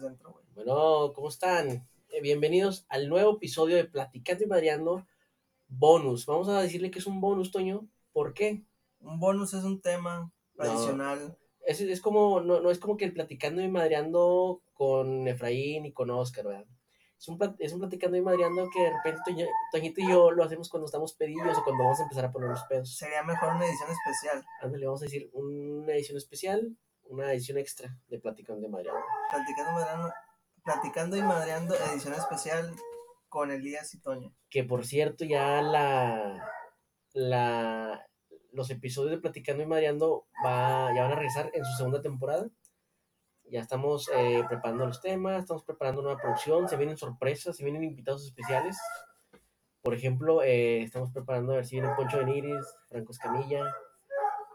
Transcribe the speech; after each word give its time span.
dentro, 0.00 0.32
güey. 0.32 0.44
Bueno, 0.54 1.12
¿cómo 1.14 1.28
están? 1.28 1.86
Eh, 2.08 2.20
bienvenidos 2.22 2.86
al 2.88 3.08
nuevo 3.08 3.36
episodio 3.36 3.76
de 3.76 3.84
Platicando 3.84 4.44
y 4.44 4.46
Madreando 4.46 5.06
Bonus. 5.68 6.26
Vamos 6.26 6.48
a 6.48 6.60
decirle 6.60 6.90
que 6.90 6.98
es 6.98 7.06
un 7.06 7.20
bonus, 7.20 7.50
Toño. 7.50 7.88
¿Por 8.12 8.34
qué? 8.34 8.64
Un 9.00 9.18
bonus 9.18 9.54
es 9.54 9.64
un 9.64 9.80
tema 9.80 10.32
No. 10.54 10.64
adicional. 10.64 11.36
Es, 11.66 11.80
es 11.80 12.00
como, 12.00 12.40
no, 12.40 12.60
no 12.60 12.70
es 12.70 12.78
como 12.78 12.96
que 12.96 13.04
el 13.04 13.12
Platicando 13.12 13.62
y 13.62 13.68
Madreando 13.68 14.62
con 14.74 15.26
Efraín 15.28 15.86
y 15.86 15.92
con 15.92 16.10
Oscar, 16.10 16.46
¿verdad? 16.46 16.66
Es 17.18 17.28
un, 17.28 17.38
es 17.58 17.72
un 17.72 17.80
Platicando 17.80 18.16
y 18.18 18.22
Madreando 18.22 18.68
que 18.72 18.82
de 18.82 18.90
repente 18.90 19.20
Toño- 19.26 19.48
Toñito 19.72 20.00
y 20.02 20.08
yo 20.10 20.30
lo 20.30 20.44
hacemos 20.44 20.68
cuando 20.68 20.86
estamos 20.86 21.14
pedillos 21.14 21.56
o 21.58 21.64
cuando 21.64 21.84
vamos 21.84 22.00
a 22.00 22.02
empezar 22.02 22.26
a 22.26 22.32
poner 22.32 22.50
los 22.50 22.62
pedos. 22.64 22.94
Sería 22.96 23.22
mejor 23.22 23.54
una 23.54 23.66
edición 23.66 23.88
especial. 23.90 24.44
Ándale, 24.60 24.86
vamos 24.86 25.00
a 25.02 25.04
decir 25.06 25.30
una 25.32 25.92
edición 25.94 26.18
especial, 26.18 26.76
una 27.06 27.32
edición 27.32 27.58
extra 27.58 27.96
de 28.08 28.18
Platicando 28.18 28.66
y 28.66 28.70
Madreando. 28.70 29.02
Platicando, 29.30 29.72
madreando, 29.72 30.12
platicando 30.64 31.16
y 31.16 31.22
madreando, 31.22 31.74
edición 31.74 32.14
especial 32.14 32.74
con 33.28 33.50
Elías 33.50 33.92
y 33.94 34.00
Toño. 34.00 34.32
que 34.48 34.64
por 34.64 34.86
cierto 34.86 35.24
ya 35.24 35.60
la, 35.60 36.48
la 37.12 38.06
los 38.54 38.70
episodios 38.70 39.10
de 39.10 39.18
Platicando 39.18 39.62
y 39.62 39.66
Madreando 39.66 40.26
va, 40.44 40.94
ya 40.94 41.02
van 41.02 41.12
a 41.12 41.16
regresar 41.16 41.50
en 41.52 41.64
su 41.64 41.72
segunda 41.76 42.00
temporada. 42.00 42.48
Ya 43.50 43.60
estamos 43.60 44.08
eh, 44.14 44.42
preparando 44.48 44.86
los 44.86 45.00
temas, 45.02 45.40
estamos 45.40 45.64
preparando 45.64 46.02
nueva 46.02 46.20
producción, 46.20 46.68
se 46.68 46.76
vienen 46.76 46.96
sorpresas, 46.96 47.56
se 47.56 47.64
vienen 47.64 47.84
invitados 47.84 48.24
especiales. 48.24 48.78
Por 49.82 49.94
ejemplo, 49.94 50.42
eh, 50.42 50.82
estamos 50.82 51.10
preparando 51.10 51.52
a 51.52 51.56
ver 51.56 51.66
si 51.66 51.76
viene 51.76 51.94
Poncho 51.94 52.18
Beniris, 52.18 52.64
Franco 52.88 53.12
Escamilla, 53.12 53.64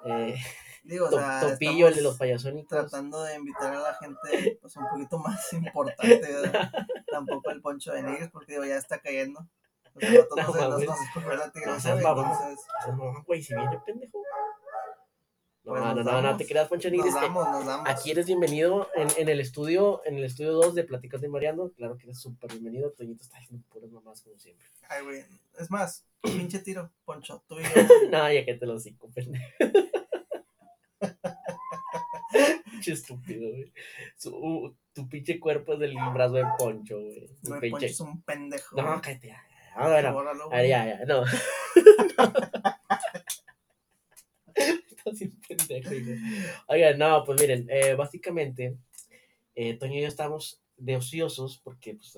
eh, 0.05 0.35
Digo, 0.89 1.05
o 1.05 1.09
To- 1.09 1.17
sea, 1.19 1.39
Topillo, 1.41 1.87
el 1.87 1.95
de 1.95 2.01
los 2.01 2.17
payasónicos. 2.17 2.69
tratando 2.69 3.23
de 3.23 3.35
invitar 3.35 3.73
a 3.73 3.79
la 3.79 3.93
gente 3.95 4.57
pues, 4.61 4.75
un 4.75 4.87
poquito 4.89 5.19
más 5.19 5.53
importante. 5.53 6.19
¿verdad? 6.21 6.71
Tampoco 7.11 7.51
el 7.51 7.61
Poncho 7.61 7.91
de 7.93 8.03
Nigris, 8.03 8.29
porque 8.29 8.53
digo, 8.53 8.65
ya 8.65 8.77
está 8.77 8.99
cayendo. 8.99 9.39
O 9.95 9.99
sea, 9.99 10.09
No 10.35 10.35
no, 10.35 10.53
se- 10.53 10.59
nos, 10.59 10.69
mames. 10.71 10.87
nos 10.89 11.01
escogió 11.01 11.35
la 11.35 11.51
tigresa, 11.51 11.79
seas 11.79 11.93
güey, 12.01 12.03
mamón. 12.05 12.25
entonces 12.31 12.59
O 12.59 12.85
sea, 12.85 12.93
no, 12.95 13.23
güey, 13.25 13.43
si 13.43 13.55
viene 13.55 13.79
pendejo. 13.85 14.17
No, 15.63 15.73
Pues 15.73 15.83
no, 15.83 15.93
nos 15.93 16.05
no, 16.05 16.11
no, 16.13 16.21
damos. 16.23 16.37
te 16.37 16.47
creas, 16.47 16.67
Poncho 16.67 16.89
nos 16.89 16.97
Beniris. 16.97 17.15
eh, 17.15 17.19
damos, 17.21 17.49
nos 17.51 17.65
damos. 17.65 17.87
Aquí 17.89 18.09
eres 18.11 18.25
bienvenido 18.25 18.87
en, 18.95 19.07
en 19.17 19.29
el 19.29 19.39
estudio, 19.39 20.01
en 20.05 20.15
el 20.17 20.23
estudio 20.23 20.53
2 20.53 20.73
de 20.73 20.83
Platicando 20.85 21.27
y 21.27 21.29
Mariano. 21.29 21.69
Claro 21.75 21.97
que 21.97 22.05
eres 22.05 22.19
súper 22.19 22.51
bienvenido. 22.53 22.91
Toñito 22.91 23.21
está 23.21 23.37
haciendo 23.37 23.63
puras 23.69 23.91
mamás 23.91 24.21
como 24.23 24.39
siempre. 24.39 24.65
Ay, 24.87 25.03
güey. 25.03 25.23
Es 25.59 25.69
más, 25.69 26.05
pinche 26.23 26.59
tiro, 26.59 26.89
Poncho, 27.05 27.43
tú 27.47 27.59
y 27.59 27.63
yo. 27.63 27.69
no, 28.09 28.31
ya 28.33 28.45
que 28.45 28.55
te 28.55 28.65
lo 28.65 28.79
cinco, 28.79 29.11
pendejo. 29.13 29.45
Pinche 32.79 32.93
estúpido, 32.93 33.49
güey. 33.49 33.71
Su- 34.17 34.75
tu 34.93 35.07
pinche 35.09 35.39
cuerpo 35.39 35.73
es 35.73 35.79
del 35.79 35.95
brazo 36.13 36.33
de 36.35 36.45
Poncho, 36.57 36.99
güey. 37.01 37.29
Güey, 37.43 37.59
pinche- 37.61 37.71
Poncho 37.71 37.85
es 37.85 37.99
un 37.99 38.21
pendejo. 38.23 38.75
No, 38.75 38.87
güey. 38.87 39.01
cállate 39.01 39.27
ya. 39.27 39.43
No. 41.05 41.23
Estás 44.55 45.19
bien 45.19 45.39
pendejo. 45.47 45.89
Oigan, 46.67 46.97
no, 46.97 47.23
pues 47.23 47.39
miren, 47.41 47.67
eh, 47.69 47.93
básicamente, 47.95 48.77
eh, 49.55 49.77
Toño 49.77 49.95
y 49.95 50.01
yo 50.01 50.07
estábamos 50.07 50.61
de 50.77 50.95
ociosos, 50.97 51.59
porque 51.63 51.95
pues 51.95 52.17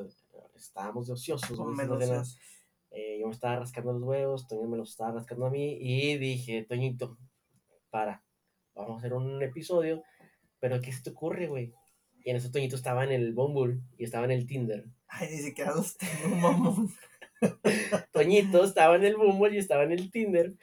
estábamos 0.55 1.07
de 1.07 1.13
ociosos, 1.13 1.57
güey, 1.57 1.75
Eh, 2.93 3.19
yo 3.21 3.27
me 3.27 3.33
estaba 3.33 3.57
rascando 3.59 3.93
los 3.93 4.03
huevos, 4.03 4.47
Toño 4.47 4.67
me 4.67 4.77
los 4.77 4.89
estaba 4.91 5.11
rascando 5.13 5.45
a 5.45 5.49
mí 5.49 5.77
y 5.79 6.17
dije, 6.17 6.63
Toñito, 6.67 7.17
para, 7.89 8.23
vamos 8.75 8.95
a 8.95 8.97
hacer 8.99 9.13
un 9.13 9.41
episodio, 9.41 10.03
pero 10.61 10.79
¿qué 10.79 10.93
se 10.93 11.01
te 11.01 11.09
ocurre, 11.09 11.47
güey? 11.47 11.73
Y 12.23 12.29
en 12.29 12.37
eso 12.37 12.51
Toñito 12.51 12.77
estaba 12.77 13.03
en 13.03 13.11
el 13.11 13.33
Bumble 13.33 13.81
y 13.97 14.05
estaba 14.05 14.25
en 14.25 14.31
el 14.31 14.47
Tinder. 14.47 14.85
Ay, 15.07 15.27
ni 15.31 15.39
siquiera 15.39 15.75
los 15.75 15.97
tengo, 15.97 16.35
mamón. 16.37 16.89
Toñito 18.13 18.63
estaba 18.63 18.95
en 18.95 19.03
el 19.03 19.17
Bumble 19.17 19.55
y 19.55 19.57
estaba 19.57 19.83
en 19.83 19.91
el 19.91 20.09
Tinder. 20.11 20.53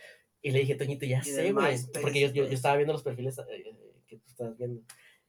Y 0.41 0.53
le 0.53 0.61
dije, 0.61 0.77
Toñito, 0.77 1.05
ya 1.05 1.23
sé, 1.23 1.53
güey. 1.53 1.77
Porque 2.01 2.21
yo, 2.21 2.29
yo, 2.29 2.47
yo 2.47 2.55
estaba 2.55 2.77
viendo 2.77 2.93
los 2.93 3.03
perfiles 3.03 3.39
eh, 3.51 3.75
que 4.07 4.17
tú 4.19 4.25
estabas 4.29 4.57
viendo. 4.57 4.83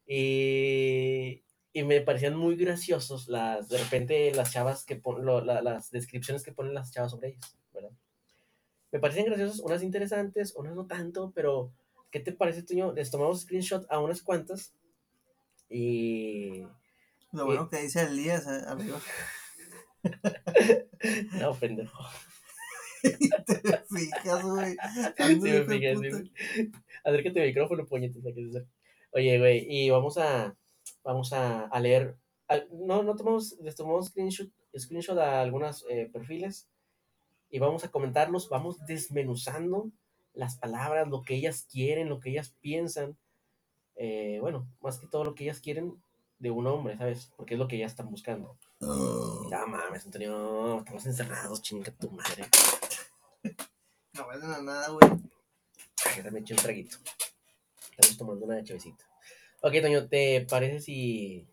Y, 0.06 1.44
y 1.74 1.84
me 1.84 2.02
parecían 2.02 2.35
muy 2.35 2.56
graciosos 2.56 3.28
las, 3.28 3.69
de 3.69 3.79
repente, 3.79 4.31
las 4.35 4.53
chavas 4.53 4.85
que 4.85 4.96
ponen, 4.96 5.25
las 5.46 5.90
descripciones 5.90 6.44
que 6.44 6.52
ponen 6.52 6.75
las 6.75 6.91
chavas 6.91 7.12
sobre 7.12 7.29
ellos, 7.29 7.58
¿verdad? 7.74 7.91
Me 8.91 9.00
parecían 9.00 9.25
graciosas, 9.25 9.59
unas 9.59 9.81
interesantes, 9.81 10.56
unas 10.56 10.75
no 10.75 10.85
tanto, 10.85 11.31
pero 11.34 11.74
¿qué 12.12 12.20
te 12.20 12.31
parece, 12.31 12.64
Toño? 12.64 12.94
Les 12.94 13.12
tomamos 13.12 13.42
screenshot 13.42 13.86
a 13.90 14.00
unas 14.00 14.22
cuantas 14.22 14.74
y... 15.70 16.64
Lo 17.31 17.46
bueno 17.46 17.70
que 17.70 17.81
dice 17.81 18.02
Elías 18.02 18.47
eh, 18.47 18.64
arriba. 18.68 19.00
No, 21.40 21.53
pendejo. 21.53 22.03
Te 23.02 23.84
fijas, 23.90 24.44
güey. 24.44 24.75
Sí, 25.18 25.36
me 25.40 25.64
fijé, 25.64 25.96
sí. 25.96 26.31
Acércate 27.03 27.42
al 27.42 27.47
micrófono, 27.47 27.86
puñetas. 27.86 28.24
Oye, 29.12 29.40
güey, 29.40 29.66
y 29.70 29.90
vamos 29.90 30.18
a, 30.18 30.56
vamos 31.03 31.31
a, 31.34 31.68
a 31.68 31.80
leer. 31.80 32.18
No, 32.72 33.03
no 33.03 33.16
tomamos, 33.16 33.58
les 33.62 33.76
tomamos 33.76 34.08
screenshot, 34.08 34.50
screenshot 34.78 35.18
a 35.18 35.41
algunos 35.41 35.86
perfiles 36.12 36.70
y 37.50 37.59
vamos 37.59 37.84
a 37.84 37.91
comentarlos, 37.91 38.50
vamos 38.50 38.78
desmenuzando 38.86 39.91
las 40.40 40.56
palabras, 40.58 41.08
lo 41.08 41.22
que 41.24 41.36
ellas 41.36 41.68
quieren, 41.72 42.10
lo 42.10 42.20
que 42.20 42.30
ellas 42.32 42.56
piensan. 42.62 43.18
eh, 43.96 44.38
bueno, 44.42 44.66
más 44.82 44.98
que 44.98 45.08
todo 45.08 45.24
lo 45.26 45.36
que 45.36 45.44
ellas 45.44 45.60
quieren 45.60 46.02
de 46.40 46.52
un 46.52 46.66
hombre, 46.68 46.98
¿sabes? 46.98 47.32
Porque 47.36 47.56
es 47.56 47.60
lo 47.60 47.68
que 47.68 47.76
ellas 47.76 47.92
están 47.92 48.10
buscando. 48.10 48.58
Ya 49.52 49.66
mames, 49.66 50.06
Antonio, 50.06 50.80
estamos 50.80 51.06
encerrados, 51.06 51.62
chinga 51.62 51.92
tu 51.92 52.10
madre. 52.12 52.46
No 54.14 54.26
valen 54.28 54.52
a 54.52 54.62
nada, 54.62 54.90
güey. 54.90 55.12
Ay, 56.06 56.32
me 56.32 56.40
eché 56.40 56.54
un 56.54 56.60
traguito. 56.62 56.98
Estamos 57.92 58.18
tomando 58.18 58.46
una 58.46 58.64
chavecita. 58.64 59.06
Ok, 59.62 59.74
Toño, 59.82 60.08
¿te 60.08 60.46
parece 60.50 60.80
si, 60.80 61.46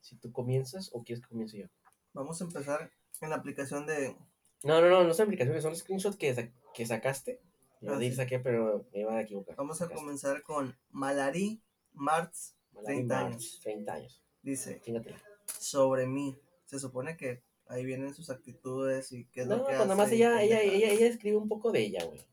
si 0.00 0.16
tú 0.16 0.30
comienzas 0.32 0.90
o 0.92 1.02
quieres 1.02 1.22
que 1.24 1.30
comience 1.30 1.58
yo? 1.58 1.66
Vamos 2.12 2.40
a 2.40 2.44
empezar 2.44 2.90
en 3.22 3.30
la 3.30 3.36
aplicación 3.36 3.86
de. 3.86 4.14
No, 4.62 4.80
no, 4.82 4.88
no, 4.90 5.04
no 5.04 5.14
son 5.14 5.26
aplicaciones, 5.26 5.62
son 5.62 5.74
screenshots 5.74 6.16
que, 6.16 6.34
sa- 6.34 6.48
que 6.74 6.84
sacaste. 6.86 7.40
Yo 7.80 7.92
Ah, 7.94 8.12
saqué, 8.14 8.38
pero 8.38 8.86
me 8.92 9.00
iba 9.00 9.14
a 9.16 9.20
equivocar. 9.22 9.54
Vamos 9.56 9.80
a 9.82 9.88
comenzar 9.88 10.42
con 10.42 10.76
Malari 10.90 11.60
Martz. 11.92 12.54
Malari 12.72 12.96
30 12.96 13.14
March, 13.14 13.26
años. 13.32 13.60
30 13.62 13.92
años. 13.92 14.22
Dice: 14.42 14.80
Chingatela. 14.82 15.22
Sobre 15.58 16.06
mí. 16.06 16.36
Se 16.64 16.78
supone 16.80 17.16
que 17.16 17.42
ahí 17.68 17.84
vienen 17.84 18.12
sus 18.14 18.30
actitudes 18.30 19.12
y 19.12 19.26
qué 19.26 19.42
es 19.42 19.46
No, 19.46 19.56
lo 19.56 19.62
que 19.62 19.66
pues 19.66 19.76
hace. 19.76 19.88
nada 19.88 19.96
más 19.96 20.12
ella, 20.12 20.42
ella, 20.42 20.60
ella, 20.62 20.90
ella 20.90 21.06
escribe 21.06 21.36
un 21.36 21.48
poco 21.48 21.70
de 21.70 21.80
ella, 21.80 22.04
güey. 22.04 22.26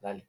Dale. 0.00 0.26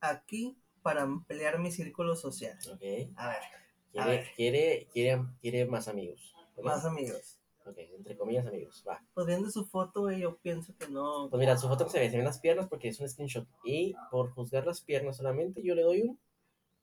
Aquí 0.00 0.58
para 0.82 1.02
ampliar 1.02 1.58
mi 1.58 1.70
círculo 1.70 2.14
social. 2.16 2.56
Ok. 2.72 2.82
A 3.16 3.28
ver, 3.28 3.38
A 3.38 4.04
Quiere, 4.04 4.10
ver. 4.10 4.26
quiere, 4.36 4.88
quiere, 4.92 5.22
quiere 5.40 5.66
más 5.66 5.88
amigos. 5.88 6.34
¿verdad? 6.56 6.74
más 6.76 6.84
amigos. 6.84 7.38
Ok, 7.66 7.78
entre 7.78 8.16
comillas 8.16 8.46
amigos. 8.46 8.84
Va. 8.86 9.02
Pues 9.14 9.26
viendo 9.26 9.50
su 9.50 9.64
foto, 9.64 10.02
güey, 10.02 10.20
yo 10.20 10.36
pienso 10.38 10.74
que 10.76 10.88
no. 10.88 11.28
Pues 11.30 11.40
mira, 11.40 11.56
su 11.56 11.66
foto 11.68 11.88
se 11.88 11.98
ve, 11.98 12.10
se 12.10 12.16
ven 12.16 12.24
las 12.26 12.38
piernas 12.38 12.68
porque 12.68 12.88
es 12.88 13.00
un 13.00 13.08
screenshot. 13.08 13.46
Y 13.64 13.94
por 14.10 14.30
juzgar 14.32 14.66
las 14.66 14.80
piernas 14.82 15.16
solamente, 15.16 15.62
yo 15.62 15.74
le 15.74 15.82
doy 15.82 16.02
un 16.02 16.18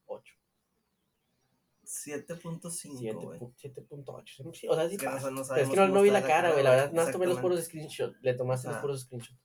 8. 0.07 0.33
7.5, 1.85 3.21
güey. 3.21 3.39
7.8. 3.39 4.53
Sí, 4.53 4.67
o 4.67 4.75
sea, 4.75 4.89
sí 4.89 4.97
Que 4.97 5.05
no- 5.05 5.11
pasa. 5.11 5.29
no 5.31 5.41
Pero 5.47 5.61
es 5.61 5.69
que 5.69 5.75
no, 5.75 5.87
no 5.89 6.01
vi 6.01 6.09
la 6.09 6.23
cara, 6.23 6.51
güey. 6.51 6.63
La 6.63 6.71
verdad, 6.71 6.91
no 6.93 7.11
tomé 7.11 7.25
los 7.27 7.39
puros 7.39 7.63
screenshots. 7.65 8.17
Le 8.21 8.33
tomaste 8.33 8.67
los 8.69 8.77
Ah. 8.77 8.81
puros 8.81 9.01
screenshots. 9.01 9.39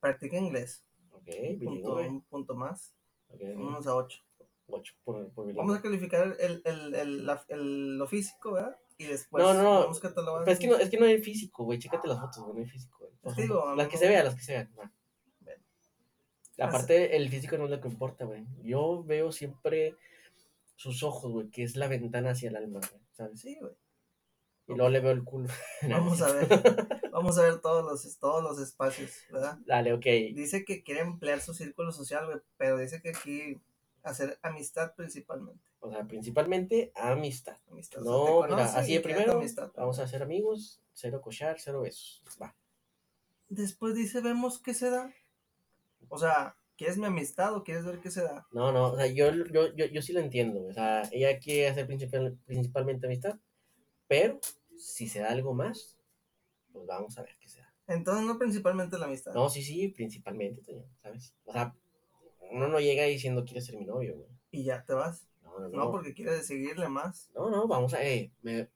Practica 0.00 0.36
inglés. 0.38 0.84
Ok, 1.12 1.28
Punto, 1.62 1.94
un 1.96 2.22
punto 2.22 2.54
más. 2.54 2.94
Ok, 3.28 3.40
Vámonos 3.54 3.86
a 3.86 3.94
8. 3.94 4.20
8 4.66 4.94
por, 5.04 5.30
por. 5.32 5.52
Vamos 5.54 5.76
a 5.78 5.82
calificar 5.82 6.34
el, 6.40 6.62
el, 6.64 6.94
el, 6.94 7.26
la- 7.26 7.44
el- 7.48 7.98
lo 7.98 8.06
físico, 8.08 8.52
¿verdad? 8.52 8.76
Y 9.02 9.06
después 9.06 9.42
No, 9.42 9.54
no. 9.54 9.90
Pero 9.90 10.44
es 10.46 10.58
que 10.58 10.68
no, 10.68 10.76
es 10.76 10.90
que 10.90 10.98
no 10.98 11.06
hay 11.06 11.20
físico, 11.20 11.64
güey. 11.64 11.78
Chécate 11.78 12.06
las 12.06 12.20
fotos, 12.20 12.44
güey. 12.44 12.54
No 12.54 12.60
hay 12.62 12.68
físico, 12.68 12.98
güey. 13.00 13.12
O 13.22 13.28
Es 13.30 13.34
sea, 13.34 13.42
que 13.42 13.42
digo, 13.42 13.68
a 13.68 13.76
las 13.76 13.88
que 13.88 13.96
se 13.96 14.08
vean, 14.08 14.24
las 14.24 14.34
que 14.34 14.42
se 14.42 14.52
vean. 14.52 14.70
Bueno. 14.74 14.92
Aparte, 16.58 17.16
el 17.16 17.28
físico 17.28 17.58
no 17.58 17.64
es 17.64 17.70
lo 17.70 17.80
que 17.80 17.88
importa, 17.88 18.24
güey. 18.24 18.46
Yo 18.62 19.02
veo 19.04 19.32
siempre 19.32 19.96
sus 20.76 21.02
ojos, 21.02 21.32
güey, 21.32 21.50
que 21.50 21.64
es 21.64 21.76
la 21.76 21.88
ventana 21.88 22.30
hacia 22.30 22.50
el 22.50 22.56
alma, 22.56 22.78
güey. 22.78 23.02
¿Sabes? 23.12 23.40
Sí, 23.40 23.56
güey. 23.60 23.72
Y 24.68 24.74
luego 24.74 24.90
le 24.90 25.00
veo 25.00 25.12
el 25.12 25.24
culo. 25.24 25.48
Vamos 25.88 26.22
a 26.22 26.32
ver. 26.32 26.46
Vamos 27.12 27.36
a 27.38 27.42
ver 27.42 27.60
todos 27.60 27.84
los, 27.84 28.18
todos 28.18 28.42
los 28.42 28.58
espacios, 28.60 29.10
¿verdad? 29.30 29.58
Dale, 29.66 29.92
ok. 29.92 30.04
Dice 30.34 30.64
que 30.64 30.82
quiere 30.82 31.00
emplear 31.00 31.40
su 31.40 31.52
círculo 31.52 31.92
social, 31.92 32.26
güey, 32.26 32.38
pero 32.56 32.78
dice 32.78 33.02
que 33.02 33.10
aquí 33.10 33.60
hacer 34.02 34.38
amistad 34.42 34.94
principalmente. 34.94 35.62
O 35.80 35.90
sea, 35.90 36.04
principalmente 36.06 36.92
amistad. 36.94 37.56
Amistad. 37.70 38.02
o 38.02 38.04
sea, 38.04 38.48
No, 38.48 38.56
mira, 38.56 38.64
así 38.78 38.94
de 38.94 39.00
primero 39.00 39.32
amistad. 39.38 39.70
vamos 39.76 39.98
a 39.98 40.06
ser 40.06 40.22
amigos, 40.22 40.80
cero 40.92 41.20
cochar, 41.20 41.56
cero 41.60 41.80
besos. 41.80 42.22
Va. 42.40 42.54
Después 43.48 43.94
dice, 43.94 44.20
vemos 44.20 44.60
qué 44.60 44.74
se 44.74 44.90
da. 44.90 45.12
O 46.08 46.18
sea, 46.18 46.56
¿quieres 46.76 46.98
mi 46.98 47.06
amistad 47.06 47.54
o 47.54 47.64
quieres 47.64 47.84
ver 47.84 48.00
qué 48.00 48.10
se 48.10 48.22
da? 48.22 48.46
No, 48.52 48.72
no, 48.72 48.92
o 48.92 48.96
sea, 48.96 49.06
yo, 49.06 49.30
yo, 49.52 49.74
yo, 49.74 49.86
yo 49.86 50.02
sí 50.02 50.12
lo 50.12 50.20
entiendo. 50.20 50.64
O 50.66 50.72
sea, 50.72 51.02
ella 51.12 51.38
quiere 51.38 51.68
hacer 51.68 51.86
principal- 51.86 52.38
principalmente 52.44 53.06
amistad. 53.06 53.38
Pero 54.08 54.40
si 54.76 55.08
se 55.08 55.20
da 55.20 55.30
algo 55.30 55.54
más, 55.54 55.96
pues 56.72 56.86
vamos 56.86 57.16
a 57.18 57.22
ver 57.22 57.36
qué 57.40 57.48
se 57.48 57.60
da. 57.60 57.74
Entonces, 57.88 58.24
no 58.24 58.38
principalmente 58.38 58.98
la 58.98 59.06
amistad. 59.06 59.34
No, 59.34 59.48
sí, 59.50 59.62
sí, 59.62 59.88
principalmente, 59.88 60.86
¿sabes? 61.02 61.34
O 61.44 61.52
sea, 61.52 61.74
uno 62.52 62.68
no 62.68 62.78
llega 62.80 63.04
diciendo 63.04 63.44
quiere 63.44 63.60
ser 63.60 63.76
mi 63.76 63.84
novio, 63.84 64.16
güey. 64.16 64.28
Y 64.50 64.64
ya 64.64 64.84
te 64.84 64.92
vas. 64.94 65.26
No, 65.42 65.58
no, 65.58 65.68
No, 65.68 65.84
no. 65.84 65.90
porque 65.90 66.14
quieres 66.14 66.46
seguirle 66.46 66.88
más. 66.88 67.30
No, 67.34 67.50
no, 67.50 67.66
vamos 67.66 67.94
a, 67.94 68.04
eh, 68.04 68.32
me, 68.42 68.68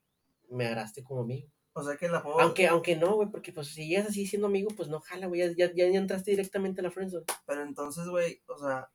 me 0.49 0.65
agarraste 0.65 1.03
como 1.03 1.21
amigo. 1.21 1.47
O 1.73 1.83
sea 1.83 1.95
que 1.95 2.09
la 2.09 2.23
puedo. 2.23 2.39
Aunque, 2.39 2.67
aunque 2.67 2.95
no, 2.95 3.15
güey, 3.15 3.29
porque 3.29 3.53
pues 3.53 3.67
si 3.67 3.87
llegas 3.87 4.07
así 4.07 4.25
siendo 4.25 4.47
amigo, 4.47 4.69
pues 4.75 4.89
no 4.89 4.99
jala, 4.99 5.27
güey, 5.27 5.41
ya, 5.55 5.67
ya, 5.75 5.87
ya 5.87 5.97
entraste 5.99 6.31
directamente 6.31 6.81
a 6.81 6.83
la 6.83 6.91
friendzone. 6.91 7.25
Pero 7.45 7.61
entonces, 7.61 8.07
güey, 8.07 8.41
o 8.47 8.57
sea, 8.57 8.89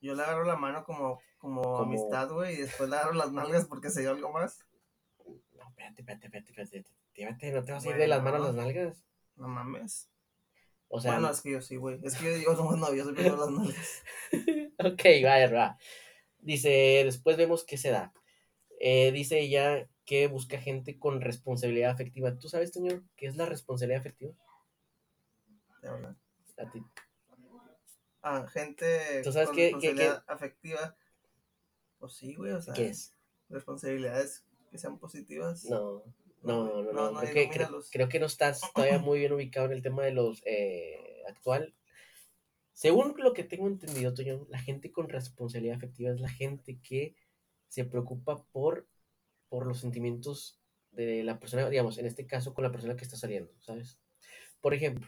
yo 0.00 0.14
le 0.14 0.22
agarro 0.22 0.44
la 0.44 0.56
mano 0.56 0.84
como, 0.84 1.18
como, 1.38 1.62
Como- 1.62 1.78
amistad, 1.78 2.30
güey, 2.30 2.54
y 2.54 2.62
después 2.62 2.88
le 2.88 2.96
agarro 2.96 3.14
las 3.14 3.32
nalgas 3.32 3.66
porque 3.66 3.90
se 3.90 4.02
dio 4.02 4.10
algo 4.10 4.30
más. 4.32 4.64
No, 5.26 5.68
espérate, 5.68 6.02
espérate, 6.02 6.26
espérate, 6.26 6.50
espérate. 6.52 6.90
Espérate, 7.14 7.52
no 7.52 7.64
te 7.64 7.72
vas 7.72 7.84
a 7.84 7.90
ir 7.90 7.96
de 7.96 8.06
las 8.08 8.22
manos 8.22 8.40
a 8.40 8.44
las 8.44 8.54
nalgas. 8.54 9.04
No 9.36 9.48
mames. 9.48 10.08
O 10.94 11.00
sea, 11.00 11.12
bueno, 11.12 11.30
es 11.30 11.40
que 11.40 11.52
yo 11.52 11.62
sí, 11.62 11.76
güey. 11.76 11.98
Es 12.02 12.16
que 12.16 12.24
yo 12.26 12.34
digo, 12.34 12.54
somos 12.56 12.78
novios, 12.78 13.06
yo 13.06 13.14
primero 13.14 13.36
las 13.38 13.50
nalgas. 13.50 14.02
ok, 14.78 15.02
va, 15.24 15.46
va. 15.50 15.78
Dice, 16.38 17.02
después 17.04 17.38
vemos 17.38 17.64
qué 17.64 17.78
se 17.78 17.90
da. 17.90 18.12
Eh, 18.78 19.10
dice 19.12 19.40
ella 19.40 19.88
que 20.04 20.26
busca 20.26 20.58
gente 20.58 20.98
con 20.98 21.20
responsabilidad 21.22 21.90
afectiva. 21.92 22.36
¿Tú 22.38 22.48
sabes, 22.48 22.72
señor, 22.72 23.02
qué 23.16 23.26
es 23.26 23.36
la 23.36 23.46
responsabilidad 23.46 24.00
afectiva? 24.00 24.34
de 25.80 25.90
verdad. 25.90 26.16
A 26.58 26.70
ti. 26.70 26.82
Ah, 28.20 28.46
gente 28.52 29.22
¿Tú 29.24 29.32
sabes 29.32 29.48
con 29.48 29.56
qué- 29.56 29.62
qué- 29.62 29.72
responsabilidad 29.72 30.24
afectiva. 30.28 30.96
Pues 31.98 32.12
sí, 32.14 32.34
güey, 32.34 32.52
o 32.52 32.60
sea, 32.60 32.74
¿Qué 32.74 32.88
es? 32.88 33.16
responsabilidades 33.48 34.44
que 34.70 34.78
sean 34.78 34.98
positivas. 34.98 35.64
No, 35.64 36.04
no, 36.42 36.64
no, 36.64 36.82
no. 36.82 36.92
No, 36.92 37.10
no, 37.12 37.20
creo, 37.20 37.32
que, 37.32 37.48
creo, 37.48 37.66
ilumínalos. 37.68 37.90
creo 37.90 38.08
que 38.08 38.20
no 38.20 38.26
estás 38.26 38.60
todavía 38.74 38.98
muy 38.98 39.18
bien 39.18 39.32
ubicado 39.32 39.66
en 39.66 39.72
el 39.72 39.82
tema 39.82 40.02
de 40.02 40.12
los 40.12 40.42
eh, 40.44 41.22
actual. 41.28 41.74
Según 42.72 43.14
lo 43.18 43.32
que 43.32 43.44
tengo 43.44 43.68
entendido, 43.68 44.14
Toño, 44.14 44.46
la 44.48 44.58
gente 44.58 44.90
con 44.90 45.08
responsabilidad 45.08 45.76
afectiva 45.76 46.10
es 46.10 46.20
la 46.20 46.28
gente 46.28 46.80
que 46.82 47.14
se 47.68 47.84
preocupa 47.84 48.44
por, 48.52 48.88
por 49.48 49.66
los 49.66 49.80
sentimientos 49.80 50.60
de 50.90 51.22
la 51.22 51.38
persona, 51.38 51.68
digamos, 51.68 51.98
en 51.98 52.06
este 52.06 52.26
caso 52.26 52.54
con 52.54 52.64
la 52.64 52.72
persona 52.72 52.96
que 52.96 53.04
está 53.04 53.16
saliendo, 53.16 53.52
¿sabes? 53.60 53.98
Por 54.60 54.74
ejemplo, 54.74 55.06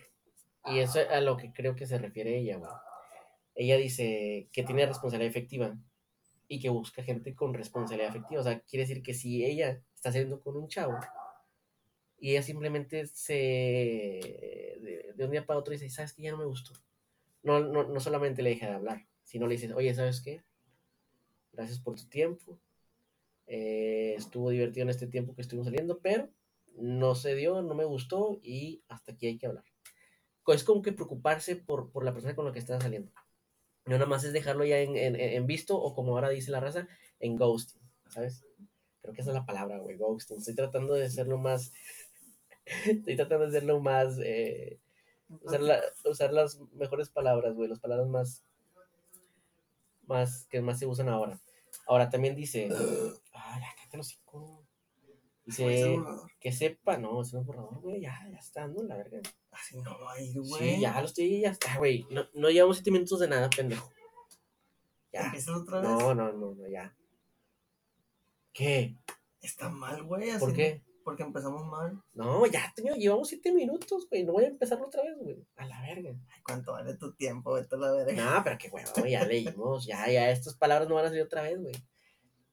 y 0.66 0.78
eso 0.78 1.00
es 1.00 1.10
a 1.10 1.20
lo 1.20 1.36
que 1.36 1.52
creo 1.52 1.74
que 1.74 1.86
se 1.86 1.98
refiere 1.98 2.38
ella, 2.38 2.56
güey. 2.56 2.70
Ella 3.54 3.76
dice 3.76 4.48
que 4.52 4.62
tiene 4.62 4.86
responsabilidad 4.86 5.30
afectiva 5.30 5.76
y 6.48 6.60
que 6.60 6.70
busca 6.70 7.02
gente 7.02 7.34
con 7.34 7.54
responsabilidad 7.54 8.10
afectiva. 8.10 8.40
O 8.40 8.44
sea, 8.44 8.60
quiere 8.60 8.86
decir 8.86 9.02
que 9.02 9.14
si 9.14 9.44
ella 9.44 9.82
está 9.94 10.10
saliendo 10.10 10.40
con 10.40 10.56
un 10.56 10.68
chavo 10.68 10.98
y 12.24 12.32
ella 12.32 12.42
simplemente 12.42 13.06
se. 13.06 13.34
de, 15.16 15.24
un 15.24 15.30
día 15.30 15.46
para 15.46 15.58
otro 15.60 15.72
dice, 15.72 15.88
¿sabes 15.90 16.12
qué? 16.14 16.22
Ya 16.22 16.32
no 16.32 16.38
me 16.38 16.46
gustó. 16.46 16.72
No, 17.42 17.60
no, 17.60 17.84
no 17.84 18.00
solamente 18.00 18.42
le 18.42 18.50
deja 18.50 18.68
de 18.68 18.74
hablar, 18.74 19.06
sino 19.24 19.46
le 19.46 19.54
dices, 19.56 19.72
oye, 19.72 19.94
¿sabes 19.94 20.20
qué? 20.22 20.44
Gracias 21.52 21.78
por 21.78 21.96
tu 21.96 22.06
tiempo. 22.08 22.58
eh, 23.46 24.14
estuvo 24.18 24.50
divertido 24.50 24.84
en 24.84 24.90
este 24.90 25.06
tiempo 25.08 25.34
que 25.34 25.42
estuvimos 25.42 25.66
saliendo, 25.66 26.00
pero 26.00 26.30
no 26.76 27.14
se 27.16 27.34
dio, 27.34 27.62
no 27.62 27.74
me 27.74 27.84
gustó 27.84 28.40
y 28.42 28.84
hasta 28.88 29.12
aquí 29.12 29.26
hay 29.28 29.38
que 29.38 29.46
hablar. 29.46 29.64
Es 30.48 30.64
como 30.64 30.82
que 30.82 30.92
preocuparse 30.92 31.56
por, 31.56 31.90
por 31.92 32.04
la 32.04 32.12
persona 32.14 32.36
con 32.36 32.46
la 32.46 32.52
que 32.52 32.60
estás 32.60 32.82
saliendo. 32.82 33.12
No 33.86 33.94
nada 33.94 34.06
más 34.06 34.24
es 34.24 34.32
dejarlo 34.34 34.64
ya 34.64 34.80
en, 34.80 34.96
en- 34.96 35.46
visto 35.46 35.76
o 35.80 35.94
como 35.94 36.14
ahora 36.14 36.30
dice 36.30 36.50
la 36.52 36.60
raza, 36.60 36.88
en 37.20 37.36
ghosting, 37.36 37.82
¿sabes? 38.08 38.44
Creo 39.02 39.14
que 39.14 39.22
esa 39.22 39.30
es 39.30 39.36
la 39.36 39.46
palabra, 39.46 39.78
güey, 39.78 39.96
ghosting. 39.98 40.38
Estoy 40.38 40.54
tratando 40.56 40.94
de 40.94 41.06
hacerlo 41.06 41.38
más... 41.38 41.72
Estoy 42.66 43.16
tratando 43.16 43.44
de 43.44 43.48
hacerlo 43.48 43.80
más... 43.80 44.18
eh, 44.22 44.80
usar, 45.28 45.60
la- 45.60 45.82
usar 46.04 46.32
las 46.32 46.58
mejores 46.72 47.10
palabras, 47.10 47.54
güey, 47.54 47.68
las 47.68 47.80
palabras 47.80 48.08
más... 48.08 48.44
Más 50.06 50.46
que 50.46 50.60
más 50.60 50.78
se 50.78 50.86
usan 50.86 51.08
ahora. 51.08 51.40
Ahora 51.86 52.10
también 52.10 52.34
dice... 52.34 52.68
Ay, 53.32 53.60
ya, 53.60 53.68
cállate 53.76 53.96
los 53.96 54.10
es 54.10 54.20
Dice 55.46 55.98
que 56.40 56.52
sepa, 56.52 56.96
no, 56.96 57.12
no 57.12 57.20
es 57.20 57.32
borrador, 57.32 57.78
güey, 57.80 58.00
ya, 58.00 58.18
ya 58.30 58.38
está, 58.38 58.66
¿no? 58.66 58.82
La 58.82 58.96
verga. 58.96 59.20
Así 59.50 59.76
no 59.76 59.98
va 60.00 60.14
a 60.14 60.20
ir, 60.20 60.40
güey. 60.40 60.74
Sí, 60.76 60.80
ya 60.80 60.98
lo 60.98 61.06
estoy, 61.06 61.40
ya 61.40 61.50
está, 61.50 61.76
güey. 61.76 62.06
No, 62.10 62.26
no 62.32 62.48
llevamos 62.48 62.76
siete 62.78 62.90
minutos 62.90 63.20
de 63.20 63.28
nada, 63.28 63.50
pendejo. 63.50 63.90
Ya. 65.12 65.26
¿Empiezas 65.26 65.54
otra 65.56 65.80
vez? 65.80 65.90
No, 65.90 66.14
no, 66.14 66.32
no, 66.32 66.54
no, 66.54 66.66
ya. 66.68 66.96
¿Qué? 68.54 68.96
Está 69.42 69.68
mal, 69.68 70.02
güey. 70.04 70.30
¿Por 70.38 70.48
no- 70.50 70.54
qué? 70.54 70.82
Porque 71.04 71.22
empezamos 71.22 71.66
mal. 71.66 72.02
No, 72.14 72.46
ya, 72.46 72.72
llevamos 72.96 73.28
siete 73.28 73.52
minutos, 73.52 74.08
güey. 74.08 74.24
No 74.24 74.32
voy 74.32 74.44
a 74.44 74.48
empezarlo 74.48 74.86
otra 74.86 75.02
vez, 75.02 75.18
güey. 75.18 75.46
A 75.56 75.66
la 75.66 75.82
verga. 75.82 76.10
Ay, 76.30 76.40
¿cuánto 76.42 76.72
vale 76.72 76.94
tu 76.94 77.12
tiempo? 77.12 77.54
A 77.54 77.76
la 77.76 77.92
verga. 77.92 78.36
No, 78.36 78.42
pero 78.42 78.56
qué 78.58 78.70
huevo, 78.70 78.90
güey, 78.96 79.12
ya 79.12 79.24
leímos. 79.26 79.84
Ya, 79.84 80.08
ya, 80.10 80.30
estas 80.30 80.54
palabras 80.54 80.88
no 80.88 80.94
van 80.94 81.04
a 81.04 81.08
salir 81.08 81.22
otra 81.22 81.42
vez, 81.42 81.60
güey. 81.60 81.74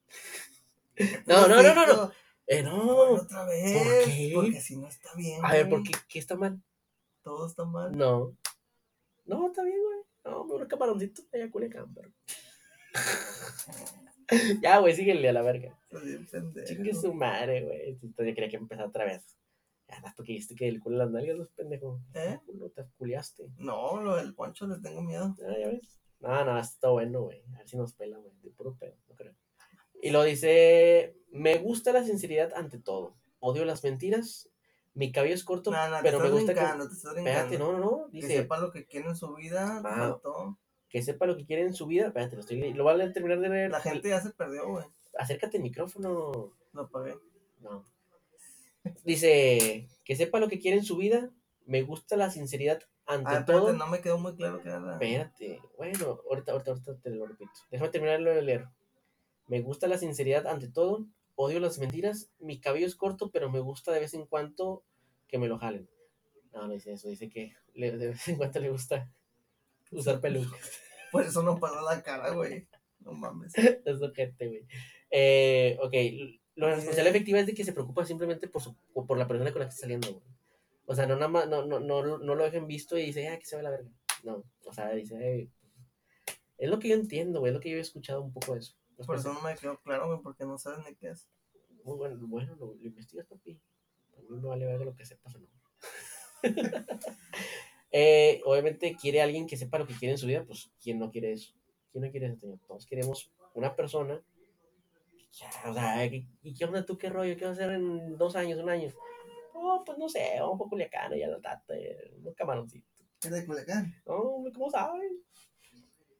No, 1.25 1.47
no, 1.47 1.63
no, 1.63 1.73
no, 1.73 1.87
no. 1.87 2.11
Eh, 2.45 2.61
no. 2.61 3.13
otra 3.13 3.45
vez. 3.45 4.05
qué? 4.05 4.31
Porque 4.35 4.59
si 4.59 4.75
no 4.75 4.87
está 4.87 5.15
bien. 5.15 5.43
A 5.43 5.53
ver, 5.53 5.67
güey. 5.67 5.81
¿por 5.81 5.89
qué, 5.89 5.97
qué 6.07 6.19
está 6.19 6.35
mal? 6.35 6.61
Todo 7.23 7.47
está 7.47 7.63
mal. 7.63 7.97
No. 7.97 8.35
No, 9.25 9.47
está 9.47 9.63
bien, 9.63 9.79
güey. 9.81 9.99
No, 10.25 10.43
me 10.43 10.55
un 10.55 10.65
camaroncito 10.67 11.23
allá 11.33 11.45
a 11.45 11.49
Culiacán, 11.49 11.91
pero. 11.93 12.11
ya, 14.61 14.79
güey, 14.79 14.95
síguele 14.95 15.29
a 15.29 15.33
la 15.33 15.41
verga. 15.41 15.77
Chingue 16.65 16.93
su 16.93 17.13
madre, 17.13 17.63
güey. 17.63 17.89
Entonces 17.89 18.27
yo 18.27 18.35
quería 18.35 18.49
que 18.49 18.57
empezara 18.57 18.87
otra 18.87 19.05
vez. 19.05 19.37
Ya, 19.87 19.99
das 20.01 20.13
porque 20.15 20.31
dijiste 20.33 20.55
que 20.55 20.67
el 20.67 20.79
culo 20.79 20.97
de 20.97 21.03
las 21.05 21.11
nalgas, 21.11 21.37
no 21.37 21.43
es 21.43 21.49
pendejo. 21.49 22.01
¿Eh? 22.13 22.39
No 22.53 22.69
te 22.69 22.85
culiaste. 22.97 23.49
No, 23.57 24.01
lo 24.01 24.15
del 24.15 24.33
poncho 24.33 24.67
le 24.67 24.79
tengo 24.79 25.01
miedo. 25.01 25.35
Ah, 25.45 25.55
ya 25.59 25.67
ves. 25.67 25.99
No, 26.19 26.45
no, 26.45 26.59
está 26.59 26.89
bueno, 26.89 27.23
güey. 27.23 27.43
A 27.53 27.57
ver 27.57 27.67
si 27.67 27.77
nos 27.77 27.93
pela, 27.93 28.17
güey. 28.17 28.31
De 28.41 28.51
puro 28.51 28.75
pedo, 28.77 28.95
no 29.09 29.15
creo. 29.15 29.33
Y 30.01 30.11
lo 30.11 30.23
dice: 30.23 31.17
Me 31.31 31.57
gusta 31.57 31.91
la 31.91 32.03
sinceridad 32.03 32.53
ante 32.55 32.79
todo. 32.79 33.17
Odio 33.39 33.65
las 33.65 33.83
mentiras. 33.83 34.47
Mi 34.93 35.11
cabello 35.11 35.35
es 35.35 35.43
corto, 35.43 35.71
No, 35.71 35.89
no, 35.89 35.97
pero 36.01 36.19
me 36.19 36.29
gusta 36.29 36.53
que. 36.53 36.59
te 36.59 36.93
estás. 36.93 37.17
Espérate, 37.17 37.57
no, 37.57 37.73
no, 37.73 37.79
no. 37.79 38.09
Que 38.11 38.17
Dice: 38.17 38.37
sepa 38.37 38.59
lo 38.59 38.71
que 38.71 38.85
quiere 38.85 39.09
en 39.09 39.15
su 39.15 39.33
vida. 39.35 39.81
Ah. 39.83 40.19
Que 40.91 41.01
sepa 41.01 41.25
lo 41.25 41.37
que 41.37 41.45
quiere 41.45 41.63
en 41.63 41.73
su 41.73 41.87
vida. 41.87 42.07
Espérate, 42.07 42.35
lo, 42.35 42.41
estoy 42.41 42.73
lo 42.73 42.83
voy 42.83 43.01
a 43.01 43.13
terminar 43.13 43.39
de 43.39 43.49
leer. 43.49 43.71
La 43.71 43.79
gente 43.79 44.09
ya 44.09 44.21
se 44.21 44.31
perdió, 44.31 44.67
güey. 44.67 44.85
Acércate 45.17 45.57
al 45.57 45.63
micrófono. 45.63 46.51
Lo 46.73 46.81
apagué. 46.81 47.15
No. 47.61 47.85
Dice: 49.03 49.87
Que 50.05 50.15
sepa 50.15 50.39
lo 50.39 50.47
que 50.49 50.59
quiere 50.59 50.77
en 50.77 50.83
su 50.83 50.97
vida. 50.97 51.29
Me 51.65 51.83
gusta 51.83 52.17
la 52.17 52.29
sinceridad 52.31 52.81
ante 53.05 53.29
Ah, 53.31 53.45
todo. 53.45 53.57
espérate, 53.69 53.77
no 53.77 53.87
me 53.87 54.01
quedó 54.01 54.17
muy 54.19 54.35
claro 54.35 54.61
qué 54.61 54.69
era. 54.69 54.93
Espérate, 54.93 55.61
bueno, 55.77 56.19
ahorita, 56.29 56.51
ahorita, 56.53 56.71
ahorita 56.71 56.97
te 56.99 57.09
lo 57.11 57.25
repito. 57.27 57.51
Déjame 57.69 57.89
terminarlo 57.91 58.31
de 58.33 58.41
leer. 58.41 58.67
Me 59.47 59.61
gusta 59.61 59.87
la 59.87 59.97
sinceridad 59.97 60.47
ante 60.47 60.67
todo, 60.69 61.05
odio 61.35 61.59
las 61.59 61.77
mentiras, 61.77 62.31
mi 62.39 62.59
cabello 62.59 62.87
es 62.87 62.95
corto, 62.95 63.29
pero 63.31 63.49
me 63.51 63.59
gusta 63.59 63.91
de 63.91 63.99
vez 63.99 64.13
en 64.13 64.25
cuando 64.25 64.83
que 65.27 65.37
me 65.37 65.47
lo 65.47 65.57
jalen. 65.59 65.89
No, 66.53 66.67
no 66.67 66.73
dice 66.73 66.93
eso, 66.93 67.07
dice 67.09 67.29
que 67.29 67.53
le- 67.73 67.97
de 67.97 68.07
vez 68.07 68.27
en 68.27 68.37
cuando 68.37 68.59
le 68.59 68.69
gusta 68.69 69.09
usar 69.91 70.19
pelucas. 70.21 70.59
Por 71.11 71.23
eso 71.23 71.43
no 71.43 71.59
pasó 71.59 71.81
la 71.81 72.01
cara, 72.01 72.31
güey. 72.31 72.67
No 72.99 73.13
mames. 73.13 73.53
es 73.85 74.01
ojete, 74.01 74.47
güey. 74.47 74.65
Eh, 75.09 75.77
ok, 75.81 75.93
lo 76.55 76.67
Eh. 76.67 76.75
responsabilidad 76.75 77.07
efectiva 77.15 77.39
es 77.39 77.45
de 77.47 77.53
que 77.53 77.63
se 77.65 77.73
preocupa 77.73 78.05
simplemente 78.05 78.47
por, 78.47 78.61
su, 78.61 78.75
por 78.93 79.17
la 79.17 79.27
persona 79.27 79.51
con 79.51 79.59
la 79.61 79.65
que 79.67 79.69
está 79.71 79.81
saliendo, 79.81 80.11
güey. 80.13 80.23
O 80.85 80.95
sea, 80.95 81.05
no 81.07 81.15
nada 81.15 81.27
más, 81.27 81.47
no, 81.47 81.65
no, 81.65 81.79
no, 81.79 82.17
no 82.17 82.35
lo 82.35 82.43
dejen 82.43 82.67
visto 82.67 82.97
y 82.97 83.05
dice, 83.05 83.27
ah, 83.29 83.39
que 83.39 83.45
se 83.45 83.55
ve 83.55 83.63
la 83.63 83.69
verga. 83.69 83.89
No, 84.23 84.43
o 84.65 84.73
sea, 84.73 84.89
dice, 84.91 85.15
"Ey, 85.17 85.49
es 86.57 86.69
lo 86.69 86.79
que 86.79 86.89
yo 86.89 86.95
entiendo, 86.95 87.39
güey, 87.39 87.49
es 87.51 87.55
lo 87.55 87.59
que 87.61 87.69
yo 87.71 87.77
he 87.77 87.81
escuchado 87.81 88.21
un 88.21 88.31
poco 88.33 88.53
de 88.53 88.59
eso. 88.59 88.75
Los 88.97 89.07
Por 89.07 89.15
eso 89.17 89.33
no 89.33 89.41
me 89.41 89.55
quedó 89.55 89.79
claro, 89.81 90.07
güey, 90.07 90.19
porque 90.21 90.45
no 90.45 90.57
sabes 90.57 90.85
ni 90.87 90.95
qué 90.95 91.09
es. 91.09 91.27
Muy 91.83 91.97
bueno, 91.97 92.17
bueno, 92.27 92.55
lo, 92.55 92.75
lo 92.75 92.87
investigas, 92.87 93.25
papi. 93.25 93.59
A 94.15 94.21
mí 94.21 94.27
me 94.29 94.47
vale 94.47 94.65
verga 94.65 94.85
lo 94.85 94.95
que 94.95 95.05
sepas 95.05 95.33
o 95.35 95.39
no. 95.39 95.47
Eh, 97.91 98.41
obviamente 98.45 98.95
quiere 98.95 99.21
alguien 99.21 99.45
que 99.47 99.57
sepa 99.57 99.79
lo 99.79 99.85
que 99.85 99.95
quiere 99.95 100.13
en 100.13 100.17
su 100.17 100.27
vida, 100.27 100.43
pues 100.45 100.71
¿quién 100.81 100.97
no 100.97 101.11
quiere 101.11 101.33
eso? 101.33 101.53
¿Quién 101.91 102.05
no 102.05 102.11
quiere 102.11 102.27
eso? 102.27 102.39
señor? 102.39 102.59
Todos 102.65 102.85
queremos 102.85 103.31
una 103.53 103.75
persona. 103.75 104.21
Ya, 105.33 105.69
o 105.69 105.73
sea, 105.73 106.05
¿y 106.05 106.53
qué 106.57 106.65
onda 106.65 106.85
tú? 106.85 106.97
¿Qué 106.97 107.09
rollo? 107.09 107.37
¿Qué 107.37 107.45
vas 107.45 107.57
a 107.59 107.63
hacer 107.63 107.75
en 107.75 108.17
dos 108.17 108.35
años, 108.35 108.59
un 108.59 108.69
año? 108.69 108.89
Oh, 109.53 109.83
pues 109.85 109.97
no 109.97 110.09
sé, 110.09 110.37
vamos 110.39 110.59
a 110.65 110.69
Culiacán 110.69 111.15
y 111.17 111.23
a 111.23 111.27
la 111.27 111.39
tata, 111.39 111.73
un 112.23 112.33
camaroncito. 112.33 112.87
¿Es 113.23 113.31
de 113.31 113.45
Culiacán? 113.45 113.93
No, 114.05 114.13
hombre, 114.15 114.51
¿cómo 114.51 114.69
sabes? 114.69 115.11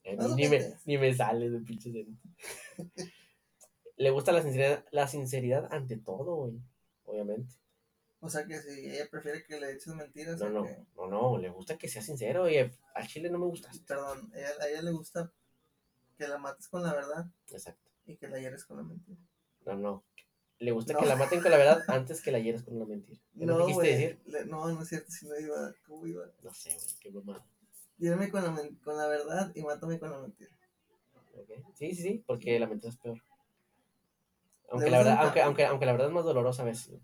Eh, 0.04 0.16
No, 0.16 0.36
ni, 0.36 0.48
me, 0.48 0.60
ni 0.86 0.98
me 0.98 1.14
sale 1.14 1.50
de 1.50 1.60
pinche. 1.60 1.92
Le 3.98 4.10
gusta 4.10 4.32
la 4.32 4.42
sinceridad, 4.42 4.86
la 4.92 5.08
sinceridad 5.08 5.68
ante 5.72 5.98
todo, 5.98 6.36
güey. 6.36 6.54
Obviamente. 7.06 7.54
O 8.24 8.30
sea 8.30 8.46
que 8.46 8.62
si 8.62 8.88
ella 8.90 9.08
prefiere 9.10 9.44
que 9.44 9.60
le 9.60 9.72
eches 9.74 9.94
mentiras. 9.96 10.40
No, 10.40 10.50
no, 10.50 10.64
que- 10.64 10.78
no, 10.96 11.08
no, 11.08 11.38
le 11.40 11.50
gusta 11.50 11.78
que 11.78 11.88
sea 11.88 12.02
sincero. 12.04 12.44
Oye, 12.44 12.72
al 12.94 13.08
chile 13.08 13.30
no 13.32 13.40
me 13.40 13.48
gusta. 13.48 13.70
Perdón, 13.88 14.32
ella- 14.36 14.54
a 14.62 14.68
ella 14.70 14.82
le 14.84 14.92
gusta 14.92 15.32
que 16.18 16.28
la 16.28 16.38
mates 16.38 16.68
con 16.68 16.84
la 16.84 16.94
verdad 16.94 17.26
Exacto. 17.50 17.90
y 18.06 18.16
que 18.18 18.28
la 18.28 18.40
hieres 18.40 18.64
con 18.66 18.78
la 18.78 18.84
mentira. 18.84 19.18
No, 19.66 19.76
no. 19.76 20.04
Le 20.60 20.72
gusta 20.72 20.94
No. 20.94 21.00
que 21.00 21.08
la 21.08 21.16
maten 21.16 21.42
con 21.42 21.50
la 21.50 21.58
verdad 21.58 21.82
antes 21.88 22.22
que 22.22 22.32
la 22.32 22.38
hieras 22.38 22.62
con 22.62 22.76
una 22.76 22.86
mentira. 22.86 23.20
¿Es 23.40 23.48
lo 23.48 23.58
No, 23.58 23.66
que 23.66 23.74
quisiste 23.74 23.98
decir? 23.98 24.22
le- 24.28 24.46
No, 24.46 24.68
no 24.72 24.82
es 24.84 24.88
cierto, 24.90 25.10
si 25.12 25.28
no 25.28 25.40
iba. 25.40 25.74
¿Cómo 25.88 26.06
iba? 26.06 26.24
No 26.44 26.54
sé, 26.54 26.70
güey, 26.76 26.96
qué 27.00 27.10
mamada. 27.12 27.44
Dírame 27.98 28.30
con 28.30 28.44
la, 28.44 28.56
con 28.84 28.98
la 28.98 29.08
verdad 29.08 29.52
y 29.56 29.64
mátame 29.64 29.98
con 30.00 30.12
la 30.12 30.20
mentira. 30.20 30.52
Ok. 31.34 31.50
Sí, 31.76 31.96
sí, 31.96 32.02
sí, 32.04 32.24
porque 32.28 32.60
la 32.60 32.68
mentira 32.68 32.92
es 32.92 32.98
peor. 32.98 33.20
Aunque 34.70 34.92
la, 34.92 35.00
verdad, 35.00 35.18
aunque, 35.22 35.42
aunque, 35.42 35.66
aunque 35.66 35.86
la 35.88 35.92
verdad 35.94 36.08
es 36.08 36.14
más 36.14 36.24
dolorosa 36.24 36.62
a 36.62 36.66
veces. 36.66 37.00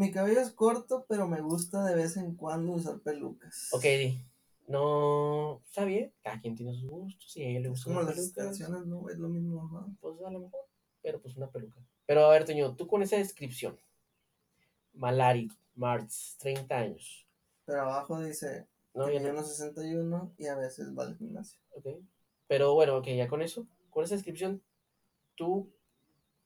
Mi 0.00 0.10
cabello 0.10 0.40
es 0.40 0.50
corto, 0.52 1.04
pero 1.06 1.28
me 1.28 1.42
gusta 1.42 1.84
de 1.84 1.94
vez 1.94 2.16
en 2.16 2.34
cuando 2.34 2.72
usar 2.72 3.00
pelucas. 3.00 3.68
Ok, 3.72 3.82
di. 3.82 4.24
No, 4.66 5.60
está 5.66 5.84
bien, 5.84 6.10
cada 6.22 6.40
quien 6.40 6.54
tiene 6.56 6.72
sus 6.72 6.88
gustos, 6.88 7.30
si 7.30 7.42
a 7.42 7.48
ella 7.50 7.60
le 7.60 7.64
Es 7.66 7.70
gustan 7.72 7.94
como 7.94 8.06
las 8.06 8.32
canciones, 8.32 8.86
¿no? 8.86 9.10
Es 9.10 9.18
lo 9.18 9.28
mismo, 9.28 9.68
¿no? 9.70 9.94
pues 10.00 10.14
a 10.24 10.30
lo 10.30 10.40
mejor, 10.40 10.60
pero 11.02 11.20
pues 11.20 11.36
una 11.36 11.50
peluca. 11.50 11.84
Pero 12.06 12.24
a 12.24 12.30
ver, 12.30 12.46
Toño, 12.46 12.74
tú 12.76 12.86
con 12.86 13.02
esa 13.02 13.16
descripción, 13.16 13.78
Malari, 14.94 15.48
Martz, 15.74 16.36
30 16.38 16.78
años, 16.78 17.26
Pero 17.66 17.82
abajo 17.82 18.20
dice 18.22 18.66
¿no? 18.94 19.04
que 19.06 19.18
mide 19.18 19.24
no- 19.24 19.30
unos 19.40 19.48
61 19.54 20.32
y 20.38 20.46
a 20.46 20.56
veces 20.56 20.96
va 20.96 21.04
al 21.04 21.16
gimnasio. 21.18 21.60
ok. 21.74 21.86
Pero 22.48 22.72
bueno, 22.72 22.96
ok, 22.96 23.08
ya 23.08 23.28
con 23.28 23.42
eso, 23.42 23.66
con 23.90 24.04
esa 24.04 24.14
descripción, 24.14 24.62
tú, 25.34 25.70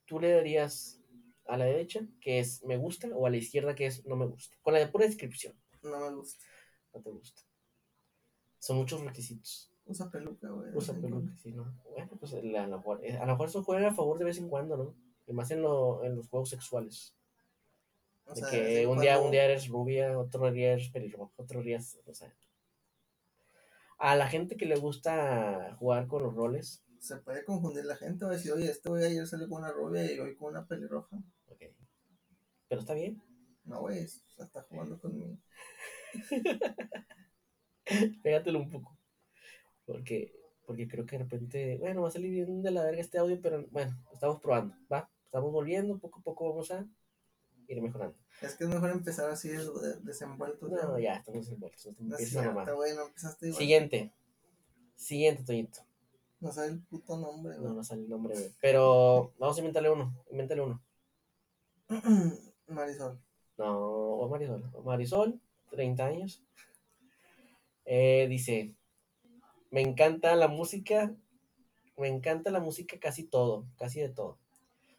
tú 0.07 0.19
le 0.19 0.33
darías 0.33 1.01
a 1.47 1.57
la 1.57 1.65
derecha, 1.67 2.01
que 2.21 2.39
es 2.39 2.63
me 2.65 2.77
gusta, 2.77 3.09
o 3.15 3.27
a 3.27 3.31
la 3.31 3.37
izquierda, 3.37 3.75
que 3.75 3.87
es 3.87 4.05
no 4.07 4.17
me 4.17 4.27
gusta. 4.27 4.57
Con 4.63 4.73
la 4.75 4.81
de 4.81 4.89
pura 4.89 5.07
descripción, 5.07 5.55
No 5.83 5.99
me 5.99 6.15
gusta. 6.17 6.45
no 6.95 7.01
te 7.01 7.11
gusta. 7.11 7.43
Son 8.59 8.77
muchos 8.79 9.03
requisitos. 9.03 9.71
Usa 9.87 10.11
peluca, 10.11 10.49
güey. 10.49 10.75
Usa 10.75 10.95
peluca, 10.95 11.37
sí, 11.37 11.53
¿no? 11.53 11.75
Bueno, 11.91 12.09
pues 12.19 12.33
a 12.33 12.41
lo 12.41 12.77
mejor, 12.79 13.03
a 13.07 13.27
lo 13.27 13.33
mejor 13.33 13.49
eso 13.49 13.63
juega 13.63 13.89
a 13.91 13.95
favor 13.95 14.19
de 14.19 14.25
vez 14.25 14.39
en 14.39 14.49
cuando, 14.49 14.77
¿no? 14.79 14.95
Y 15.27 15.33
más 15.35 15.51
en, 15.51 15.61
lo, 15.63 16.03
en 16.05 16.17
los 16.17 16.29
juegos 16.29 16.49
sexuales. 16.51 17.15
O 18.27 18.33
De 18.35 18.41
sea, 18.41 18.51
que 18.51 18.87
un 18.87 18.99
día, 19.01 19.13
cuando 19.13 19.27
un 19.27 19.31
día 19.33 19.45
eres 19.45 19.69
rubia, 19.69 20.19
otro 20.19 20.51
día 20.51 20.73
eres 20.73 20.89
pelirroja, 20.89 21.33
otro 21.37 21.63
día, 21.63 21.77
es- 21.77 21.99
o 22.07 22.15
sea. 22.15 22.33
A 23.99 24.17
la 24.17 24.29
gente 24.29 24.57
que 24.57 24.67
le 24.67 24.77
gusta 24.77 25.77
jugar 25.79 26.07
con 26.09 26.23
los 26.23 26.35
roles, 26.35 26.83
Se 26.99 27.17
puede 27.19 27.45
confundir 27.45 27.85
la 27.85 27.97
gente. 27.97 28.25
A 28.25 28.29
decir, 28.29 28.53
oye, 28.53 28.71
este 28.71 28.89
güey 28.89 29.05
ayer 29.05 29.27
salió 29.27 29.47
con 29.49 29.59
una 29.59 29.71
rubia 29.73 30.11
y 30.11 30.19
hoy 30.19 30.35
con 30.37 30.53
una 30.53 30.67
pelirroja. 30.67 31.19
Pero 32.75 32.81
está 32.81 32.95
bien. 32.95 33.23
No, 33.67 33.83
güey, 33.83 34.03
o 34.05 34.09
sea, 34.09 34.47
está 34.47 34.63
jugando 34.63 34.99
conmigo. 35.01 35.39
Pégatelo 38.25 38.59
un 38.59 38.69
poco. 38.69 38.99
Porque, 39.87 40.35
porque 40.67 40.89
creo 40.89 41.07
que 41.07 41.19
de 41.19 41.23
repente, 41.23 41.79
bueno, 41.79 42.03
va 42.03 42.09
a 42.09 42.11
salir 42.11 42.33
bien 42.33 42.65
de 42.65 42.73
la 42.73 42.83
verga 42.83 43.01
este 43.01 43.19
audio, 43.19 43.41
pero 43.41 43.65
bueno, 43.71 43.97
estamos 44.13 44.41
probando, 44.41 44.75
¿va? 44.93 45.09
Estamos 45.27 45.53
volviendo, 45.53 45.97
poco 46.01 46.19
a 46.19 46.23
poco 46.25 46.51
vamos 46.51 46.73
a 46.73 46.85
ir 47.69 47.81
mejorando. 47.81 48.17
Es 48.43 48.57
que 48.57 48.65
es 48.65 48.71
mejor 48.71 48.91
empezar 48.91 49.31
así 49.31 49.51
de- 49.51 49.59
de- 49.59 50.01
desenvuelto. 50.01 50.67
No, 50.67 50.99
ya, 50.99 51.19
estamos 51.19 51.49
envueltos, 51.49 51.87
no 52.01 52.17
es 52.17 52.29
cierto, 52.31 52.85
empezaste 52.85 53.47
igual. 53.47 53.61
Siguiente. 53.61 54.13
Siguiente, 54.97 55.45
Toñito. 55.45 55.79
No 56.41 56.51
sabe 56.51 56.71
el 56.73 56.81
puto 56.83 57.17
nombre, 57.17 57.57
No, 57.59 57.73
no 57.73 57.85
sale 57.85 58.03
el 58.03 58.09
nombre, 58.09 58.35
güey. 58.35 58.51
Pero 58.61 59.33
vamos 59.39 59.57
a 59.57 59.61
inventarle 59.61 59.91
uno. 59.91 60.25
Invéntale 60.33 60.61
uno. 60.61 60.83
Marisol. 62.67 63.21
No, 63.59 63.79
o 63.79 64.29
Marisol. 64.29 64.71
Marisol, 64.85 65.41
30 65.71 66.07
años. 66.07 66.43
Eh, 67.85 68.27
dice, 68.29 68.75
me 69.71 69.81
encanta 69.81 70.35
la 70.37 70.49
música. 70.49 71.15
Me 71.97 72.09
encanta 72.09 72.51
la 72.51 72.61
música 72.61 72.99
casi 72.99 73.25
todo, 73.25 73.67
casi 73.77 74.01
de 74.01 74.09
todo. 74.09 74.39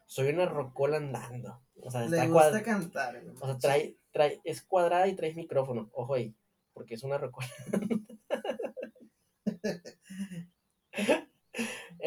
Soy 0.06 0.30
una 0.30 0.46
rocola 0.46 0.98
andando. 0.98 1.62
O 1.82 1.92
sea, 1.92 2.02
Le 2.02 2.18
está 2.18 2.28
gusta 2.28 2.64
cantar. 2.64 3.22
O 3.42 3.46
sea, 3.46 3.58
trae, 3.58 3.98
trae, 4.12 4.40
es 4.44 4.62
cuadrada 4.62 5.08
y 5.08 5.16
trae 5.16 5.34
micrófono. 5.34 5.90
Ojo 5.94 6.14
ahí, 6.14 6.34
porque 6.74 6.94
es 6.96 7.04
una 7.04 7.18
rocola. 7.18 7.48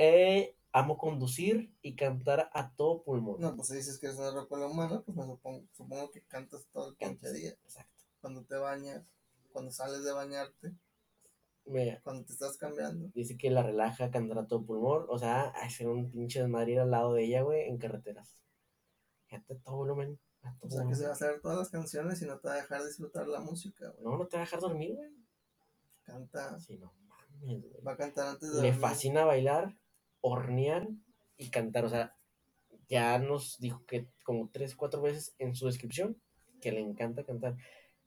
Eh, 0.01 0.55
amo 0.79 0.97
conducir 0.99 1.73
y 1.83 1.95
cantar 1.97 2.51
a 2.53 2.71
todo 2.75 3.03
pulmón. 3.03 3.41
No, 3.41 3.55
pues 3.57 3.69
si 3.69 3.77
dices 3.77 3.99
que 3.99 4.07
eres 4.07 4.19
una 4.19 4.31
rocola 4.33 4.67
humana, 4.67 5.03
pues 5.05 5.17
me 5.17 5.25
supongo, 5.25 5.65
supongo 5.73 6.11
que 6.11 6.23
cantas 6.23 6.67
todo 6.73 6.91
el 6.91 6.97
pinche 6.97 7.33
día. 7.33 7.51
Exacto. 7.51 8.05
Cuando 8.21 8.45
te 8.45 8.57
bañas, 8.57 9.05
cuando 9.53 9.71
sales 9.71 10.05
de 10.05 10.13
bañarte, 10.13 10.73
Me 11.67 12.01
cuando 12.03 12.25
te 12.25 12.33
estás 12.33 12.57
cambiando. 12.57 13.11
dice 13.15 13.37
que 13.37 13.51
la 13.51 13.63
relaja 13.63 14.11
cantar 14.11 14.39
a 14.39 14.47
todo 14.47 14.65
pulmón. 14.65 15.07
O 15.09 15.19
sea, 15.19 15.49
hacer 15.49 15.89
un 15.89 16.11
pinche 16.11 16.41
desmadre 16.41 16.79
al 16.81 16.91
lado 16.91 17.13
de 17.15 17.25
ella, 17.25 17.43
güey, 17.43 17.69
en 17.69 17.79
carreteras. 17.79 18.39
Fíjate, 19.27 19.55
a 19.55 19.59
todo 19.59 19.77
volumen. 19.77 20.19
A 20.43 20.55
todo 20.57 20.69
O 20.69 20.71
sea, 20.71 20.87
que 20.89 20.95
se 20.95 21.03
va 21.05 21.11
a 21.11 21.13
hacer 21.13 21.41
todas 21.41 21.59
las 21.59 21.69
canciones 21.71 22.23
y 22.23 22.27
no 22.27 22.39
te 22.39 22.49
va 22.49 22.55
a 22.55 22.59
dejar 22.59 22.85
disfrutar 22.85 23.27
la 23.29 23.41
música, 23.41 23.89
güey. 23.91 24.05
No, 24.05 24.17
no 24.17 24.27
te 24.27 24.37
va 24.37 24.43
a 24.43 24.47
dejar 24.47 24.61
dormir, 24.61 24.95
güey. 24.95 25.11
Canta, 26.05 26.59
Sí, 26.61 26.79
no 26.79 26.93
mames, 27.07 27.63
güey. 27.63 27.83
va 27.87 27.93
a 27.93 27.97
cantar 27.97 28.29
antes 28.29 28.49
de 28.49 28.63
Le 28.63 28.69
dormir. 28.69 28.81
fascina 28.81 29.25
bailar, 29.27 29.75
hornear 30.21 30.89
y 31.37 31.51
cantar. 31.51 31.85
O 31.85 31.89
sea, 31.89 32.17
ya 32.89 33.19
nos 33.19 33.59
dijo 33.59 33.85
que 33.87 34.07
como 34.25 34.49
tres, 34.53 34.75
cuatro 34.77 35.03
veces 35.03 35.35
en 35.39 35.55
su 35.55 35.67
descripción 35.67 36.21
que 36.61 36.73
le 36.73 36.81
encanta 36.81 37.25
cantar. 37.25 37.57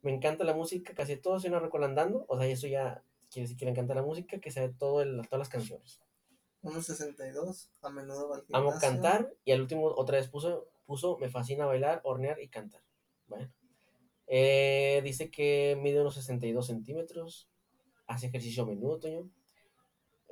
Me 0.01 0.11
encanta 0.13 0.43
la 0.43 0.53
música, 0.55 0.93
casi 0.93 1.15
todo 1.17 1.39
soy 1.39 1.49
una 1.49 1.59
rocola 1.59 1.85
andando. 1.85 2.25
O 2.27 2.37
sea, 2.37 2.47
eso 2.47 2.67
ya 2.67 3.03
quiere 3.29 3.43
decir 3.43 3.57
que 3.57 3.65
le 3.65 3.71
encanta 3.71 3.93
la 3.93 4.01
música, 4.03 4.39
que 4.39 4.51
sabe 4.51 4.69
todo 4.69 5.01
el- 5.01 5.21
todas 5.29 5.39
las 5.39 5.49
canciones. 5.49 6.01
Unos 6.63 6.85
62, 6.85 7.71
a 7.81 7.89
menudo 7.89 8.29
va 8.29 8.35
al 8.37 8.45
Amo 8.51 8.73
cantar 8.79 9.33
y 9.45 9.51
al 9.51 9.61
último 9.61 9.87
otra 9.87 10.17
vez 10.17 10.27
puso, 10.27 10.67
puso 10.85 11.17
me 11.17 11.29
fascina 11.29 11.65
bailar, 11.65 12.01
hornear 12.03 12.39
y 12.39 12.49
cantar. 12.49 12.81
Bueno. 13.27 13.51
Eh, 14.27 15.01
dice 15.03 15.31
que 15.31 15.77
mide 15.81 16.01
unos 16.01 16.15
62 16.15 16.67
centímetros, 16.67 17.49
hace 18.07 18.27
ejercicio 18.27 18.63
a 18.63 18.67
menudo, 18.67 18.99
Toño. 18.99 19.29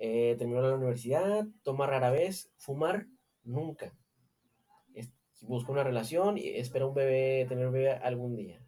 Eh, 0.01 0.36
terminó 0.38 0.62
la 0.62 0.75
universidad, 0.75 1.46
toma 1.62 1.86
rara 1.86 2.10
vez, 2.10 2.51
fumar 2.58 3.06
nunca. 3.44 3.94
Es- 4.94 5.12
busca 5.41 5.74
una 5.74 5.84
relación 5.84 6.38
y 6.38 6.48
espera 6.50 6.86
un 6.86 6.94
bebé, 6.94 7.46
tener 7.50 7.68
un 7.68 7.74
bebé 7.74 7.91
algún 7.91 8.36
día. 8.38 8.65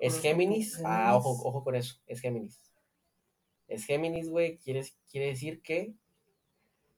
¿Es 0.00 0.18
Géminis? 0.20 0.80
Ah, 0.84 1.16
ojo, 1.16 1.30
ojo 1.48 1.62
con 1.62 1.76
eso, 1.76 2.00
es 2.06 2.20
Géminis. 2.20 2.60
Es 3.68 3.84
Géminis, 3.86 4.28
güey, 4.28 4.58
quiere, 4.58 4.84
quiere 5.08 5.28
decir 5.28 5.62
que, 5.62 5.94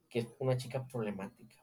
que 0.09 0.21
es 0.21 0.29
una 0.39 0.57
chica 0.57 0.87
problemática. 0.87 1.55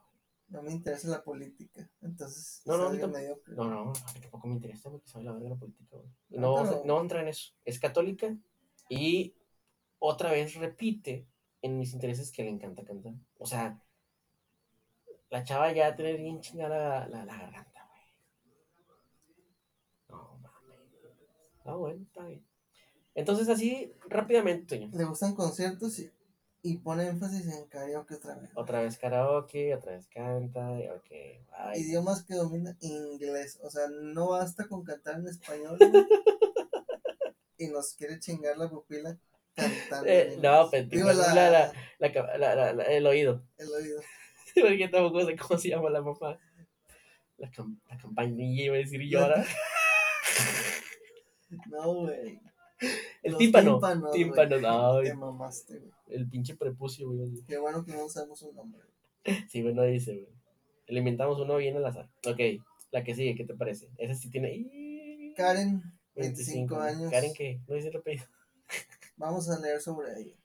No 0.48 0.62
me 0.62 0.70
interesa 0.70 1.08
la 1.08 1.24
política. 1.24 1.90
Entonces, 2.00 2.62
No, 2.64 2.76
no, 2.76 2.84
no. 2.92 3.08
No, 3.56 3.68
no, 3.86 3.92
tampoco 4.20 4.46
me 4.46 4.54
interesa 4.54 4.88
porque 4.88 5.08
sabe 5.08 5.24
la 5.24 5.32
verga 5.32 5.48
la 5.50 5.56
política, 5.56 5.96
güey. 5.96 6.08
Ah, 6.08 6.14
No, 6.28 6.54
pero- 6.62 6.82
no 6.84 7.00
entra 7.00 7.22
en 7.22 7.28
eso. 7.28 7.52
Es 7.64 7.80
católica 7.80 8.36
y 8.88 9.34
otra 9.98 10.30
vez 10.30 10.54
repite 10.54 11.26
en 11.64 11.78
mis 11.78 11.94
intereses 11.94 12.30
que 12.30 12.42
le 12.42 12.50
encanta 12.50 12.84
cantar. 12.84 13.14
O 13.38 13.46
sea, 13.46 13.80
la 15.30 15.42
chava 15.44 15.72
ya 15.72 15.96
tener 15.96 16.18
bien 16.18 16.42
chingada 16.42 17.08
la, 17.08 17.08
la, 17.08 17.24
la 17.24 17.38
garganta, 17.38 17.88
güey. 17.88 18.02
No, 20.10 20.38
mames. 20.42 20.78
Ah, 21.64 21.74
bueno, 21.74 22.02
está 22.02 22.26
bien. 22.26 22.44
Entonces, 23.14 23.48
así, 23.48 23.94
rápidamente, 24.10 24.76
Toño. 24.76 24.90
Le 24.92 25.04
gustan 25.04 25.34
conciertos 25.34 25.98
y, 26.00 26.12
y 26.62 26.76
pone 26.76 27.06
énfasis 27.06 27.46
en 27.46 27.66
karaoke 27.68 28.16
otra 28.16 28.34
vez. 28.34 28.50
Otra 28.54 28.82
vez 28.82 28.98
karaoke, 28.98 29.74
otra 29.74 29.92
vez 29.92 30.06
canta, 30.08 30.78
y 30.78 30.88
ok, 30.88 31.08
bye. 31.08 31.80
Idiomas 31.80 32.24
que 32.24 32.34
domina 32.34 32.76
inglés. 32.80 33.58
O 33.62 33.70
sea, 33.70 33.88
no 33.88 34.28
basta 34.28 34.68
con 34.68 34.84
cantar 34.84 35.16
en 35.16 35.28
español. 35.28 35.78
y 37.56 37.68
nos 37.68 37.94
quiere 37.94 38.20
chingar 38.20 38.58
la 38.58 38.68
pupila. 38.68 39.18
Eh, 40.06 40.38
no, 40.42 40.70
la, 40.70 41.72
la, 41.98 42.38
la, 42.38 42.72
la- 42.74 42.84
el 42.84 43.06
oído. 43.06 43.42
el 43.58 43.68
oído. 43.70 44.00
Porque 44.54 44.88
tampoco 44.88 45.24
sé 45.24 45.36
cómo 45.36 45.58
se 45.58 45.68
llama 45.68 45.90
la 45.90 46.00
mamá. 46.02 46.38
La, 47.38 47.50
cam- 47.50 47.78
la 47.88 47.96
campanilla 47.98 48.64
iba 48.64 48.74
a 48.74 48.78
decir 48.78 49.00
yo 49.08 49.20
ahora. 49.22 49.44
No, 51.70 51.94
güey. 51.94 52.40
El 53.22 53.32
Los 53.32 53.38
tímpano. 53.38 53.72
tímpanos. 53.74 54.12
Tímpano, 54.12 54.58
no. 54.60 55.00
Te 55.02 55.14
mamaste, 55.14 55.78
güey. 55.78 55.92
El 56.08 56.28
pinche 56.28 56.56
prepucio, 56.56 57.08
güey. 57.10 57.30
Qué 57.46 57.58
bueno 57.58 57.84
que 57.84 57.92
no 57.92 58.08
sabemos 58.08 58.42
un 58.42 58.54
nombre. 58.56 58.82
Sí, 59.48 59.62
güey, 59.62 59.72
no 59.74 59.82
dice, 59.84 60.12
güey. 60.14 60.28
Le 60.88 60.98
inventamos 60.98 61.38
uno 61.40 61.56
bien 61.56 61.76
al 61.76 61.86
azar. 61.86 62.08
Ok, 62.26 62.40
la 62.90 63.02
que 63.04 63.14
sigue, 63.14 63.34
¿qué 63.34 63.44
te 63.44 63.54
parece? 63.54 63.88
Esa 63.96 64.14
sí 64.14 64.28
tiene. 64.30 65.32
Karen, 65.36 65.82
25 66.14 66.76
años. 66.76 67.10
¿Karen 67.10 67.32
qué? 67.34 67.60
No 67.66 67.74
dice 67.76 67.88
el 67.88 67.96
apellido. 67.96 68.26
Vamos 69.16 69.48
a 69.50 69.58
leer 69.60 69.80
sobre 69.80 70.08
ella. 70.20 70.36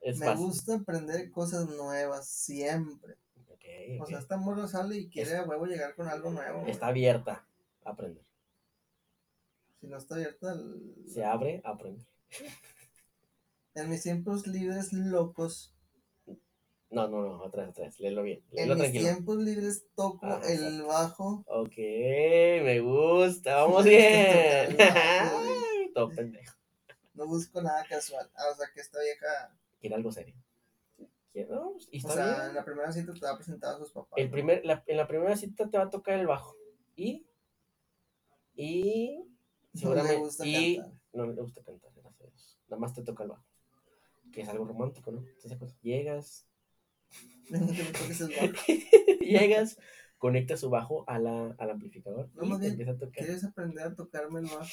Es 0.00 0.18
Me 0.18 0.26
fácil. 0.26 0.44
gusta 0.46 0.74
aprender 0.76 1.30
cosas 1.30 1.68
nuevas 1.68 2.28
siempre. 2.28 3.14
Ok, 3.48 3.64
O 4.02 4.06
sea, 4.06 4.18
esta 4.18 4.36
morra 4.36 4.68
sale 4.68 4.96
y 4.98 5.08
quiere 5.08 5.36
a 5.36 5.42
huevo 5.44 5.64
llegar 5.66 5.94
con 5.94 6.06
algo 6.08 6.30
nuevo. 6.30 6.60
güey. 6.60 6.70
Está 6.70 6.88
abierta 6.88 7.46
a 7.84 7.90
aprender. 7.90 8.24
Si 9.80 9.86
no 9.86 9.96
está 9.98 10.14
abierta, 10.16 10.52
el- 10.52 10.94
Se 11.08 11.24
abre 11.24 11.60
a 11.64 11.70
aprender. 11.70 12.06
en 13.74 13.88
mis 13.90 14.02
tiempos 14.02 14.46
libres 14.46 14.92
locos, 14.92 15.70
No, 16.90 17.08
no, 17.08 17.22
no, 17.22 17.42
otra 17.42 17.62
vez, 17.62 17.70
otra 17.70 17.86
vez. 17.86 17.98
Léelo 17.98 18.22
bien. 18.22 18.38
En 18.50 18.56
Léelo 18.56 18.74
mis 18.74 18.82
tranquilo. 18.84 19.04
tiempos 19.04 19.36
libres 19.38 19.84
toco 19.96 20.20
Ah, 20.26 20.40
el 20.48 20.82
bajo. 20.84 21.42
Ok, 21.48 21.76
me 21.76 22.78
gusta. 22.80 23.56
Vamos 23.64 23.84
bien. 23.84 24.76
Todo 25.94 26.08
pendejo. 26.10 26.54
No 27.14 27.26
busco 27.26 27.62
nada 27.62 27.84
casual. 27.88 28.28
Ah, 28.34 28.44
o 28.52 28.56
sea 28.56 28.66
que 28.74 28.80
esta 28.80 29.00
vieja. 29.00 29.56
Quiere 29.80 29.94
algo 29.96 30.10
serio. 30.12 30.34
No, 31.50 31.76
y 31.90 32.04
O 32.04 32.10
sea, 32.10 32.26
bien. 32.34 32.48
en 32.50 32.54
la 32.54 32.64
primera 32.64 32.92
cita 32.92 33.12
te 33.12 33.20
va 33.20 33.32
a 33.32 33.36
presentar 33.36 33.74
a 33.74 33.78
sus 33.78 33.90
papás. 33.90 34.12
El 34.16 34.26
¿no? 34.26 34.32
primer, 34.32 34.64
la- 34.64 34.84
en 34.86 34.96
la 34.96 35.08
primera 35.08 35.36
cita 35.36 35.68
te 35.68 35.78
va 35.78 35.84
a 35.84 35.90
tocar 35.90 36.18
el 36.18 36.26
bajo. 36.28 36.56
Y. 36.94 37.26
Y. 38.54 39.16
No 39.18 39.24
le 39.72 39.80
Seguramente. 39.80 40.18
gusta 40.18 40.46
y. 40.46 40.76
cantar. 40.76 40.94
No 41.12 41.26
le 41.26 41.42
gusta 41.42 41.62
cantar, 41.64 41.90
gracias 41.94 42.20
a 42.20 42.24
Dios. 42.24 42.58
Nada 42.68 42.80
más 42.80 42.94
te 42.94 43.02
toca 43.02 43.24
el 43.24 43.30
bajo. 43.30 43.44
Que 44.32 44.42
es 44.42 44.48
algo 44.48 44.64
romántico, 44.64 45.10
¿no? 45.10 45.26
¿Estás 45.26 45.50
de 45.50 45.54
acuerdo? 45.56 45.74
Llegas. 45.82 46.46
Llegas. 49.20 49.78
Conectas 50.18 50.60
su 50.60 50.70
bajo 50.70 51.04
a 51.08 51.18
la, 51.18 51.54
al 51.58 51.70
amplificador. 51.70 52.30
No, 52.34 52.44
y 52.44 52.48
más 52.48 52.58
te 52.58 52.62
bien, 52.66 52.72
empieza 52.72 52.92
a 52.92 52.96
tocar. 52.98 53.24
¿Quieres 53.24 53.44
aprender 53.44 53.84
a 53.86 53.94
tocarme 53.94 54.40
el 54.40 54.46
bajo? 54.46 54.64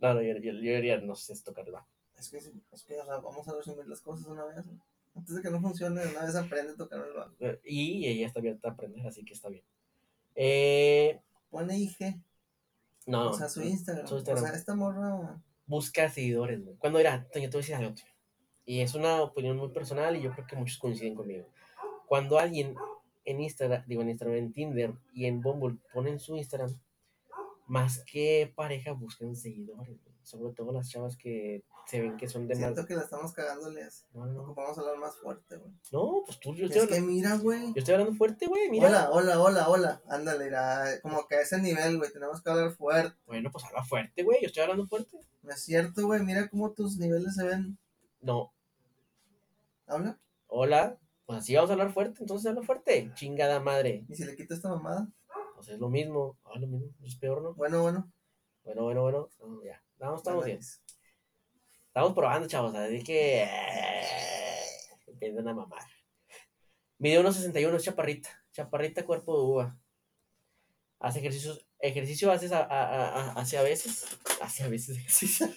No, 0.00 0.14
no, 0.14 0.22
yo, 0.22 0.34
yo, 0.34 0.52
yo 0.52 0.60
diría, 0.60 0.98
no 0.98 1.14
sé 1.14 1.34
tocar 1.42 1.66
el 1.66 1.72
bajo. 1.72 1.88
Es 2.18 2.30
que, 2.30 2.38
es 2.38 2.82
que, 2.84 2.98
o 2.98 3.04
sea, 3.04 3.18
vamos 3.18 3.46
a 3.48 3.54
resumir 3.54 3.86
las 3.86 4.00
cosas 4.00 4.26
una 4.26 4.44
vez. 4.44 4.64
¿no? 4.66 4.80
Antes 5.14 5.34
de 5.34 5.42
que 5.42 5.50
no 5.50 5.60
funcione, 5.60 6.06
una 6.06 6.24
vez 6.24 6.34
aprende 6.34 6.72
a 6.72 6.76
tocar 6.76 7.06
el 7.06 7.12
bajo. 7.14 7.32
Eh, 7.40 7.60
Y 7.64 8.06
ella 8.06 8.26
está 8.26 8.40
abierta 8.40 8.68
a 8.68 8.72
aprender, 8.72 9.06
así 9.06 9.24
que 9.24 9.32
está 9.32 9.48
bien. 9.48 9.64
Eh, 10.34 11.20
Pone 11.50 11.78
IG, 11.78 12.20
no, 13.06 13.30
o 13.30 13.32
sea, 13.32 13.48
su 13.48 13.62
Instagram. 13.62 14.06
su 14.06 14.16
Instagram. 14.16 14.44
O 14.44 14.46
sea, 14.46 14.56
esta 14.56 14.74
morra. 14.74 15.40
busca 15.66 16.10
seguidores, 16.10 16.62
güey. 16.62 16.76
Cuando 16.76 16.98
era, 16.98 17.26
Toño, 17.30 17.48
te 17.48 17.56
voy 17.56 17.58
a 17.58 17.62
decir 17.62 17.74
algo, 17.76 17.94
Toño. 17.94 18.08
Y 18.66 18.80
es 18.80 18.94
una 18.94 19.22
opinión 19.22 19.56
muy 19.56 19.68
personal 19.68 20.16
y 20.16 20.22
yo 20.22 20.32
creo 20.32 20.46
que 20.46 20.56
muchos 20.56 20.78
coinciden 20.78 21.14
conmigo. 21.14 21.48
Cuando 22.06 22.38
alguien 22.38 22.74
en 23.24 23.40
Instagram, 23.40 23.84
digo 23.86 24.02
en 24.02 24.10
Instagram, 24.10 24.36
en 24.36 24.52
Tinder 24.52 24.92
y 25.14 25.26
en 25.26 25.40
Bumble 25.40 25.78
ponen 25.92 26.18
su 26.18 26.36
Instagram, 26.36 26.76
más 27.66 28.02
que 28.04 28.52
pareja 28.54 28.92
buscan 28.92 29.34
seguidores, 29.36 29.88
güey. 30.02 30.16
Sobre 30.22 30.52
todo 30.54 30.72
las 30.72 30.88
chavas 30.90 31.16
que 31.16 31.62
se 31.86 32.00
ven 32.00 32.16
que 32.16 32.28
son 32.28 32.48
de 32.48 32.54
más. 32.54 32.58
Siento 32.62 32.84
que 32.84 32.96
la 32.96 33.02
estamos 33.02 33.32
cagando, 33.32 33.70
Leas. 33.70 34.06
No, 34.12 34.26
no, 34.26 34.54
Vamos 34.54 34.76
a 34.76 34.80
hablar 34.80 34.98
más 34.98 35.16
fuerte, 35.16 35.56
güey. 35.56 35.72
no, 35.92 36.22
pues 36.26 36.40
tú, 36.40 36.52
yo 36.56 36.66
estoy, 36.66 36.82
Es 36.82 36.88
que 36.88 37.00
mira, 37.00 37.36
güey. 37.36 37.66
yo 37.68 37.74
estoy 37.76 37.94
hablando 37.94 38.14
fuerte, 38.16 38.46
güey, 38.48 38.68
mira. 38.68 38.88
Hola, 38.88 39.10
hola, 39.12 39.40
hola, 39.40 39.68
hola. 39.68 40.02
Ándale, 40.08 40.46
irá. 40.46 40.84
Como 41.00 41.26
que 41.28 41.36
a 41.36 41.42
ese 41.42 41.60
nivel, 41.62 41.98
güey. 41.98 42.12
Tenemos 42.12 42.42
que 42.42 42.50
hablar 42.50 42.72
fuerte. 42.72 43.16
Bueno, 43.26 43.50
pues 43.52 43.64
habla 43.66 43.84
fuerte, 43.84 44.24
güey, 44.24 44.38
yo 44.42 44.48
estoy 44.48 44.62
hablando 44.64 44.86
fuerte. 44.88 45.16
No 45.42 45.52
es 45.52 45.62
cierto, 45.62 46.04
güey. 46.06 46.20
Mira 46.24 46.48
cómo 46.48 46.72
tus 46.72 46.96
niveles 46.98 47.36
se 47.36 47.44
ven. 47.44 47.78
No, 48.20 48.52
Habla. 49.86 50.18
hola, 50.48 50.98
pues 51.26 51.38
así 51.38 51.54
vamos 51.54 51.70
a 51.70 51.74
hablar 51.74 51.92
fuerte, 51.92 52.18
entonces 52.20 52.48
habla 52.48 52.62
fuerte, 52.62 53.12
chingada 53.14 53.60
madre. 53.60 54.04
Y 54.08 54.16
si 54.16 54.24
le 54.24 54.34
quito 54.34 54.54
esta 54.54 54.68
mamada. 54.68 55.08
Pues 55.56 55.68
es 55.68 55.78
lo 55.78 55.88
mismo, 55.88 56.38
ah, 56.44 56.58
lo 56.58 56.66
mismo, 56.66 56.90
es 57.02 57.16
peor, 57.16 57.40
¿no? 57.42 57.54
Bueno, 57.54 57.80
bueno. 57.80 58.12
Bueno, 58.62 58.82
bueno, 58.82 59.02
bueno, 59.02 59.30
no, 59.40 59.64
ya, 59.64 59.82
vamos, 59.98 60.20
estamos 60.20 60.44
bien. 60.44 60.58
Estamos 61.86 62.12
probando, 62.12 62.46
chavos, 62.46 62.74
así 62.74 63.02
que 63.02 63.42
eh, 63.42 63.48
empiezan 65.06 65.48
a 65.48 65.54
mamar. 65.54 65.82
Mide 66.98 67.22
1.61, 67.22 67.76
es 67.76 67.84
chaparrita, 67.84 68.44
chaparrita 68.52 69.06
cuerpo 69.06 69.34
de 69.34 69.44
uva. 69.44 69.78
Hace 70.98 71.20
ejercicios, 71.20 71.66
ejercicio 71.78 72.30
haces 72.30 72.52
a, 72.52 72.62
a, 72.62 73.08
a, 73.08 73.32
hace 73.32 73.56
a 73.56 73.62
veces, 73.62 74.04
hace 74.42 74.64
a 74.64 74.68
veces 74.68 74.98
ejercicio. 74.98 75.48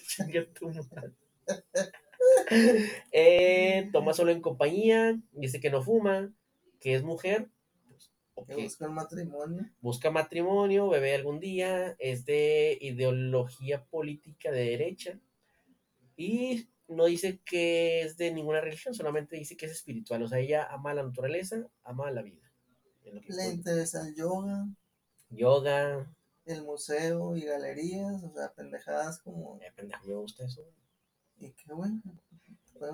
Eh, 3.12 3.88
toma 3.92 4.12
solo 4.12 4.30
en 4.30 4.40
compañía, 4.40 5.18
dice 5.32 5.58
que 5.58 5.70
no 5.70 5.82
fuma, 5.82 6.32
que 6.78 6.94
es 6.94 7.02
mujer, 7.02 7.48
Que 8.46 8.56
busca 8.56 8.86
el 8.86 8.92
matrimonio. 8.92 9.70
busca 9.80 10.10
matrimonio, 10.10 10.88
bebé 10.88 11.14
algún 11.14 11.40
día, 11.40 11.96
es 11.98 12.24
de 12.24 12.78
ideología 12.80 13.84
política 13.84 14.50
de 14.50 14.70
derecha 14.70 15.18
y 16.16 16.68
no 16.88 17.04
dice 17.06 17.40
que 17.44 18.02
es 18.02 18.16
de 18.16 18.32
ninguna 18.32 18.60
religión, 18.60 18.94
solamente 18.94 19.36
dice 19.36 19.56
que 19.56 19.66
es 19.66 19.72
espiritual, 19.72 20.22
o 20.22 20.28
sea, 20.28 20.38
ella 20.38 20.66
ama 20.70 20.92
la 20.92 21.02
naturaleza, 21.02 21.68
ama 21.84 22.10
la 22.10 22.22
vida. 22.22 22.50
Le 23.04 23.16
importa. 23.16 23.46
interesa 23.46 24.06
el 24.06 24.14
yoga, 24.14 24.66
Yoga, 25.30 26.12
el 26.44 26.62
museo 26.62 27.36
y 27.36 27.42
galerías. 27.42 28.22
O 28.24 28.32
sea, 28.34 28.52
pendejadas 28.52 29.20
como. 29.20 29.58
eh, 29.62 29.72
pendejo, 29.74 30.06
me 30.06 30.14
gusta 30.14 30.44
eso. 30.44 30.62
¿Y 31.38 31.52
qué? 31.52 31.64
Pueden 31.68 32.02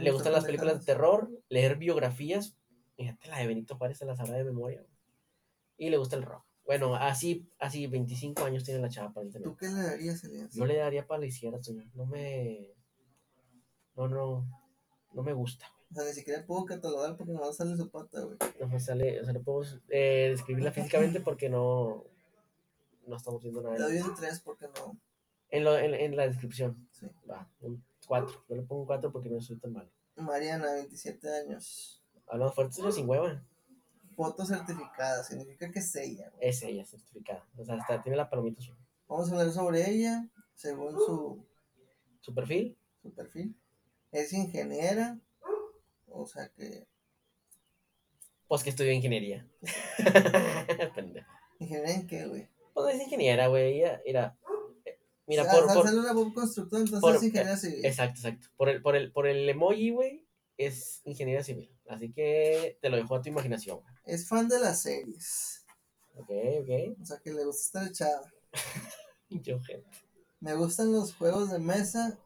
Le 0.05 0.11
gustan 0.11 0.33
las 0.33 0.45
películas 0.45 0.81
de 0.81 0.85
terror, 0.85 1.31
leer 1.49 1.77
biografías, 1.77 2.57
fíjate 2.97 3.29
la 3.29 3.39
de 3.39 3.47
Benito 3.47 3.77
Juárez 3.77 3.99
se 3.99 4.05
la 4.05 4.17
sabrá 4.17 4.37
de 4.37 4.45
memoria. 4.45 4.85
Y 5.79 5.91
le 5.91 5.97
gusta 5.99 6.17
el 6.17 6.23
rock. 6.23 6.45
Bueno, 6.65 6.97
así, 6.97 7.49
así 7.59 7.87
25 7.87 8.45
años 8.45 8.65
tiene 8.65 8.81
la 8.81 8.89
chava 8.89 9.11
aparentemente. 9.11 9.49
¿Tú 9.49 9.57
qué 9.57 9.69
le 9.69 9.83
darías, 9.83 10.25
Elías? 10.25 10.53
Yo 10.53 10.67
le 10.67 10.77
daría 10.77 11.07
para 11.07 11.21
la 11.21 11.27
izquierda, 11.27 11.63
señor. 11.63 11.85
No 11.95 12.07
me. 12.07 12.73
No, 13.95 14.09
no. 14.09 14.47
No 15.15 15.23
me 15.23 15.33
gusta, 15.33 15.67
güey. 15.73 15.87
O 15.91 15.95
sea, 15.95 16.05
ni 16.05 16.13
siquiera 16.13 16.45
puedo 16.45 16.65
catalogar 16.65 17.17
porque 17.17 17.33
no 17.33 17.53
sale 17.53 17.77
su 17.77 17.89
pata, 17.89 18.21
güey. 18.23 18.37
No 18.61 18.67
me 18.69 18.81
sale. 18.81 19.21
O 19.21 19.25
sea, 19.25 19.33
no 19.33 19.43
puedo 19.43 19.65
eh, 19.89 20.29
describirla 20.31 20.73
físicamente 20.73 21.21
porque 21.21 21.49
no. 21.49 22.05
No 23.07 23.17
estamos 23.17 23.41
viendo 23.41 23.63
Le 23.63 23.71
nada. 23.71 23.85
doy 23.87 23.99
un 23.99 24.15
3 24.17 24.41
porque 24.41 24.67
no. 24.67 24.99
En, 25.51 25.63
lo, 25.63 25.79
en, 25.79 25.95
en 25.95 26.17
la 26.17 26.27
descripción. 26.27 26.89
Sí. 26.91 27.07
Va, 27.31 27.49
un 27.61 27.85
4. 28.09 28.45
Yo 28.49 28.57
le 28.57 28.63
pongo 28.63 28.83
un 28.83 28.87
4 28.89 29.13
porque 29.13 29.29
no 29.31 29.41
soy 29.41 29.57
tan 29.59 29.73
malo. 29.73 29.89
Mariana, 30.17 30.73
27 30.73 31.29
años. 31.33 32.03
Hablando 32.27 32.53
fuerte, 32.53 32.75
señor, 32.75 32.93
sin 32.93 33.09
hueva. 33.09 33.41
Foto 34.17 34.45
certificada, 34.47 35.23
significa 35.23 35.71
que 35.71 35.79
es 35.81 35.95
ella. 35.97 36.31
güey. 36.31 36.49
Es 36.49 36.63
ella, 36.63 36.85
certificada. 36.87 37.47
O 37.57 37.65
sea, 37.65 37.75
hasta 37.77 38.03
tiene 38.03 38.17
la 38.17 38.29
palomita 38.31 38.61
azul. 38.63 38.77
Vamos 39.07 39.29
a 39.31 39.33
hablar 39.39 39.53
sobre 39.53 39.89
ella, 39.91 40.27
según 40.55 40.93
su, 40.95 41.47
Su 42.21 42.35
perfil, 42.35 42.77
su 43.03 43.13
perfil. 43.15 43.55
Es 44.11 44.33
ingeniera, 44.33 45.19
o 46.09 46.27
sea 46.27 46.49
que. 46.49 46.87
pues 48.49 48.63
que 48.65 48.71
estudió 48.71 48.91
ingeniería. 48.93 49.47
¿Ingeniera 51.59 51.93
en 51.93 52.07
qué, 52.07 52.27
güey? 52.27 52.49
Pues 52.75 52.95
es 52.97 53.03
ingeniera, 53.03 53.49
güey. 53.49 53.81
Ella, 53.81 54.01
mira. 54.05 54.39
eh, 54.85 54.99
Mira, 55.27 55.43
o 55.43 55.45
sea, 55.47 55.55
por, 55.55 55.65
o 55.65 55.67
sea, 55.67 55.83
por, 55.83 55.95
una 55.95 56.13
Bob 56.13 56.35
constructora, 56.35 56.83
entonces 56.83 57.01
por- 57.01 57.17
es 57.17 57.23
ingeniera 57.23 57.57
civil. 57.57 57.85
Exacto, 57.85 58.21
exacto. 58.21 58.49
Por 58.57 58.69
el, 58.69 58.83
por 58.83 58.97
el, 58.97 59.13
por 59.13 59.27
el 59.27 59.49
emoji, 59.49 59.91
güey, 59.91 60.27
es 60.57 61.03
ingeniería 61.05 61.43
civil. 61.43 61.71
Así 61.89 62.13
que 62.13 62.79
te 62.81 62.89
lo 62.91 62.97
dejo 62.97 63.15
a 63.17 63.23
tu 63.23 63.29
imaginación. 63.29 63.81
güey. 63.81 63.95
Es 64.07 64.29
fan 64.29 64.49
de 64.49 64.59
las 64.61 64.83
series. 64.83 65.65
Ok, 66.15 66.31
ok. 66.63 66.99
O 67.03 67.05
sea 67.05 67.19
que 67.23 67.33
le 67.33 67.45
gusta 67.45 67.81
estar 67.83 67.87
echada. 67.89 68.33
Yo, 69.29 69.61
gente. 69.61 69.99
Me 70.41 70.55
gustan 70.55 70.93
los 70.93 71.15
juegos 71.15 71.51
de 71.51 71.59
mesa 71.59 72.19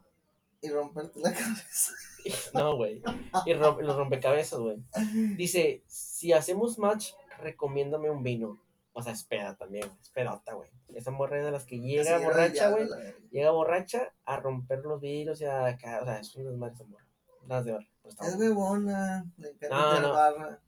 y 0.61 0.69
romperte 0.69 1.21
la 1.21 1.33
cabeza. 1.35 1.93
No, 2.53 2.77
güey. 2.77 3.03
Y 3.47 3.55
rom- 3.55 3.81
los 3.81 3.97
rompecabezas, 3.97 4.59
güey. 4.59 4.77
Dice, 5.39 5.83
si 5.87 6.35
hacemos 6.35 6.79
match, 6.79 7.13
recomiéndame 7.39 8.11
un 8.11 8.23
vino. 8.23 8.61
O 8.93 9.03
sea, 9.03 9.15
espera 9.15 9.57
también. 9.57 9.91
Esperota, 10.03 10.53
güey. 10.53 10.69
Esa 10.95 11.11
morra 11.13 11.39
es 11.39 11.45
de 11.47 11.51
las 11.51 11.65
que 11.65 11.79
llega 11.81 12.19
borracha, 12.19 12.69
güey. 12.73 12.87
Llega 13.31 13.53
borracha 13.53 14.13
a 14.27 14.37
romper 14.37 14.81
los 14.81 15.01
vidrios 15.01 15.41
y 15.41 15.47
a 15.47 15.65
acá. 15.65 16.01
O 16.03 16.05
sea, 16.05 16.19
es 16.21 16.35
un 16.37 16.45
desmadre 16.45 16.75
esa 16.75 16.85
morra. 16.85 17.07
Las 17.47 17.65
de 17.65 17.73
barra. 17.73 17.89
está 18.05 18.27
Es 18.27 18.37
huevona, 18.37 19.25
le 19.39 19.49
encanta 19.53 20.01
no. 20.01 20.13
barra. 20.13 20.63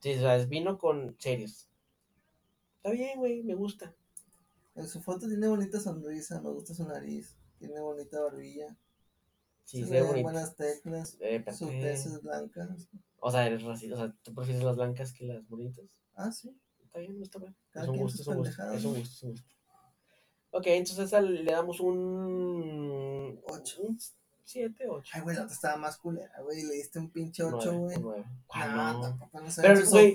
Sí, 0.00 0.14
o 0.14 0.20
sea, 0.20 0.36
es 0.36 0.48
vino 0.48 0.78
con 0.78 1.16
serios. 1.18 1.68
Está 2.76 2.90
bien, 2.90 3.18
güey, 3.18 3.42
me 3.42 3.54
gusta. 3.54 3.94
En 4.74 4.86
su 4.86 5.00
foto 5.00 5.26
tiene 5.26 5.48
bonita 5.48 5.80
sonrisa, 5.80 6.40
me 6.40 6.50
gusta 6.50 6.74
su 6.74 6.86
nariz, 6.86 7.36
tiene 7.58 7.80
bonita 7.80 8.20
barbilla. 8.20 8.76
Sí, 9.64 9.82
se 9.82 9.90
ve 9.90 10.22
buenas 10.22 10.54
teclas, 10.54 11.16
eh, 11.20 11.44
su 11.52 11.66
tez 11.68 12.22
blanca. 12.22 12.68
O 13.18 13.30
sea, 13.30 13.46
eres 13.46 13.62
racista, 13.62 13.96
o 13.96 13.98
sea, 13.98 14.14
tú 14.22 14.34
prefieres 14.34 14.62
las 14.62 14.76
blancas 14.76 15.12
que 15.12 15.24
las 15.24 15.48
bonitas. 15.48 15.84
Ah, 16.14 16.30
sí. 16.30 16.56
Está 16.84 17.00
bien, 17.00 17.18
no 17.18 17.24
está 17.24 17.38
mal. 17.38 17.56
Es 17.74 17.88
un, 17.88 17.96
gusto, 17.96 18.22
es 18.22 18.28
un 18.28 18.36
gusto, 18.36 18.72
es 18.72 18.84
un 18.84 18.94
gusto. 18.94 19.26
Ok, 20.50 20.66
entonces 20.68 21.12
le 21.22 21.50
damos 21.50 21.80
un... 21.80 23.40
8. 23.44 23.82
7, 24.46 24.86
8. 24.88 25.10
Ay, 25.14 25.20
güey, 25.22 25.36
la 25.36 25.42
otra 25.42 25.54
estaba 25.54 25.76
más 25.76 25.96
culera, 25.98 26.40
güey. 26.42 26.62
Le 26.62 26.74
diste 26.74 26.98
un 26.98 27.10
pinche 27.10 27.42
8, 27.42 27.78
güey. 27.78 27.96
9. 28.00 28.24
No, 28.54 28.92
no? 28.92 29.00
tampoco 29.00 29.40
no 29.40 29.48
Pero, 29.60 29.86
güey. 29.90 30.14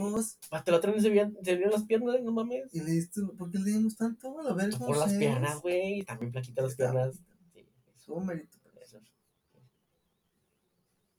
Hasta 0.51 0.71
la 0.71 0.77
otra 0.77 0.91
vez 0.91 1.03
se 1.03 1.09
vieron, 1.09 1.37
las 1.71 1.83
piernas, 1.83 2.21
no 2.23 2.31
mames. 2.31 2.73
Y 2.73 2.79
le 2.79 2.91
diste, 2.91 3.21
¿por 3.37 3.51
qué 3.51 3.59
le 3.59 3.71
dimos 3.71 3.95
tanto? 3.97 4.39
A 4.39 4.53
ver, 4.53 4.71
Por 4.77 4.97
las 4.97 5.13
piernas, 5.13 5.61
güey. 5.61 6.03
También 6.03 6.31
plaquita 6.31 6.61
las 6.61 6.75
piernas. 6.75 7.15
Sí, 7.53 7.59
eso, 7.59 7.91
Subo 7.97 8.21
mérito. 8.21 8.57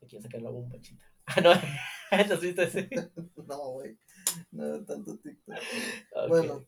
Me 0.00 0.08
quiere 0.08 0.22
sacar 0.22 0.42
la 0.42 0.50
bomba, 0.50 0.80
chita. 0.80 1.04
Ah, 1.24 1.40
no. 1.40 1.50
¿Has 2.34 2.40
visto 2.40 2.62
ese? 2.62 2.90
No, 3.46 3.58
güey. 3.70 3.96
No 4.50 4.84
tanto 4.84 5.16
TikTok. 5.18 5.54
Ok. 6.16 6.28
Bueno. 6.28 6.66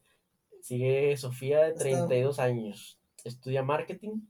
Sigue 0.63 1.17
Sofía, 1.17 1.65
de 1.65 1.71
Está- 1.71 1.83
32 1.85 2.39
años. 2.39 2.99
Estudia 3.25 3.63
marketing. 3.63 4.21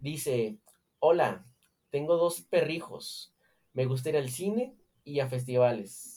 Dice: 0.00 0.58
Hola, 1.00 1.44
tengo 1.90 2.16
dos 2.16 2.40
perrijos. 2.42 3.32
Me 3.72 3.86
gusta 3.86 4.08
ir 4.08 4.16
al 4.16 4.30
cine 4.30 4.76
y 5.04 5.20
a 5.20 5.28
festivales. 5.28 6.14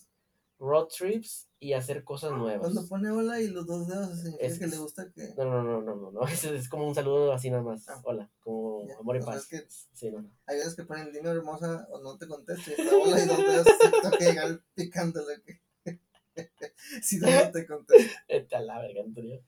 road 0.59 0.89
trips 0.95 1.47
y 1.59 1.73
hacer 1.73 2.03
cosas 2.03 2.31
nuevas. 2.33 2.61
Cuando 2.71 2.87
pone 2.87 3.09
hola 3.09 3.39
y 3.41 3.47
los 3.47 3.65
dos 3.65 3.87
dedos, 3.87 4.15
significa 4.19 4.45
Es- 4.45 4.59
que 4.59 4.67
le 4.67 4.77
gusta 4.77 5.11
que. 5.11 5.33
No, 5.35 5.45
no, 5.45 5.63
no, 5.63 5.81
no, 5.81 5.95
no, 5.95 6.11
no. 6.11 6.21
Es, 6.27 6.43
es 6.43 6.69
como 6.69 6.87
un 6.87 6.93
saludo 6.93 7.33
así 7.33 7.49
nada 7.49 7.63
más. 7.63 7.87
Ah. 7.89 7.99
Hola, 8.03 8.29
como 8.41 8.87
Ya, 8.87 8.95
amor 8.99 9.15
y 9.17 9.19
paz. 9.21 9.37
es 9.37 9.47
que- 9.47 9.65
Sí, 9.93 10.11
no, 10.11 10.21
no. 10.21 10.29
Hay 10.45 10.57
veces 10.57 10.75
que 10.75 10.83
ponen 10.83 11.11
dime 11.11 11.29
hermosa 11.29 11.87
o 11.91 11.99
no 12.01 12.15
te 12.17 12.27
contesto. 12.27 12.69
Y 12.69 12.73
está 12.81 12.95
hola 12.95 13.23
y 13.23 13.27
dos 13.27 13.37
dedos, 13.37 13.67
toca 14.03 14.17
llegar 14.19 14.61
picándole. 14.75 15.41
que- 15.43 15.61
si 17.01 17.17
no, 17.17 17.27
no 17.29 17.51
te 17.51 17.65
contesto. 17.65 18.11
A 18.55 18.59
la 18.61 18.79
verga, 18.79 19.01
Antonio. 19.03 19.43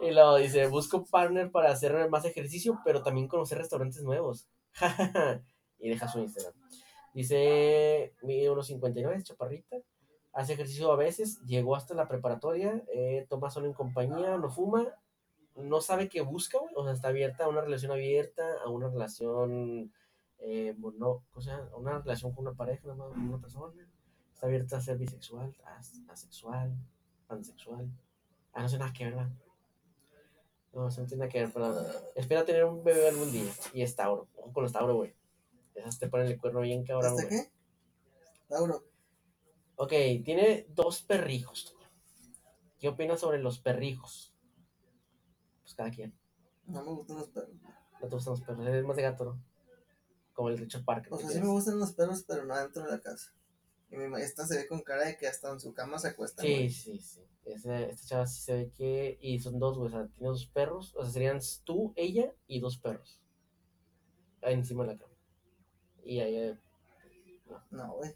Y 0.00 0.10
luego 0.12 0.36
dice, 0.36 0.66
busco 0.66 1.04
partner 1.04 1.50
para 1.50 1.70
hacer 1.70 2.08
más 2.08 2.24
ejercicio, 2.24 2.80
pero 2.84 3.02
también 3.02 3.28
conocer 3.28 3.58
restaurantes 3.58 4.02
nuevos. 4.02 4.48
y 5.78 5.88
deja 5.88 6.08
su 6.08 6.20
Instagram. 6.20 6.54
Dice, 7.12 8.14
mide 8.22 8.50
unos 8.50 8.66
59, 8.66 9.16
es 9.16 9.24
chaparrita. 9.24 9.76
Hace 10.32 10.54
ejercicio 10.54 10.90
a 10.90 10.96
veces, 10.96 11.40
llegó 11.46 11.76
hasta 11.76 11.94
la 11.94 12.08
preparatoria, 12.08 12.82
eh, 12.92 13.26
toma 13.28 13.50
solo 13.50 13.66
en 13.66 13.72
compañía, 13.72 14.36
no 14.36 14.50
fuma, 14.50 14.84
no 15.54 15.80
sabe 15.80 16.08
qué 16.08 16.22
busca. 16.22 16.58
O 16.74 16.82
sea, 16.84 16.92
está 16.92 17.08
abierta 17.08 17.44
a 17.44 17.48
una 17.48 17.60
relación 17.60 17.92
abierta, 17.92 18.42
a 18.64 18.68
una 18.68 18.88
relación, 18.88 19.92
eh, 20.40 20.76
o 20.80 21.40
sea, 21.40 21.68
una 21.76 22.00
relación 22.00 22.32
con 22.32 22.46
una 22.48 22.56
pareja, 22.56 22.88
nada 22.88 22.96
más, 22.96 23.10
con 23.12 23.28
una 23.28 23.40
persona. 23.40 23.72
Está 24.32 24.46
abierta 24.46 24.76
a 24.78 24.80
ser 24.80 24.98
bisexual, 24.98 25.54
as- 25.78 26.02
asexual, 26.08 26.72
pansexual. 27.28 27.88
Ah, 28.52 28.62
no 28.62 28.68
sé 28.68 28.78
nada 28.78 28.92
que 28.92 29.04
ver, 29.04 29.14
¿verdad? 29.14 29.30
No, 30.74 30.88
eso 30.88 31.00
no 31.02 31.06
tiene 31.06 31.20
nada 31.20 31.30
que 31.32 31.40
ver, 31.40 31.52
perdón. 31.52 31.86
Espera 32.14 32.44
tener 32.44 32.64
un 32.64 32.82
bebé 32.82 33.08
algún 33.08 33.30
día. 33.30 33.52
Y 33.72 33.82
es 33.82 33.94
Tauro. 33.94 34.28
Con 34.52 34.62
los 34.62 34.72
Tauro, 34.72 34.96
güey. 34.96 35.14
Esas 35.74 35.98
te 35.98 36.08
ponen 36.08 36.26
el 36.26 36.38
cuerno 36.38 36.60
bien 36.60 36.84
cabrón, 36.84 37.12
¿Hasta 37.12 37.28
güey. 37.28 37.42
qué? 37.42 37.52
Tauro. 38.48 38.84
Ok, 39.76 39.90
tiene 40.24 40.66
dos 40.70 41.02
perrijos. 41.02 41.76
¿Qué 42.78 42.88
opinas 42.88 43.20
sobre 43.20 43.38
los 43.38 43.58
perrijos? 43.58 44.34
Pues 45.62 45.74
cada 45.74 45.90
quien. 45.90 46.16
No 46.66 46.82
me 46.82 46.90
gustan 46.92 47.16
los 47.16 47.28
perros. 47.28 47.50
No 48.00 48.08
te 48.08 48.14
gustan 48.14 48.32
los 48.32 48.42
perros. 48.42 48.66
Eres 48.66 48.84
más 48.84 48.96
de 48.96 49.02
gato, 49.02 49.24
¿no? 49.24 49.42
Como 50.32 50.48
el 50.48 50.58
Richard 50.58 50.84
Parker. 50.84 51.12
O 51.12 51.18
sea, 51.18 51.30
sí 51.30 51.40
me 51.40 51.46
gustan 51.46 51.78
los 51.78 51.92
perros, 51.92 52.24
pero 52.26 52.44
no 52.44 52.56
dentro 52.56 52.82
de 52.84 52.90
la 52.90 53.00
casa. 53.00 53.32
Y 53.94 53.98
mi 53.98 54.08
maestra 54.08 54.44
se 54.46 54.56
ve 54.56 54.66
con 54.66 54.82
cara 54.82 55.04
de 55.06 55.16
que 55.16 55.26
hasta 55.28 55.50
en 55.50 55.60
su 55.60 55.72
cama 55.72 55.98
se 55.98 56.08
acuesta. 56.08 56.42
Sí, 56.42 56.68
sí, 56.70 56.98
sí. 56.98 57.20
Ese- 57.44 57.90
esta 57.90 58.06
chava 58.06 58.26
sí 58.26 58.40
se 58.42 58.54
ve 58.54 58.70
que. 58.76 59.18
Y 59.20 59.38
son 59.38 59.58
dos, 59.58 59.76
güey. 59.78 59.88
O 59.88 59.90
sea, 59.90 60.06
tiene 60.08 60.28
dos 60.28 60.46
perros. 60.46 60.94
O 60.96 61.02
sea, 61.04 61.12
serían 61.12 61.38
tú, 61.64 61.92
ella 61.96 62.32
y 62.46 62.60
dos 62.60 62.78
perros. 62.78 63.20
Ahí 64.42 64.54
encima 64.54 64.84
de 64.84 64.92
la 64.94 64.98
cama. 64.98 65.12
Y 66.02 66.20
ahí. 66.20 66.36
eh, 66.36 66.58
No, 67.70 67.94
güey. 67.94 68.14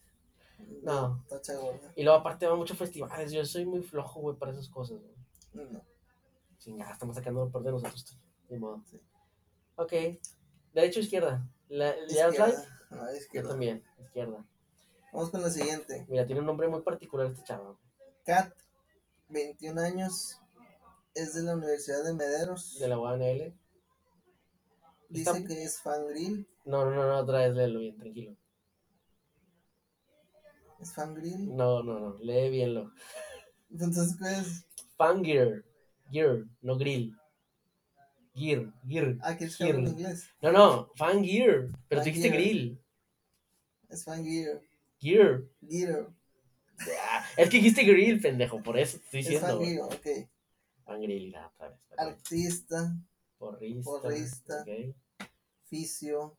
No. 0.83 1.25
Gorda. 1.29 1.93
Y 1.95 2.03
luego, 2.03 2.19
aparte, 2.19 2.47
va 2.47 2.55
a 2.55 2.57
muchos 2.57 2.77
festivales. 2.77 3.31
Yo 3.33 3.45
soy 3.45 3.65
muy 3.65 3.83
flojo, 3.83 4.21
güey, 4.21 4.37
para 4.37 4.53
esas 4.53 4.69
cosas, 4.69 4.99
güey. 5.01 5.67
No. 5.73 5.85
Chingada, 6.59 6.93
estamos 6.93 7.15
sacando 7.17 7.45
lo 7.45 7.51
peor 7.51 7.65
de 7.65 7.71
nosotros. 7.73 8.19
Ni 8.49 8.59
modo. 8.59 8.83
Sí. 8.91 9.01
Ok. 9.77 9.93
Derecha 10.73 11.01
o 11.01 11.03
izquierda. 11.03 11.49
¿Le, 11.69 12.07
¿le 12.07 12.15
das 12.15 12.37
like? 12.39 12.53
Izquierda. 12.57 12.79
No, 12.91 13.11
Yo 13.11 13.17
izquierda. 13.17 13.49
también. 13.51 13.85
Izquierda. 14.01 14.45
Vamos 15.13 15.31
con 15.31 15.43
la 15.43 15.51
siguiente. 15.51 16.05
Mira, 16.09 16.27
tiene 16.27 16.41
un 16.41 16.47
nombre 16.47 16.69
muy 16.69 16.83
particular 16.83 17.27
este 17.29 17.43
chavo. 17.45 17.79
Kat, 18.25 18.53
21 19.29 19.81
años, 19.81 20.39
es 21.15 21.35
de 21.35 21.43
la 21.43 21.57
Universidad 21.57 22.05
de 22.05 22.15
Mederos. 22.15 22.79
De 22.79 22.89
la 22.89 22.99
UANL. 22.99 23.55
Dice 25.09 25.31
Está- 25.31 25.45
que 25.47 25.63
es 25.63 25.81
fangirl. 25.81 26.47
No, 26.67 26.85
no, 26.85 26.95
no, 26.95 27.09
no, 27.09 27.19
otra 27.19 27.39
vez 27.41 27.55
léelo 27.55 27.81
bien, 27.81 27.97
tranquilo. 27.97 28.37
¿Es 30.81 30.93
fangirl? 30.93 31.57
No, 31.57 31.83
no, 31.83 31.99
no, 31.99 32.19
lee 32.19 32.51
bienlo. 32.51 32.93
Entonces, 33.71 34.17
¿qué 34.19 34.39
es? 34.41 34.67
Fangear. 34.97 35.65
Gear, 36.11 36.45
no 36.63 36.77
grill. 36.79 37.17
Gear, 38.35 38.73
gear. 38.87 39.17
Ah, 39.23 39.37
¿quieres 39.37 39.57
que 39.57 39.65
hable 39.65 39.79
en 39.81 39.89
inglés? 39.89 40.31
No, 40.41 40.53
no, 40.53 40.91
fangear. 40.97 41.69
Pero 41.89 42.01
tú 42.03 42.05
dijiste 42.05 42.29
grill. 42.29 42.81
Es 43.89 44.05
fangirl. 44.05 44.61
Gear. 44.99 45.43
Gear. 45.69 46.09
Ah, 47.11 47.25
Es 47.37 47.51
que 47.51 47.57
dijiste 47.59 47.83
grill, 47.85 48.21
pendejo, 48.21 48.63
por 48.63 48.79
eso 48.79 48.97
estoy 48.99 49.21
Es 49.21 49.29
diciendo. 49.29 49.59
güey. 49.59 49.77
fangirl, 49.79 49.95
ok. 50.25 50.29
Fangrill, 50.85 51.35
ah, 51.37 51.51
otra 51.55 51.69
vez. 51.71 51.79
perdón. 51.89 52.07
Artista, 52.09 52.97
Porrista. 53.39 53.91
porrista. 53.91 54.63
ok. 54.63 54.95
fisio. 55.69 56.37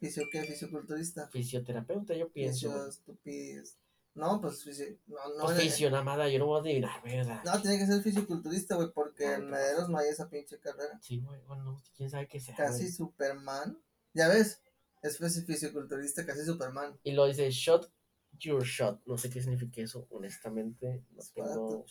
¿Fisio 0.00 0.24
qué? 0.30 0.44
Fisioculturista. 0.44 1.28
Fisioterapeuta, 1.28 2.14
yo 2.14 2.30
pienso. 2.30 2.68
Fisio 2.70 2.86
estupidez. 2.88 3.76
No, 4.14 4.40
pues 4.40 4.62
fisio. 4.64 4.86
No, 5.06 5.16
no. 5.36 5.44
pues 5.44 5.60
fisio, 5.60 5.90
nada 5.90 6.02
más, 6.04 6.30
yo 6.30 6.38
no 6.38 6.46
voy 6.46 6.58
a 6.58 6.62
adivinar, 6.62 7.02
¿verdad? 7.02 7.42
No, 7.44 7.60
tiene 7.60 7.78
que 7.78 7.86
ser 7.86 8.02
fisioculturista, 8.02 8.76
güey, 8.76 8.90
porque 8.92 9.24
No, 9.26 9.32
en 9.34 9.40
¿qué 9.42 9.46
Mederos 9.46 9.88
no 9.88 9.98
hay 9.98 10.08
esa 10.08 10.28
pinche 10.28 10.58
carrera. 10.60 10.98
Sí, 11.02 11.20
güey, 11.20 11.40
bueno, 11.46 11.80
quién 11.96 12.10
sabe 12.10 12.26
qué 12.28 12.38
sea. 12.40 12.54
Casi 12.54 12.82
güey. 12.82 12.92
Superman. 12.92 13.78
Ya 14.14 14.28
ves, 14.28 14.60
es 15.02 15.20
fisi- 15.20 15.44
fisioculturista, 15.44 16.24
casi 16.26 16.44
Superman. 16.44 16.98
Y 17.02 17.12
lo 17.12 17.26
dice 17.26 17.50
shot 17.50 17.90
your 18.38 18.62
shot. 18.64 19.00
No 19.06 19.16
sé 19.18 19.30
qué 19.30 19.40
significa 19.40 19.80
eso, 19.80 20.06
honestamente. 20.10 21.04
No 21.10 21.22
tengo. 21.34 21.84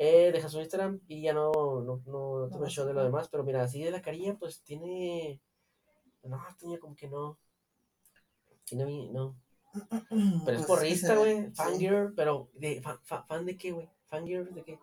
Eh, 0.00 0.30
deja 0.32 0.48
su 0.48 0.60
Instagram 0.60 1.00
y 1.08 1.22
ya 1.22 1.32
no, 1.32 1.50
no, 1.82 2.02
no, 2.06 2.46
no 2.46 2.66
sí, 2.66 2.72
show 2.72 2.86
de 2.86 2.94
lo 2.94 3.02
demás, 3.02 3.28
pero 3.28 3.42
mira, 3.42 3.62
así 3.64 3.82
de 3.82 3.90
la 3.90 4.00
carilla, 4.00 4.36
pues 4.38 4.62
tiene. 4.62 5.40
No, 6.22 6.40
tiene 6.58 6.78
como 6.78 6.94
que 6.94 7.08
no. 7.08 7.38
Tiene 8.64 9.10
no. 9.10 9.36
Pero 10.44 10.58
es 10.58 10.64
Pues, 10.64 10.66
porrista, 10.66 11.14
güey. 11.16 11.50
Fangirl, 11.52 12.14
pero 12.14 12.50
de, 12.54 12.80
fa- 12.80 13.00
fa- 13.04 13.24
fan 13.24 13.44
de 13.44 13.56
qué, 13.56 13.70
güey? 13.72 13.88
Fangirl 14.06 14.52
de 14.54 14.62
qué? 14.64 14.78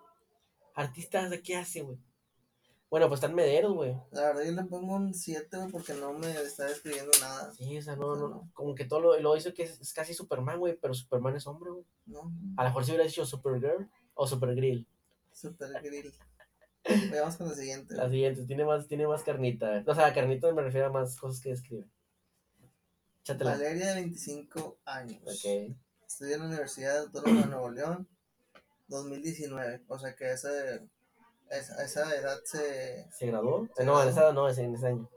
Artistas 0.75 1.29
de 1.31 1.41
qué 1.41 1.55
hace, 1.55 1.81
güey. 1.81 1.97
Bueno, 2.95 3.09
pues 3.09 3.17
están 3.17 3.35
mederos, 3.35 3.73
güey. 3.73 3.93
La 4.11 4.21
verdad, 4.27 4.43
yo 4.45 4.51
le 4.53 4.63
pongo 4.63 4.95
un 4.95 5.13
7, 5.13 5.57
güey, 5.57 5.69
porque 5.69 5.93
no 5.95 6.13
me 6.13 6.31
está 6.31 6.63
describiendo 6.63 7.11
nada. 7.19 7.51
Sí, 7.51 7.77
o 7.77 7.81
sea, 7.81 7.97
no, 7.97 8.07
O 8.07 8.15
sea, 8.15 8.21
no, 8.23 8.29
no. 8.29 8.51
como 8.53 8.73
que 8.73 8.85
todo 8.85 9.01
lo, 9.01 9.19
lo 9.19 9.35
dice 9.35 9.53
que 9.53 9.63
es, 9.63 9.81
es 9.81 9.91
casi 9.91 10.13
Superman, 10.13 10.59
güey, 10.59 10.77
pero 10.81 10.93
Superman 10.93 11.35
es 11.35 11.45
hombre, 11.45 11.71
güey. 11.71 11.85
No, 12.05 12.31
A 12.55 12.63
lo 12.63 12.69
mejor 12.69 12.85
si 12.85 12.91
hubiera 12.91 13.03
dicho 13.03 13.25
Supergirl 13.25 13.89
o 14.13 14.25
Supergrill. 14.25 14.87
super 15.33 15.83
grill. 15.83 16.13
Veamos 17.11 17.35
con 17.35 17.49
la 17.49 17.55
siguiente. 17.55 17.95
La 17.95 18.09
siguiente, 18.09 18.45
tiene 18.45 18.63
más, 18.63 18.87
tiene 18.87 19.07
más 19.07 19.23
carnita. 19.23 19.83
O 19.85 19.93
sea, 19.93 20.13
carnita 20.13 20.53
me 20.53 20.61
refiero 20.61 20.87
a 20.87 20.91
más 20.93 21.19
cosas 21.19 21.41
que 21.41 21.49
describe. 21.49 21.89
Échatela. 23.23 23.51
Valeria, 23.51 23.87
de 23.87 23.95
25 23.95 24.77
años. 24.85 25.21
Ok. 25.23 25.75
Estudia 26.07 26.35
en 26.35 26.39
la 26.39 26.47
Universidad 26.47 26.99
Autónoma 26.99 27.41
de 27.41 27.47
Nuevo 27.47 27.71
León, 27.71 28.07
2019. 28.87 29.83
O 29.89 29.99
sea 29.99 30.15
que 30.15 30.31
esa, 30.31 30.47
esa, 31.49 31.83
esa 31.83 32.15
edad 32.15 32.39
se. 32.43 33.07
¿Se 33.11 33.27
graduó? 33.27 33.67
¿Se 33.75 33.83
no, 33.85 34.01
en 34.01 34.09
esa, 34.09 34.33
no, 34.33 34.47
es 34.49 34.57
en 34.57 34.75
ese 34.75 34.87
año. 34.87 35.09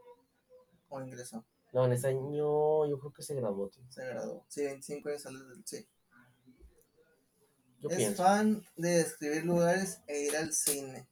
o 0.89 1.01
ingresó, 1.01 1.43
No, 1.73 1.85
en 1.85 1.91
ese 1.93 2.07
año 2.07 2.85
yo 2.87 2.99
creo 2.99 3.13
que 3.13 3.23
se 3.23 3.35
graduó, 3.35 3.69
tío. 3.69 3.83
se 3.89 4.05
graduó. 4.05 4.45
Sí, 4.47 4.63
25 4.63 5.09
años 5.09 5.21
sale 5.21 5.39
del. 5.39 5.63
Sí. 5.65 5.87
Yo 7.81 7.89
es 7.89 7.95
pienso. 7.97 8.23
fan 8.23 8.65
de 8.75 8.89
describir 8.89 9.45
lugares 9.45 10.01
e 10.07 10.21
ir 10.23 10.35
al 10.35 10.51
cine. 10.53 11.07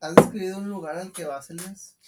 ¿Has 0.00 0.14
describido 0.14 0.56
un 0.58 0.68
lugar 0.70 0.96
al 0.96 1.12
que 1.12 1.24
vas, 1.26 1.50
Elias? 1.50 1.98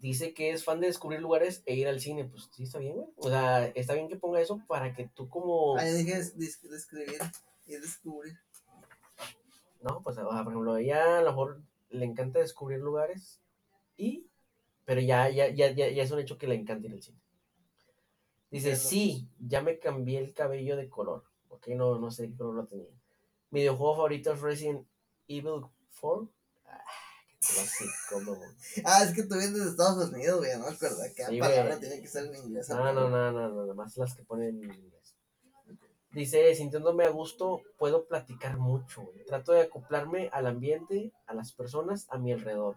Dice 0.00 0.32
que 0.34 0.50
es 0.52 0.64
fan 0.64 0.80
de 0.80 0.86
descubrir 0.88 1.20
lugares 1.20 1.62
e 1.66 1.74
ir 1.74 1.88
al 1.88 2.00
cine. 2.00 2.24
Pues 2.26 2.48
sí, 2.52 2.64
está 2.64 2.78
bien, 2.78 2.94
güey. 2.94 3.08
O 3.16 3.28
sea, 3.28 3.66
está 3.68 3.94
bien 3.94 4.08
que 4.08 4.16
ponga 4.16 4.40
eso 4.40 4.60
para 4.68 4.94
que 4.94 5.08
tú 5.14 5.28
como... 5.28 5.76
Ah, 5.76 5.86
yo 5.88 5.94
dije 5.94 6.16
des- 6.16 6.38
des- 6.38 6.60
describir 6.62 7.18
y 7.66 7.72
descubrir. 7.76 8.38
No, 9.80 10.02
pues, 10.02 10.18
o 10.18 10.30
sea, 10.32 10.44
por 10.44 10.52
ejemplo, 10.52 10.76
ella 10.76 11.18
a 11.18 11.22
lo 11.22 11.30
mejor 11.30 11.62
le 11.90 12.04
encanta 12.04 12.38
descubrir 12.38 12.78
lugares 12.80 13.40
y... 13.96 14.26
Pero 14.84 15.00
ya, 15.00 15.28
ya, 15.28 15.48
ya, 15.48 15.70
ya, 15.70 15.88
ya 15.88 16.02
es 16.02 16.10
un 16.10 16.18
hecho 16.18 16.36
que 16.36 16.48
le 16.48 16.56
encanta 16.56 16.88
ir 16.88 16.94
al 16.94 17.02
cine. 17.02 17.18
Dice, 18.50 18.74
sí, 18.74 19.28
ya 19.38 19.62
me 19.62 19.78
cambié 19.78 20.18
el 20.18 20.34
cabello 20.34 20.76
de 20.76 20.88
color. 20.88 21.22
Ok, 21.48 21.68
no, 21.68 21.98
no 22.00 22.10
sé 22.10 22.28
qué 22.28 22.36
color 22.36 22.54
lo 22.54 22.66
tenía. 22.66 22.88
Mi 23.50 23.60
videojuego 23.60 23.94
favorito 23.94 24.32
es 24.32 24.40
Resident 24.40 24.84
Evil 25.28 25.62
4. 26.00 26.28
Ah, 26.66 26.84
qué 27.28 27.36
clásico. 27.54 28.38
Ah, 28.84 29.04
es 29.04 29.14
que 29.14 29.22
tú 29.22 29.36
vienes 29.36 29.54
de 29.64 29.70
Estados 29.70 30.10
Unidos, 30.10 30.38
güey, 30.38 30.52
no 30.58 30.64
me 30.66 30.72
acuerdo. 30.72 30.96
Cada 31.16 31.28
Sí, 31.28 31.38
palabra 31.38 31.76
güey. 31.76 31.80
tiene 31.80 32.00
que 32.02 32.08
ser 32.08 32.26
en 32.26 32.34
inglés. 32.34 32.68
No, 32.70 32.92
no, 32.92 32.92
no, 32.92 33.08
no, 33.10 33.32
no, 33.32 33.60
nada 33.62 33.74
más 33.74 33.96
las 33.96 34.14
que 34.14 34.24
ponen. 34.24 34.92
Dice, 36.12 36.54
sintiéndome 36.56 37.04
a 37.04 37.10
gusto, 37.10 37.62
puedo 37.78 38.06
platicar 38.06 38.58
mucho, 38.58 39.02
güey. 39.02 39.24
Trato 39.24 39.52
de 39.52 39.62
acoplarme 39.62 40.28
al 40.32 40.46
ambiente, 40.46 41.12
a 41.26 41.34
las 41.34 41.52
personas 41.52 42.06
a 42.10 42.18
mi 42.18 42.32
alrededor. 42.32 42.76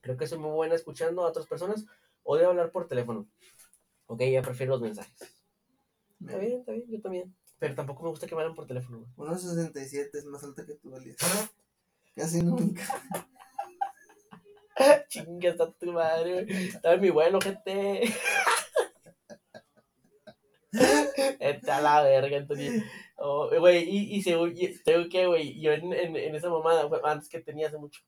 Creo 0.00 0.16
que 0.16 0.26
soy 0.26 0.38
muy 0.38 0.52
buena 0.52 0.74
escuchando 0.74 1.22
a 1.22 1.28
otras 1.28 1.46
personas. 1.46 1.84
Odio 2.22 2.48
hablar 2.48 2.70
por 2.70 2.88
teléfono. 2.88 3.26
Ok, 4.06 4.22
ya 4.22 4.40
prefiero 4.40 4.72
los 4.72 4.80
mensajes. 4.80 5.42
Está 6.20 6.38
bien, 6.38 6.60
está 6.60 6.72
bien, 6.72 6.86
yo 6.88 7.00
también. 7.00 7.36
Pero 7.58 7.74
tampoco 7.74 8.04
me 8.04 8.08
gusta 8.08 8.26
que 8.26 8.34
me 8.34 8.40
hablen 8.40 8.56
por 8.56 8.66
teléfono, 8.66 9.06
güey. 9.16 9.30
1.67 9.30 10.10
es 10.14 10.24
más 10.24 10.42
alta 10.42 10.64
que 10.64 10.74
tú, 10.74 10.96
Elias. 10.96 11.18
Casi 12.14 12.42
nunca. 12.42 12.82
Chinga, 15.08 15.50
está 15.50 15.70
tu 15.70 15.92
madre. 15.92 16.46
Está 16.48 16.96
mi 16.96 17.10
bueno, 17.10 17.38
gente. 17.38 18.14
Está 21.40 21.80
la 21.80 22.02
verga, 22.02 22.36
Antonio. 22.36 22.72
Oh, 23.16 23.50
güey, 23.58 23.84
y, 23.88 24.16
y 24.16 24.22
según, 24.22 24.54
tengo 24.84 25.08
que, 25.08 25.26
güey, 25.26 25.60
yo 25.60 25.72
en, 25.72 25.92
en, 25.92 26.16
en 26.16 26.34
esa 26.34 26.48
mamada, 26.48 26.84
güey, 26.84 27.00
antes 27.04 27.28
que 27.28 27.40
tenía 27.40 27.66
hace 27.68 27.76
mucho, 27.78 28.00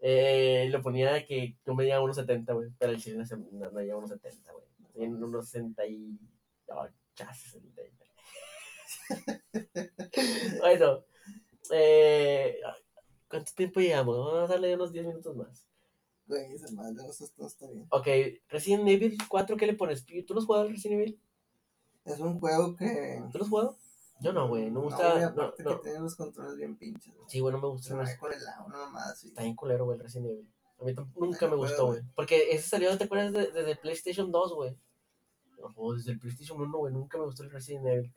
eh, 0.00 0.68
le 0.70 0.78
ponía 0.80 1.24
que 1.26 1.56
yo 1.66 1.74
medía 1.74 2.00
1.70, 2.00 2.54
güey, 2.54 2.70
pero 2.78 2.92
el 2.92 3.02
chile 3.02 3.16
no, 3.16 3.24
no 3.52 3.70
medía 3.72 3.96
1.70, 3.96 4.52
güey. 4.52 4.66
En 4.94 5.22
unos 5.22 5.48
60 5.50 5.86
y... 5.86 6.18
Oh, 6.68 6.86
chas, 7.14 7.38
60 7.38 7.82
y- 7.82 7.96
bueno, 10.60 11.04
eh, 11.70 12.58
¿cuánto 13.28 13.52
tiempo 13.54 13.80
llevamos? 13.80 14.16
Vamos 14.16 14.50
a 14.50 14.52
darle 14.54 14.74
unos 14.74 14.92
10 14.92 15.06
minutos 15.06 15.36
más. 15.36 15.66
Güey, 16.26 16.52
esa 16.54 16.72
madre, 16.72 16.94
no, 17.36 17.46
está 17.46 17.66
bien. 17.68 17.86
Ok, 17.90 18.06
Resident 18.48 18.88
Evil 18.88 19.16
4, 19.28 19.56
¿qué 19.56 19.66
le 19.66 19.74
pones? 19.74 20.04
¿Tú 20.26 20.34
los 20.34 20.46
jugado 20.46 20.68
Resident 20.68 21.00
Evil? 21.00 21.20
Es 22.06 22.20
un 22.20 22.38
juego 22.40 22.76
que. 22.76 23.22
¿Tú 23.32 23.38
los 23.38 23.46
has 23.46 23.50
jugado? 23.50 23.76
Yo 24.20 24.32
no, 24.32 24.48
güey, 24.48 24.70
no 24.70 24.80
me 24.80 24.86
gusta. 24.86 25.18
No, 25.18 25.26
aparte 25.26 25.62
no. 25.62 25.76
que 25.76 25.82
tiene 25.82 26.00
los 26.00 26.16
controles 26.16 26.56
bien 26.56 26.76
pinches. 26.76 27.14
güey. 27.14 27.28
Sí, 27.28 27.40
güey, 27.40 27.52
no 27.54 27.60
me 27.60 27.68
gusta. 27.68 28.06
Se 28.06 28.18
con 28.18 28.32
el 28.32 28.42
lado, 28.42 28.64
una 28.66 28.78
mamada 28.78 29.12
así. 29.12 29.28
Está 29.28 29.42
bien 29.42 29.54
culero, 29.54 29.84
güey, 29.84 29.98
el 29.98 30.02
Resident 30.04 30.30
Evil. 30.30 30.48
A 30.80 30.84
mí 30.84 30.94
nunca 31.16 31.48
me 31.48 31.56
gustó, 31.56 31.86
güey. 31.88 32.02
Porque 32.14 32.50
ese 32.50 32.68
salió, 32.68 32.96
¿te 32.96 33.04
acuerdas? 33.04 33.32
de- 33.32 33.50
Desde 33.50 33.76
PlayStation 33.76 34.30
2, 34.30 34.54
güey. 34.54 34.76
No, 35.76 35.92
desde 35.94 36.12
el 36.12 36.18
PlayStation 36.18 36.60
1, 36.60 36.78
güey, 36.78 36.92
nunca 36.92 37.18
me 37.18 37.24
gustó 37.24 37.42
el 37.42 37.50
Resident 37.50 37.86
Evil. 37.86 38.14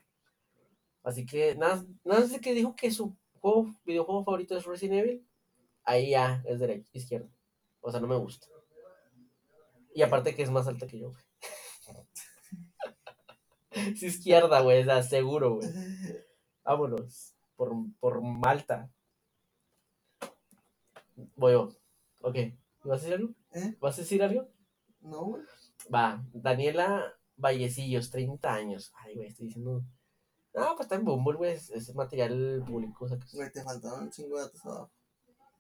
Así 1.04 1.26
que, 1.26 1.56
nada, 1.56 1.86
nada 2.04 2.28
que 2.40 2.54
dijo 2.54 2.76
que 2.76 2.92
su 2.92 3.16
juego, 3.40 3.74
videojuego 3.86 4.24
favorito 4.24 4.56
es 4.58 4.66
Resident 4.66 5.00
Evil, 5.00 5.28
ahí 5.84 6.12
ya 6.12 6.44
es 6.46 6.60
derecho, 6.60 6.90
izquierdo. 6.94 7.30
O 7.82 7.92
sea, 7.92 8.00
no 8.02 8.08
me 8.08 8.18
gusta. 8.18 8.48
Y 9.94 10.02
aparte 10.02 10.36
que 10.36 10.44
es 10.44 10.52
más 10.52 10.68
alta 10.68 10.86
que 10.88 11.00
yo, 11.00 11.12
güey. 11.12 11.24
Es 13.72 14.04
izquierda, 14.04 14.62
güey, 14.62 14.88
o 14.88 15.04
seguro, 15.04 15.56
güey. 15.56 15.70
Vámonos. 16.64 17.36
Por, 17.56 17.74
por 18.00 18.22
Malta. 18.22 18.90
Voy 21.36 21.54
yo. 21.54 21.70
Ok. 22.22 22.36
¿Vas 22.84 23.02
a 23.02 23.06
decir 23.06 23.14
algo? 23.14 23.34
¿Eh? 23.54 23.76
¿Vas 23.80 23.98
a 23.98 24.02
decir 24.02 24.24
algo? 24.24 24.48
No, 25.02 25.26
güey. 25.26 25.44
Va. 25.94 26.24
Daniela 26.34 27.14
Vallecillos, 27.36 28.10
30 28.12 28.54
años. 28.54 28.92
Ay, 28.96 29.16
güey, 29.16 29.28
estoy 29.28 29.48
diciendo. 29.48 29.84
No, 30.54 30.76
pues 30.76 30.82
está 30.86 30.96
en 30.96 31.06
Bumble, 31.06 31.38
güey. 31.38 31.52
Es, 31.54 31.70
es 31.70 31.94
material 31.96 32.64
público. 32.66 33.06
o 33.06 33.08
sea 33.08 33.18
que- 33.18 33.26
Güey, 33.38 33.52
te 33.52 33.64
faltaron 33.64 34.04
un 34.04 34.10
chingo 34.10 34.38
de 34.38 34.44
datos 34.44 34.66
abajo. 34.66 34.92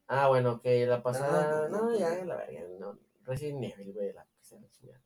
Ah, 0.08 0.28
bueno, 0.28 0.54
ok. 0.54 0.66
La 0.88 1.04
pasada. 1.04 1.66
Ah, 1.66 1.70
no, 1.70 1.78
No, 1.78 1.90
no, 1.92 2.00
ya, 2.00 2.18
no. 2.20 2.26
la 2.26 2.36
verga. 2.38 2.62
No. 2.80 2.98
Resident 3.24 3.64
Evil, 3.64 3.94
güey. 3.94 4.14
La 4.14 4.24
que 4.26 4.44
sea 4.44 4.60
la 4.60 4.70
chingada. 4.70 5.02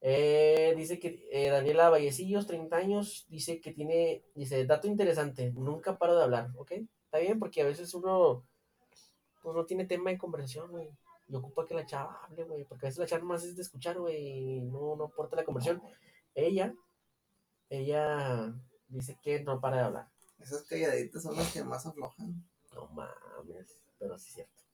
Eh, 0.00 0.74
dice 0.76 0.98
que 0.98 1.26
eh, 1.30 1.50
Daniela 1.50 1.90
Vallecillos, 1.90 2.46
30 2.46 2.76
años, 2.76 3.26
dice 3.28 3.60
que 3.60 3.72
tiene, 3.72 4.24
dice, 4.34 4.66
dato 4.66 4.86
interesante, 4.86 5.52
nunca 5.52 5.98
paro 5.98 6.16
de 6.16 6.24
hablar, 6.24 6.50
¿ok? 6.56 6.72
Está 7.04 7.18
bien, 7.18 7.38
porque 7.38 7.62
a 7.62 7.64
veces 7.64 7.92
uno, 7.94 8.44
pues 9.42 9.54
no 9.54 9.64
tiene 9.64 9.86
tema 9.86 10.10
de 10.10 10.18
conversación, 10.18 10.70
güey, 10.70 10.90
y 11.28 11.34
ocupa 11.34 11.66
que 11.66 11.74
la 11.74 11.86
chava 11.86 12.20
hable, 12.24 12.44
güey, 12.44 12.64
porque 12.64 12.86
a 12.86 12.88
veces 12.88 12.98
la 12.98 13.06
chava 13.06 13.22
nomás 13.22 13.44
es 13.44 13.56
de 13.56 13.62
escuchar, 13.62 13.98
güey, 13.98 14.16
y 14.16 14.60
no, 14.60 14.96
no 14.96 15.04
aporta 15.04 15.36
la 15.36 15.44
conversación. 15.44 15.82
Ella, 16.34 16.74
ella 17.68 18.54
dice 18.88 19.18
que 19.22 19.40
no 19.42 19.60
para 19.60 19.76
de 19.76 19.82
hablar. 19.82 20.08
Esas 20.38 20.62
calladitas 20.64 21.22
son 21.22 21.36
las 21.36 21.52
que 21.52 21.64
más 21.64 21.86
aflojan. 21.86 22.44
No 22.74 22.86
mames, 22.88 23.80
pero 23.98 24.18
sí 24.18 24.28
es 24.28 24.34
cierto. 24.34 24.65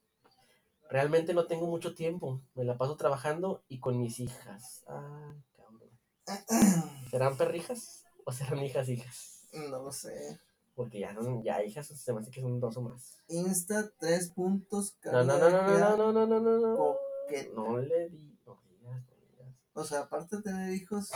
Realmente 0.90 1.34
no 1.34 1.46
tengo 1.46 1.66
mucho 1.66 1.94
tiempo. 1.94 2.42
Me 2.54 2.64
la 2.64 2.76
paso 2.76 2.96
trabajando 2.96 3.64
y 3.68 3.80
con 3.80 3.98
mis 3.98 4.20
hijas. 4.20 4.84
Ay, 4.86 5.42
cabrón. 5.56 5.90
¿Serán 7.10 7.36
perrijas 7.36 8.04
o 8.24 8.32
serán 8.32 8.62
hijas 8.62 8.88
hijas? 8.88 9.48
No 9.52 9.82
lo 9.82 9.92
sé. 9.92 10.40
Porque 10.74 11.00
ya 11.00 11.14
son, 11.14 11.42
ya 11.42 11.62
hijas 11.62 11.86
se 11.86 12.12
me 12.12 12.20
hace 12.20 12.30
que 12.30 12.40
son 12.40 12.58
dos 12.58 12.76
o 12.76 12.82
más. 12.82 13.18
Insta, 13.28 13.90
tres 13.98 14.30
puntos. 14.30 14.96
No, 15.04 15.22
no, 15.22 15.38
no, 15.38 15.50
no, 15.50 15.62
no, 15.62 15.96
no, 15.96 16.12
no, 16.12 16.26
no, 16.26 16.40
no, 16.40 16.58
no. 16.58 16.76
Coqueta. 16.76 17.52
No 17.54 17.78
le 17.78 18.08
di, 18.08 18.38
no 18.46 18.58
digas, 18.68 19.04
no 19.06 19.16
digas. 19.16 19.54
O 19.74 19.84
sea, 19.84 20.00
aparte 20.00 20.36
de 20.36 20.42
tener 20.42 20.72
hijos, 20.72 21.10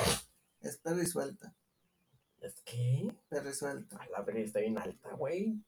es 0.61 0.77
perro 0.77 1.03
y 1.03 1.07
suelta. 1.07 1.55
¿Es 2.41 2.61
qué? 2.65 3.15
Perro 3.29 3.51
y 3.51 3.55
suelta. 3.55 3.97
A 3.97 4.07
la 4.11 4.21
verga 4.21 4.41
está 4.41 4.61
bien 4.61 4.79
alta, 4.79 5.15
güey. 5.15 5.59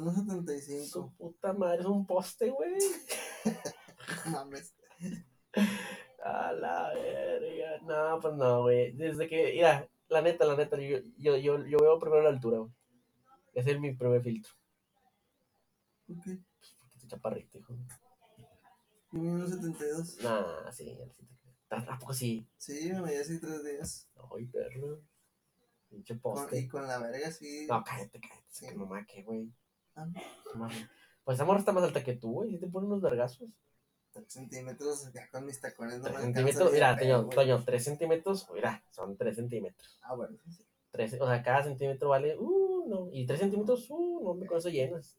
1.75. 0.00 0.84
Su 0.86 1.12
puta 1.16 1.52
madre 1.52 1.80
es 1.80 1.86
un 1.86 2.06
poste, 2.06 2.50
güey. 2.50 2.74
Mames. 4.30 4.74
A 6.22 6.52
la 6.52 6.92
verga. 6.94 7.80
No, 7.82 8.20
pues 8.20 8.34
no, 8.34 8.62
güey. 8.62 8.92
Desde 8.92 9.28
que, 9.28 9.52
mira, 9.54 9.88
la 10.08 10.22
neta, 10.22 10.44
la 10.44 10.56
neta, 10.56 10.76
yo, 10.78 10.98
yo, 11.18 11.36
yo, 11.36 11.64
yo 11.66 11.78
veo 11.78 11.98
primero 11.98 12.22
la 12.22 12.30
altura, 12.30 12.58
güey. 12.58 12.72
Ese 13.54 13.72
es 13.72 13.80
mi 13.80 13.94
primer 13.94 14.22
filtro. 14.22 14.52
Ok. 16.10 16.24
Porque 16.24 16.94
estoy 16.94 17.08
chaparrito, 17.08 17.58
hijo. 17.58 17.74
Yo 19.12 19.20
vi 19.22 19.28
1.72. 19.28 20.22
Nah, 20.22 20.70
sí, 20.72 20.84
sí 21.16 21.24
te. 21.26 21.26
¿A 21.74 21.98
poco 21.98 22.12
sí? 22.14 22.46
Sí, 22.56 22.90
me 22.92 23.00
medí 23.02 23.16
así 23.16 23.40
tres 23.40 23.64
días. 23.64 24.08
Ay, 24.36 24.46
perro. 24.46 25.00
Pinche 25.88 26.20
Con- 26.20 26.32
y 26.34 26.40
poste. 26.44 26.68
con 26.68 26.86
la 26.86 26.98
verga 26.98 27.28
así. 27.28 27.66
No, 27.66 27.82
cállate, 27.82 28.20
cállate. 28.20 28.44
Sí. 28.48 28.66
Que 28.68 28.74
mamá, 28.74 29.04
¿qué, 29.06 29.22
güey? 29.22 29.50
Pues 31.24 31.36
esa 31.36 31.44
morra 31.44 31.58
está 31.58 31.72
más 31.72 31.84
alta 31.84 32.04
que 32.04 32.14
tú, 32.14 32.32
güey. 32.32 32.50
Si 32.50 32.58
te 32.58 32.66
ponen 32.66 32.90
unos 32.90 33.02
vergazos. 33.02 33.48
3 34.12 34.32
centímetros, 34.32 35.12
ya 35.12 35.28
con 35.28 35.44
mis 35.44 35.60
tacones 35.60 35.98
no 35.98 36.04
3 36.04 36.16
me 36.16 36.22
centímetros, 36.22 36.72
mira, 36.72 36.96
Toño. 36.96 37.28
Toño, 37.28 37.62
3 37.64 37.84
centímetros, 37.84 38.48
mira, 38.54 38.82
son 38.90 39.16
3 39.16 39.36
centímetros. 39.36 39.98
Ah, 40.02 40.14
bueno, 40.14 40.38
sí, 40.44 40.52
sí. 40.52 40.66
Tres, 40.90 41.16
o 41.20 41.26
sea, 41.26 41.42
cada 41.42 41.62
centímetro 41.62 42.08
vale, 42.08 42.36
uh, 42.38 42.88
no. 42.88 43.08
Y 43.12 43.26
3 43.26 43.40
centímetros, 43.40 43.90
uh, 43.90 44.22
no, 44.22 44.30
hombre, 44.30 44.48
con 44.48 44.56
eso 44.56 44.70
llenas. 44.70 45.18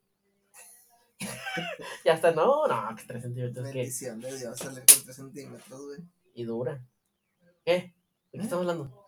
ya 2.05 2.13
está, 2.13 2.31
no, 2.31 2.67
no, 2.67 2.95
que 2.95 3.03
3 3.03 3.21
centímetros, 3.21 3.67
¿qué? 3.67 3.77
Bendición 3.77 4.19
de 4.19 4.35
Dios 4.35 4.57
salir 4.57 4.79
con 4.79 5.03
3 5.03 5.15
centímetros, 5.15 5.85
güey. 5.85 5.99
Y 6.33 6.43
dura. 6.45 6.83
¿Qué? 7.63 7.93
¿De 8.31 8.39
qué 8.39 8.43
estamos 8.43 8.63
hablando? 8.63 9.05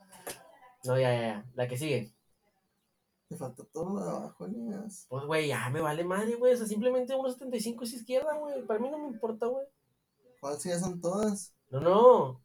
No, 0.84 1.00
ya, 1.00 1.12
ya, 1.14 1.22
ya. 1.22 1.46
La 1.56 1.68
que 1.68 1.78
sigue. 1.78 2.14
Te 3.30 3.38
faltó 3.38 3.64
todo 3.66 4.00
abajo, 4.00 4.48
niñas. 4.48 5.06
Pues, 5.08 5.24
güey, 5.26 5.48
ya 5.48 5.70
me 5.70 5.82
vale 5.82 6.04
madre, 6.04 6.36
güey. 6.36 6.54
O 6.54 6.58
sea, 6.58 6.66
simplemente 6.66 7.14
1.75 7.14 7.84
es 7.84 7.94
izquierda, 7.94 8.34
güey. 8.38 8.66
Para 8.66 8.80
mí 8.80 8.90
no 8.90 8.98
me 8.98 9.08
importa, 9.08 9.46
güey. 9.46 9.66
¿Cuáles 10.42 10.64
ya 10.64 10.80
son 10.80 11.00
todas? 11.00 11.54
No, 11.70 11.80
no. 11.80 12.42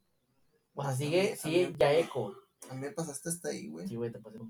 O 0.74 0.82
sea, 0.82 0.92
sigue, 0.94 1.30
mí- 1.30 1.36
sigue 1.36 1.68
mí- 1.68 1.76
ya 1.78 1.92
eco. 1.94 2.34
A 2.68 2.74
mí 2.74 2.80
me 2.80 2.90
pasaste 2.92 3.30
hasta 3.30 3.48
ahí, 3.48 3.68
güey. 3.68 3.88
Sí, 3.88 3.96
güey, 3.96 4.12
te 4.12 4.18
pasé. 4.18 4.38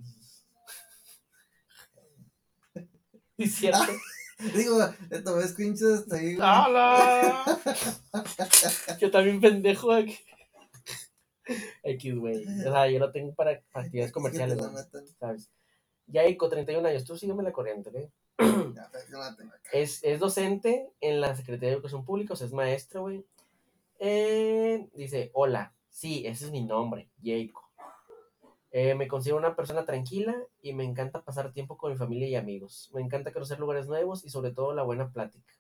¿Sí 2.75 3.45
es 3.45 3.55
cierto? 3.55 3.93
Digo, 4.57 4.79
te 5.09 5.23
tomé 5.23 5.47
screenshots 5.47 6.01
hasta 6.01 6.17
ahí, 6.17 6.35
güey. 6.35 6.49
¡Hala! 6.49 7.45
Yo 9.01 9.11
también 9.11 9.41
pendejo 9.41 9.93
aquí. 9.93 10.19
X, 11.85 12.17
güey. 12.19 12.43
O 12.67 12.73
sea, 12.73 12.89
yo 12.91 12.99
lo 12.99 13.13
tengo 13.13 13.35
para 13.35 13.63
actividades 13.75 14.13
comerciales. 14.13 14.59
¿sabes? 15.21 15.51
Yaiko, 16.07 16.49
31 16.49 16.89
años. 16.89 17.05
Tú 17.05 17.17
sígueme 17.17 17.43
la 17.43 17.53
corriente, 17.53 17.91
¿ok? 17.91 17.97
Ya. 18.75 18.91
Es, 19.73 20.03
es 20.03 20.19
docente 20.19 20.91
en 21.01 21.21
la 21.21 21.35
Secretaría 21.35 21.71
de 21.71 21.75
Educación 21.77 22.05
Pública, 22.05 22.35
o 22.35 22.37
sea, 22.37 22.47
es 22.47 22.53
maestra, 22.53 23.01
güey. 23.01 23.25
Eh, 23.99 24.89
dice, 24.95 25.31
hola, 25.35 25.75
sí, 25.89 26.27
ese 26.27 26.47
es 26.47 26.51
mi 26.51 26.63
nombre, 26.63 27.09
Jacob. 27.23 27.63
Eh, 28.77 28.97
me 28.97 29.07
considero 29.07 29.39
una 29.39 29.55
persona 29.55 29.85
tranquila 29.85 30.35
y 30.61 30.73
me 30.73 30.83
encanta 30.83 31.23
pasar 31.23 31.53
tiempo 31.53 31.77
con 31.77 31.93
mi 31.93 31.97
familia 31.97 32.27
y 32.27 32.35
amigos. 32.35 32.91
Me 32.93 33.01
encanta 33.01 33.33
conocer 33.33 33.61
lugares 33.61 33.87
nuevos 33.87 34.25
y 34.25 34.31
sobre 34.31 34.51
todo 34.51 34.75
la 34.75 34.83
buena 34.83 35.13
plática. 35.13 35.55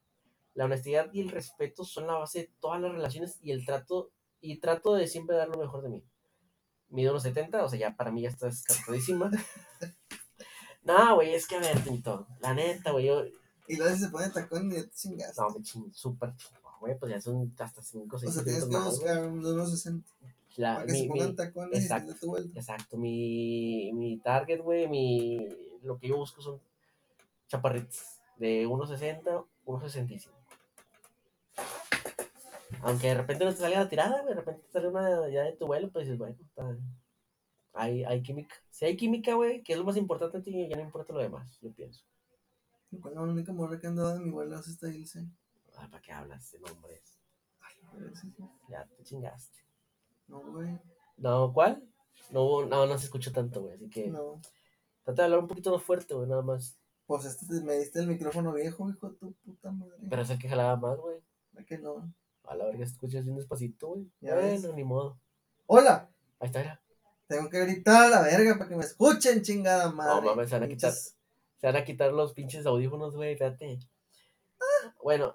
La 0.53 0.65
honestidad 0.65 1.13
y 1.13 1.21
el 1.21 1.31
respeto 1.31 1.85
son 1.85 2.09
la 2.09 2.15
base 2.15 2.41
de 2.41 2.51
todas 2.59 2.81
las 2.81 2.91
relaciones 2.91 3.39
y 3.41 3.53
el 3.53 3.65
trato 3.65 4.11
y 4.41 4.59
trato 4.59 4.95
de 4.95 5.07
siempre 5.07 5.37
dar 5.37 5.49
lo 5.49 5.59
mejor 5.59 5.83
de 5.83 5.91
mí. 5.91 6.05
Mido 6.89 7.13
unos 7.13 7.23
70, 7.23 7.65
o 7.65 7.69
sea, 7.69 7.79
ya 7.79 7.97
para 7.97 8.11
mí 8.11 8.23
ya 8.23 8.29
está 8.29 8.47
descartadísima. 8.47 9.31
no, 10.85 11.15
güey, 11.17 11.35
es 11.35 11.47
que 11.47 11.57
a 11.57 11.61
ver, 11.61 11.83
Tinto, 11.83 12.27
la 12.41 12.55
neta, 12.55 12.91
güey, 12.93 13.07
yo, 13.07 13.25
Y 13.69 13.77
luego 13.77 13.97
se 13.97 14.09
pone 14.09 14.29
tacón 14.31 14.71
y 14.71 14.75
te 14.75 14.91
chingas. 14.91 15.37
no, 15.39 15.51
me 15.51 15.63
ching, 15.63 15.93
súper 15.93 16.35
chingón, 16.37 16.73
güey, 16.81 16.99
pues 16.99 17.13
ya 17.13 17.21
son 17.21 17.53
hasta 17.59 17.83
5 17.83 18.17
o 18.17 18.19
6 18.19 18.31
o 18.31 18.35
sea, 18.35 18.45
tienes 18.45 18.65
que 18.67 18.77
buscar 18.77 19.27
unos 19.27 19.71
60. 19.71 20.09
La- 20.57 20.75
Para 20.75 20.87
que 20.87 20.93
mi- 20.93 21.01
se 21.01 21.09
pongan 21.09 21.29
mi- 21.31 21.35
tacones 21.37 21.81
y 21.81 21.83
exacto. 21.83 22.13
te 22.15 22.21
tu 22.21 22.27
vuelta. 22.29 22.59
Exacto, 22.61 22.97
mi, 22.97 23.91
mi 23.95 24.19
target, 24.19 24.61
güey, 24.61 24.87
mi, 24.89 25.49
lo 25.83 25.99
que 25.99 26.09
yo 26.09 26.17
busco 26.17 26.41
son 26.43 26.61
chaparritos 27.49 28.21
de 28.37 28.67
1.60, 28.69 29.45
1.65. 29.67 30.31
Aunque 32.83 33.09
de 33.09 33.15
repente 33.15 33.45
no 33.45 33.51
te 33.53 33.57
salga 33.61 33.81
la 33.81 33.89
tirada, 33.89 34.23
de 34.23 34.35
repente 34.35 34.63
te 34.67 34.73
sale 34.73 34.89
una 34.89 35.29
ya 35.31 35.43
de 35.43 35.53
tu 35.53 35.67
vuelo, 35.67 35.91
pues 35.91 36.05
dices, 36.07 36.19
bueno, 36.19 36.37
está- 36.41 36.77
hay, 37.75 38.05
hay 38.05 38.23
química. 38.23 38.55
Si 38.71 38.85
hay 38.85 38.97
química, 38.97 39.35
güey, 39.35 39.63
que 39.63 39.73
es 39.75 39.79
lo 39.79 39.85
más 39.85 39.97
importante, 39.97 40.41
tío, 40.41 40.67
ya 40.69 40.77
no 40.77 40.83
importa 40.83 41.13
lo 41.13 41.21
demás, 41.21 41.59
yo 41.61 41.73
pienso. 41.73 42.05
La 43.13 43.21
única 43.23 43.53
morra 43.53 43.79
que 43.79 43.87
andaba 43.89 44.15
en 44.15 44.25
mi 44.25 44.31
vuelo 44.31 44.59
es 44.59 44.69
esta 44.69 44.89
Ilse. 44.89 45.27
Ay, 45.77 45.89
¿para 45.89 46.01
qué 46.03 46.13
hablas 46.13 46.51
de 46.53 46.61
nombres? 46.61 47.19
Sí, 48.21 48.31
sí. 48.37 48.45
Ya 48.69 48.87
te 48.87 49.03
chingaste. 49.03 49.59
No, 50.29 50.41
güey. 50.53 50.79
No, 51.17 51.53
¿cuál? 51.53 51.83
No, 52.31 52.65
no, 52.65 52.87
no 52.87 52.99
se 52.99 53.05
escucha 53.07 53.33
tanto, 53.33 53.63
güey. 53.63 53.75
Así 53.75 53.89
que 53.91 54.09
No. 54.09 54.41
trata 55.05 55.23
de 55.23 55.25
hablar 55.27 55.41
un 55.41 55.49
poquito 55.49 55.73
más 55.73 55.83
fuerte, 55.83 56.15
güey, 56.15 56.29
nada 56.29 56.43
más. 56.43 56.77
Pues 57.07 57.25
este 57.25 57.47
te- 57.47 57.61
me 57.65 57.75
diste 57.75 57.99
el 58.01 58.07
micrófono 58.07 58.53
viejo, 58.53 58.89
hijo 58.89 59.11
de 59.11 59.17
tu 59.17 59.33
puta 59.45 59.71
madre. 59.73 59.97
Pero 60.09 60.23
es 60.23 60.31
el 60.31 60.39
que 60.39 60.49
jalaba 60.49 60.77
más, 60.77 60.97
güey. 60.99 61.21
¿Verdad 61.53 61.69
que 61.69 61.79
no? 61.79 62.13
A 62.45 62.55
la 62.55 62.65
verga, 62.67 62.85
escuchas 62.85 63.25
bien 63.25 63.37
despacito, 63.37 63.89
güey. 63.89 64.11
Ya 64.21 64.35
Bueno, 64.35 64.49
ves. 64.49 64.75
ni 64.75 64.85
modo. 64.85 65.19
¡Hola! 65.67 66.09
Ahí 66.41 66.47
está, 66.47 66.61
era. 66.61 66.81
Tengo 67.27 67.49
que 67.49 67.61
gritar 67.61 68.05
a 68.05 68.09
la 68.11 68.23
verga 68.23 68.57
para 68.59 68.69
que 68.69 68.77
me 68.77 68.85
escuchen, 68.85 69.43
chingada 69.43 69.91
madre. 69.91 70.27
No 70.27 70.35
mames, 70.35 70.49
se 70.51 70.57
van 70.57 70.65
a 70.65 70.69
quitar. 70.69 70.91
Pinches- 70.93 71.15
Se 71.57 71.67
van 71.67 71.77
a 71.77 71.85
quitar 71.85 72.13
los 72.13 72.33
pinches 72.35 72.67
audífonos, 72.67 73.17
güey, 73.17 73.35
fíjate. 73.37 73.79
Bueno. 75.03 75.33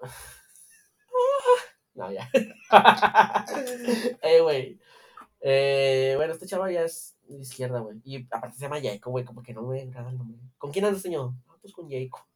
No, 1.94 2.10
ya. 2.12 2.30
eh, 4.22 4.40
güey. 4.40 4.78
Eh, 5.40 6.14
bueno, 6.16 6.32
este 6.32 6.46
chava 6.46 6.70
ya 6.70 6.82
es 6.82 7.16
de 7.28 7.38
izquierda, 7.42 7.80
güey. 7.80 8.00
Y 8.04 8.26
aparte 8.30 8.56
se 8.56 8.62
llama 8.62 8.80
Jaiko, 8.80 9.10
güey, 9.10 9.24
como 9.24 9.42
que 9.42 9.52
no 9.54 9.62
me 9.62 9.82
agrada 9.82 10.10
el 10.10 10.18
nombre. 10.18 10.38
¿Con 10.58 10.70
quién 10.70 10.84
andas, 10.84 11.02
señor? 11.02 11.32
Ah, 11.48 11.56
pues 11.60 11.72
con 11.72 11.90
Jaiko. 11.90 12.26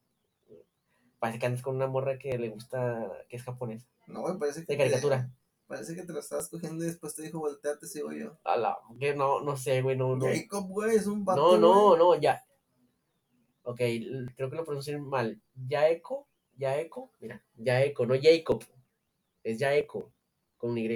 Parece 1.19 1.39
que 1.39 1.45
andas 1.45 1.61
con 1.61 1.75
una 1.75 1.87
morra 1.87 2.19
que 2.19 2.37
le 2.37 2.49
gusta, 2.49 3.09
que 3.29 3.37
es 3.37 3.43
japonesa. 3.43 3.87
No, 4.07 4.21
güey, 4.21 4.37
parece 4.37 4.65
que. 4.65 4.73
De 4.73 4.77
caricatura. 4.77 5.29
Parece 5.67 5.95
que 5.95 6.03
te 6.03 6.13
lo 6.13 6.19
estabas 6.19 6.47
cogiendo 6.49 6.83
y 6.83 6.87
después 6.87 7.15
te 7.15 7.23
dijo, 7.23 7.39
volteate, 7.39 7.87
sigo 7.87 8.11
yo. 8.11 8.37
A 8.43 8.55
la, 8.55 8.77
que 8.99 9.15
no, 9.15 9.41
no 9.41 9.57
sé, 9.57 9.81
güey, 9.81 9.97
no, 9.97 10.15
no. 10.15 10.25
Jacob, 10.25 10.67
güey, 10.67 10.95
es 10.95 11.07
un 11.07 11.25
vato. 11.25 11.41
No, 11.41 11.57
no, 11.57 11.87
güey. 11.87 11.99
no, 11.99 12.15
ya. 12.21 12.43
Ok, 13.63 13.77
creo 14.35 14.49
que 14.49 14.55
lo 14.55 14.63
pronuncié 14.63 14.97
mal. 14.99 15.41
Yaeko, 15.67 16.27
Yaeko, 16.57 17.11
mira, 17.19 17.43
Yaeko, 17.55 18.05
no 18.05 18.13
Jacob. 18.21 18.63
Es 19.43 19.57
Yaeko, 19.57 20.11
con 20.57 20.77
Y. 20.77 20.87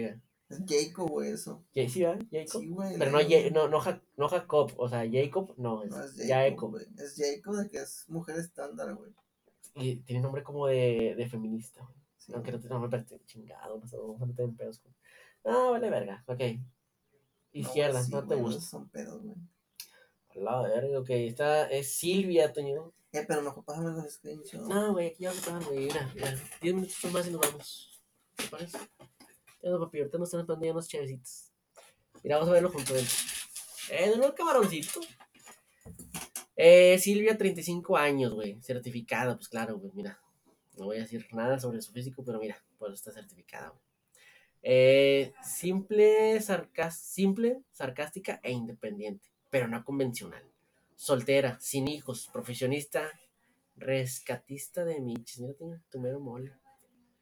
Es 0.50 0.64
Jacob, 0.68 1.10
güey, 1.10 1.32
eso. 1.32 1.64
¿Sí, 1.74 2.02
¿verdad? 2.04 2.26
Jacob. 2.32 2.62
Sí, 2.62 2.70
güey. 2.70 2.98
Pero 2.98 3.12
no, 3.12 3.20
no, 3.52 3.68
no, 3.70 3.80
Ja- 3.80 4.02
no 4.18 4.30
Jacob, 4.30 4.72
o 4.78 4.90
sea, 4.90 5.04
Jacob, 5.12 5.54
no, 5.58 5.84
es, 5.84 5.90
No 5.92 6.04
es 6.04 6.16
Jacob, 6.28 6.72
güey. 6.72 6.86
Es 6.98 7.16
Jacob 7.16 7.56
de 7.56 7.70
que 7.70 7.78
es 7.80 8.06
mujer 8.08 8.38
estándar, 8.38 8.96
güey. 8.96 9.12
Y 9.76 9.98
tiene 9.98 10.22
nombre 10.22 10.44
como 10.44 10.68
de, 10.68 11.16
de 11.16 11.30
feminista, 11.30 11.82
güey. 11.84 11.99
Aunque 12.34 12.52
no 12.52 12.60
te 12.60 12.68
no 12.70 12.80
me 12.80 12.90
parece 12.90 13.20
chingado, 13.26 13.78
no 13.80 13.88
sé, 13.88 13.98
vamos 13.98 14.22
a 14.22 14.26
meter 14.26 14.46
en 14.46 14.56
pedos. 14.56 14.80
con- 14.80 14.96
Ah, 15.46 15.70
vale 15.72 15.90
verga, 15.90 16.24
ok. 16.28 16.42
Izquierda, 17.52 18.00
No, 18.00 18.06
sí, 18.06 18.12
no 18.12 18.28
te 18.28 18.36
gusta. 18.36 18.62
Son 18.62 18.90
pedos, 18.90 19.22
güey. 19.24 19.36
A 20.36 20.40
la 20.40 20.62
verga, 20.62 21.00
ok. 21.00 21.10
Esta 21.10 21.70
es 21.72 21.96
Silvia, 21.96 22.52
Toño. 22.54 22.94
Eh, 23.12 23.26
pero 23.28 23.42
mejor 23.42 23.64
pásame 23.66 23.92
los 23.92 24.14
screenshots. 24.14 24.68
No, 24.68 24.92
güey, 24.94 25.08
aquí 25.08 25.24
ya 25.24 25.32
se 25.34 25.42
pagan, 25.42 25.64
güey. 25.64 25.86
Mira, 25.86 26.12
mira. 26.14 26.36
10 26.62 26.76
minutos 26.76 27.12
más 27.12 27.28
y 27.28 27.32
nos 27.32 27.42
vamos. 27.42 28.04
¿Te 28.36 28.44
parece? 28.48 28.78
Ya 29.64 29.70
no, 29.72 29.80
papi, 29.80 29.98
ahorita 30.00 30.18
nos 30.20 30.28
están 30.28 30.42
esperando 30.42 30.66
ya 30.66 30.72
unos 30.74 30.88
chavecitos. 30.88 31.52
Mira, 32.24 32.36
vamos 32.38 32.50
a 32.50 32.54
verlo 32.54 32.70
juntos. 32.72 32.94
ven. 32.94 33.06
Eh, 33.98 34.10
de 34.10 34.16
nuevo 34.18 34.28
el 34.28 34.36
camaroncito. 34.36 35.00
Eh, 36.56 37.00
Silvia, 37.00 37.38
35 37.38 37.98
años, 37.98 38.34
güey. 38.34 38.62
Certificada, 38.62 39.36
pues 39.36 39.48
claro, 39.50 39.78
güey, 39.80 39.92
mira. 39.96 40.20
No 40.80 40.86
voy 40.86 40.98
a 40.98 41.02
decir 41.02 41.28
nada 41.34 41.60
sobre 41.60 41.82
su 41.82 41.92
físico, 41.92 42.24
pero 42.26 42.40
mira, 42.40 42.58
pues 42.78 42.94
está 42.94 43.12
certificada. 43.12 43.74
Eh, 44.62 45.34
simple, 45.44 46.40
sarcas- 46.42 46.98
simple, 47.00 47.62
sarcástica 47.72 48.40
e 48.44 48.52
independiente, 48.52 49.28
pero 49.50 49.68
no 49.68 49.84
convencional. 49.84 50.44
Soltera, 50.96 51.58
sin 51.62 51.88
hijos, 51.88 52.30
profesionista, 52.34 53.10
rescatista 53.78 54.84
de 54.84 55.00
michis. 55.00 55.40
Mira, 55.40 55.54
tiene 55.54 55.80
tu 55.90 56.00
mero 56.00 56.20
mole. 56.20 56.52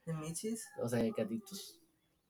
¿De 0.05 0.13
Michis? 0.13 0.65
O 0.81 0.87
sea, 0.87 0.99
de 0.99 1.11
gatitos. 1.11 1.79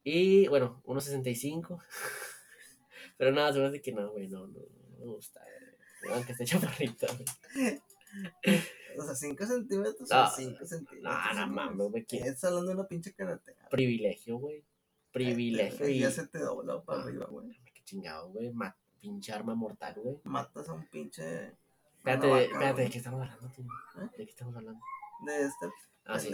Y 0.04 0.48
bueno, 0.48 0.82
1.65. 0.86 1.80
Pero 3.18 3.32
nada, 3.32 3.54
se 3.54 3.60
me 3.60 3.66
hace 3.68 3.82
que 3.82 3.92
no, 3.92 4.12
güey, 4.12 4.28
no, 4.28 4.48
no, 4.48 4.60
no 4.60 4.98
me 5.00 5.06
gusta. 5.06 5.42
güey. 6.04 6.14
Aunque 6.16 6.32
esté 6.34 6.46
chaparrita, 6.46 7.08
güey. 7.14 7.82
O 8.98 9.04
sea, 9.04 9.16
5 9.16 9.46
centímetros 9.46 10.10
No, 10.10 10.24
o 10.24 10.30
5 10.30 10.66
centímetros. 10.66 11.04
No, 11.04 11.34
no 11.34 11.48
mames, 11.54 11.88
güey, 11.90 12.06
Estás 12.10 12.44
hablando 12.46 12.70
de 12.70 12.76
una 12.76 12.88
pinche 12.88 13.14
carretera. 13.14 13.68
privilegio, 13.70 14.38
güey. 14.38 14.64
Privilegio 15.12 15.88
y. 15.88 16.00
Ya 16.00 16.12
se 16.12 16.28
te 16.28 16.40
dobla 16.40 16.82
para 16.84 17.02
Ah. 17.02 17.04
arriba, 17.04 17.26
güey. 17.28 17.50
Qué 17.74 17.84
chingado, 17.84 18.30
güey. 18.30 18.52
Pinche 19.00 19.32
arma 19.32 19.56
mortal, 19.56 19.94
güey. 19.98 20.20
Matas 20.24 20.68
a 20.70 20.74
un 20.74 20.86
pinche. 20.88 21.54
Espérate, 21.98 22.28
vaca, 22.28 22.42
espérate. 22.44 22.82
¿de 22.84 22.90
qué 22.90 22.98
estamos 22.98 23.22
hablando, 23.22 23.48
tío? 23.50 23.66
¿Eh? 23.66 24.10
¿De 24.18 24.26
qué 24.26 24.32
estamos 24.32 24.56
hablando? 24.56 24.82
De 25.26 25.42
esta 25.44 25.70
Ah, 26.06 26.20
sí. 26.20 26.32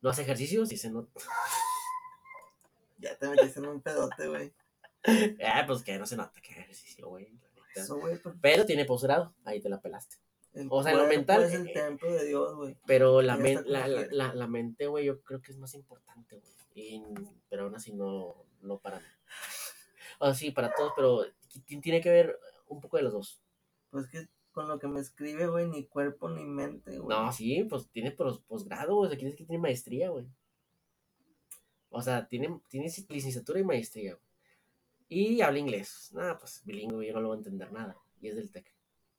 ¿No 0.00 0.10
hace 0.10 0.22
ejercicio? 0.22 0.64
Sí 0.66 0.76
se 0.76 0.90
nota. 0.90 1.20
Ya 2.98 3.16
te 3.18 3.28
metiste 3.28 3.60
en 3.60 3.66
un 3.66 3.80
pedote, 3.80 4.28
güey. 4.28 4.52
Ah, 5.44 5.64
pues 5.66 5.82
que 5.82 5.98
no 5.98 6.06
se 6.06 6.16
nota 6.16 6.40
que 6.40 6.52
ejercicio, 6.52 7.08
güey. 7.08 7.28
Eso, 7.74 7.98
pues, 7.98 8.20
Pero 8.40 8.64
tiene 8.66 8.84
posgrado. 8.84 9.34
Ahí 9.44 9.60
te 9.60 9.68
la 9.68 9.80
pelaste. 9.80 10.16
El 10.54 10.66
O 10.70 10.82
sea, 10.82 10.92
en 10.92 10.98
lo 10.98 11.06
mental, 11.06 11.42
Es 11.44 11.54
el 11.54 11.68
eh, 11.68 11.72
templo 11.72 12.12
de 12.12 12.26
Dios, 12.26 12.54
güey. 12.54 12.76
Pero 12.86 13.22
la, 13.22 13.36
men- 13.36 13.64
la, 13.66 13.86
la, 13.88 14.34
la, 14.34 14.46
mente, 14.46 14.86
güey, 14.86 15.04
yo 15.06 15.20
creo 15.22 15.40
que 15.40 15.52
es 15.52 15.58
más 15.58 15.74
importante, 15.74 16.36
güey. 16.38 16.52
Y- 16.74 17.02
Pero 17.48 17.64
aún 17.64 17.74
así 17.74 17.92
no, 17.92 18.44
no 18.60 18.78
para 18.78 18.98
mí. 18.98 19.06
O 20.18 20.26
sea, 20.26 20.34
sí, 20.34 20.50
para 20.50 20.72
todos, 20.74 20.92
pero 20.94 21.24
ti- 21.66 21.80
tiene 21.80 22.00
que 22.00 22.10
ver 22.10 22.38
un 22.68 22.80
poco 22.80 22.96
de 22.96 23.02
los 23.04 23.12
dos. 23.12 23.40
Pues 23.90 24.06
que 24.08 24.28
con 24.52 24.68
lo 24.68 24.78
que 24.78 24.86
me 24.86 25.00
escribe, 25.00 25.46
güey, 25.46 25.66
ni 25.66 25.86
cuerpo 25.86 26.28
ni 26.28 26.44
mente, 26.44 26.98
güey. 26.98 27.08
No, 27.08 27.32
sí, 27.32 27.64
pues 27.64 27.88
tiene 27.88 28.10
pos- 28.12 28.40
posgrado, 28.46 28.96
güey. 28.96 29.06
O 29.08 29.10
sea, 29.10 29.18
que 29.18 29.32
tiene 29.44 29.58
maestría, 29.58 30.10
güey. 30.10 30.26
O 31.90 32.00
sea, 32.00 32.26
tiene, 32.26 32.60
tiene 32.68 32.90
licenciatura 33.08 33.60
y 33.60 33.64
maestría, 33.64 34.14
güey. 34.14 34.24
Y 35.08 35.40
habla 35.42 35.58
inglés. 35.58 36.10
Nada, 36.14 36.38
pues 36.38 36.62
bilingüe, 36.64 37.06
yo 37.06 37.12
no 37.12 37.20
lo 37.20 37.28
voy 37.28 37.36
a 37.36 37.38
entender 37.38 37.70
nada. 37.72 37.96
Y 38.20 38.28
es 38.28 38.36
del 38.36 38.50
TEC. 38.50 38.71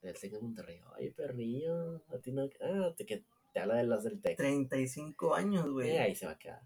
Del 0.04 0.20
TEC 0.20 0.34
de 0.34 0.42
Monterrey. 0.42 0.82
Ay, 0.98 1.12
perrillo. 1.12 2.04
A 2.10 2.18
ti 2.22 2.34
no. 2.34 2.50
Ah, 2.62 2.94
te, 2.96 3.06
que 3.06 3.24
te 3.54 3.60
habla 3.60 3.76
de 3.76 3.86
las 3.86 4.04
del 4.04 4.20
TEC. 4.20 4.36
35 4.36 5.34
años, 5.34 5.72
güey. 5.72 5.92
Eh, 5.92 6.00
ahí 6.00 6.14
se 6.14 6.26
va 6.26 6.34
a 6.34 6.38
quedar. 6.38 6.62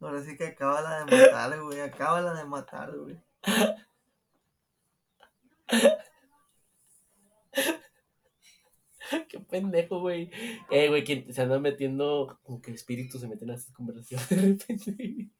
Ahora 0.00 0.22
sí 0.22 0.36
que 0.36 0.46
acaba 0.46 0.80
la 0.80 1.04
de 1.04 1.16
matar, 1.16 1.60
güey. 1.60 1.80
Acaba 1.80 2.20
la 2.20 2.34
de 2.34 2.44
matar, 2.44 2.96
güey. 2.96 3.20
Qué 9.28 9.40
pendejo, 9.40 10.00
güey. 10.00 10.30
Eh, 10.70 10.88
güey, 10.88 11.04
que 11.04 11.32
se 11.32 11.40
andan 11.40 11.62
metiendo, 11.62 12.38
como 12.42 12.60
que 12.60 12.72
espíritus 12.72 13.20
se 13.20 13.28
meten 13.28 13.50
a 13.50 13.54
estas 13.54 13.72
conversaciones 13.72 14.28
de 14.28 14.36
repente. 14.36 15.30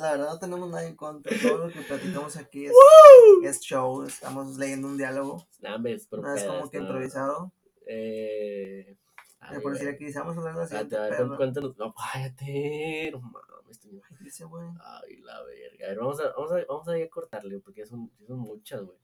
La 0.00 0.12
verdad 0.12 0.28
no 0.30 0.38
tenemos 0.38 0.70
nada 0.70 0.84
en 0.86 0.96
contra. 0.96 1.36
Todo 1.40 1.66
lo 1.66 1.72
que 1.72 1.80
platicamos 1.82 2.36
aquí 2.36 2.66
es, 2.66 2.72
es 3.44 3.60
show. 3.60 4.02
Estamos 4.04 4.56
leyendo 4.56 4.88
un 4.88 4.96
diálogo. 4.96 5.46
Nah, 5.60 5.76
hombre, 5.76 5.94
es 5.94 6.06
por 6.06 6.20
No 6.20 6.34
es 6.34 6.42
como 6.44 6.70
que 6.70 6.78
no. 6.78 6.84
improvisado. 6.84 7.52
Eh. 7.86 8.86
Eh, 8.88 8.96
ay, 9.40 9.60
por 9.60 9.72
decir 9.72 9.88
aquí, 9.88 10.10
vamos 10.12 10.36
a 10.36 10.38
hablar 10.40 10.54
de 10.54 10.58
la 10.60 10.64
Espérate, 10.64 10.88
siguiente 10.90 10.96
a 10.96 11.00
ver, 11.10 11.16
perra. 11.18 11.36
cuéntanos. 11.36 11.76
No, 11.76 11.94
cállate. 11.94 13.10
No 13.12 13.20
mames, 13.20 13.76
estoy- 13.76 14.46
güey. 14.48 14.66
Ay, 14.82 15.16
la 15.22 15.42
verga. 15.42 15.84
A 15.86 15.88
ver, 15.88 15.98
vamos 15.98 16.20
a, 16.20 16.30
vamos 16.36 16.52
a, 16.52 16.64
vamos 16.68 16.88
a 16.88 16.98
ir 16.98 17.04
a 17.06 17.10
cortarle, 17.10 17.58
porque 17.60 17.84
son, 17.86 18.10
son 18.26 18.38
muchas, 18.38 18.82
güey. 18.82 18.96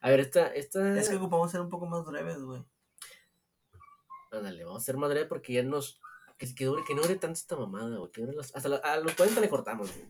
A 0.00 0.10
ver, 0.10 0.20
esta, 0.20 0.46
esta. 0.54 0.98
Es 0.98 1.08
que 1.08 1.16
ocupamos 1.16 1.50
ser 1.50 1.60
un 1.60 1.68
poco 1.70 1.86
más 1.86 2.04
breves, 2.04 2.40
güey. 2.42 2.62
Ándale, 4.30 4.64
vamos 4.64 4.82
a 4.82 4.84
ser 4.84 4.96
más 4.96 5.10
breve 5.10 5.26
porque 5.26 5.52
ya 5.54 5.62
nos. 5.62 6.00
Que, 6.36 6.52
que, 6.54 6.64
dure, 6.64 6.82
que 6.84 6.94
no 6.94 7.02
dure 7.02 7.14
tanto 7.16 7.34
esta 7.38 7.56
mamada, 7.56 7.96
güey. 7.96 8.10
que 8.10 8.20
dure 8.22 8.36
hasta 8.40 8.68
la- 8.68 8.76
a 8.78 8.98
los 8.98 9.14
40 9.14 9.40
le 9.40 9.48
cortamos, 9.48 9.92
güey. 9.94 10.06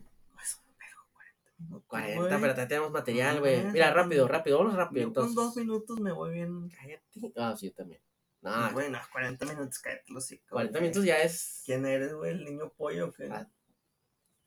Pues, 1.57 1.69
pero 1.69 1.83
40 1.87 1.87
minutos. 1.87 1.87
40, 1.87 2.27
güey. 2.29 2.41
pero 2.41 2.53
todavía 2.53 2.67
tenemos 2.67 2.91
material, 2.91 3.39
güey. 3.39 3.63
Mira, 3.71 3.93
rápido, 3.93 4.27
rápido, 4.27 4.57
vamos 4.59 4.75
rápido. 4.75 5.01
Yo 5.03 5.07
Entonces. 5.07 5.35
con 5.35 5.45
dos 5.45 5.55
minutos 5.57 5.99
me 5.99 6.11
voy 6.11 6.33
bien. 6.33 6.69
Cállate. 6.69 7.33
Ah, 7.37 7.55
sí, 7.57 7.71
también. 7.71 8.01
No, 8.41 8.71
Bueno, 8.73 8.99
40 9.11 9.45
minutos, 9.45 9.79
cállate 9.79 10.03
los 10.13 10.23
hocico, 10.25 10.43
40 10.49 10.77
güey. 10.79 10.89
minutos 10.89 11.05
ya 11.05 11.17
es. 11.21 11.63
¿Quién 11.65 11.85
eres, 11.85 12.13
güey? 12.13 12.31
¿El 12.31 12.45
niño 12.45 12.71
pollo 12.77 13.07
o 13.07 13.11
qué? 13.11 13.27
Ah. 13.31 13.47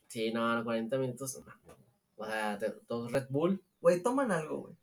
Sí, 0.07 0.33
no, 0.33 0.55
no, 0.55 0.64
40 0.64 0.99
minutos. 0.99 1.43
no. 1.66 1.76
O 2.16 2.24
sea, 2.26 2.59
dos 2.89 3.12
Red 3.12 3.26
Bull 3.30 3.62
Güey, 3.80 4.03
toman 4.03 4.30
algo, 4.33 4.59
güey. 4.62 4.76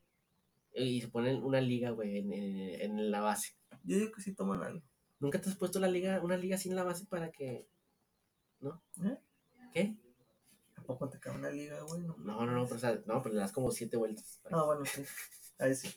y 0.73 1.01
se 1.01 1.07
ponen 1.09 1.43
una 1.43 1.59
liga, 1.61 1.91
güey, 1.91 2.17
en, 2.17 2.31
en- 2.33 2.81
en 2.81 3.11
la 3.11 3.19
base. 3.21 3.53
Yo 3.83 3.97
digo 3.97 4.11
que 4.11 4.21
sí 4.21 4.33
toman 4.33 4.63
algo. 4.63 4.81
¿Nunca 5.19 5.39
te 5.39 5.49
has 5.49 5.55
puesto 5.55 5.79
la 5.79 5.87
liga, 5.87 6.19
una 6.21 6.37
liga 6.37 6.57
sin 6.57 6.75
la 6.75 6.83
base 6.83 7.05
para 7.05 7.31
que. 7.31 7.67
¿No? 8.59 8.81
¿Eh? 9.03 9.17
¿Qué? 9.73 9.95
¿A 10.85 10.87
poco 10.87 11.09
te 11.09 11.19
cae 11.19 11.33
una 11.33 11.49
liga, 11.49 11.81
güey? 11.81 12.03
No, 12.03 12.15
No, 12.19 12.45
no, 12.45 12.51
no, 12.51 12.63
pero, 12.65 12.75
o 12.75 12.79
sea, 12.79 13.01
no, 13.07 13.23
pero 13.23 13.33
le 13.33 13.41
das 13.41 13.51
como 13.51 13.71
siete 13.71 13.97
vueltas. 13.97 14.39
Ah, 14.51 14.63
bueno, 14.65 14.85
sí. 14.85 15.03
Ahí 15.57 15.73
sí. 15.73 15.89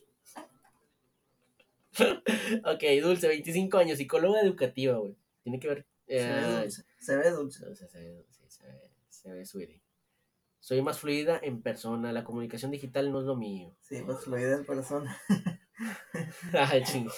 Ok, 2.65 2.83
Dulce, 3.03 3.29
25 3.29 3.77
años, 3.77 3.99
psicóloga 3.99 4.41
educativa, 4.41 4.97
güey. 4.97 5.15
Tiene 5.43 5.61
que 5.61 5.69
ver. 5.69 5.87
Se 6.07 6.15
ve 6.15 6.23
eh, 6.27 6.61
dulce. 6.63 6.85
Se 7.01 7.17
ve 7.17 7.31
dulce. 7.31 7.59
se 7.59 8.01
ve, 8.01 8.27
sí, 8.31 8.45
se 8.49 8.67
ve, 8.67 8.91
se 9.11 9.31
ve 9.31 9.45
sweetie. 9.45 9.83
Soy 10.59 10.81
más 10.81 10.99
fluida 10.99 11.39
en 11.43 11.61
persona, 11.61 12.11
la 12.13 12.25
comunicación 12.25 12.71
digital 12.71 13.13
no 13.13 13.21
es 13.21 13.27
lo 13.27 13.37
mío. 13.37 13.77
Sí, 13.83 14.03
pues 14.07 14.21
fluida 14.25 14.57
en 14.57 14.65
persona. 14.65 15.21
Ay, 16.55 16.83
ching. 16.85 17.11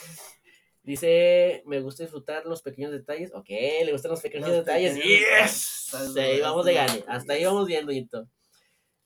Dice, 0.83 1.62
me 1.66 1.81
gusta 1.81 2.05
disfrutar 2.05 2.47
los 2.47 2.62
pequeños 2.62 2.91
detalles. 2.91 3.33
Ok, 3.35 3.49
le 3.49 3.93
gustan 3.93 4.12
los 4.12 4.20
pequeños 4.20 4.49
Los 4.49 4.59
detalles. 4.59 4.95
pequeños 4.95 5.20
Yes. 5.43 6.12
Sí, 6.14 6.41
vamos 6.41 6.64
de 6.64 6.74
gane. 6.74 7.05
Hasta 7.07 7.35
ahí 7.35 7.45
vamos 7.45 7.66
viendo, 7.66 7.93
Yito. 7.93 8.28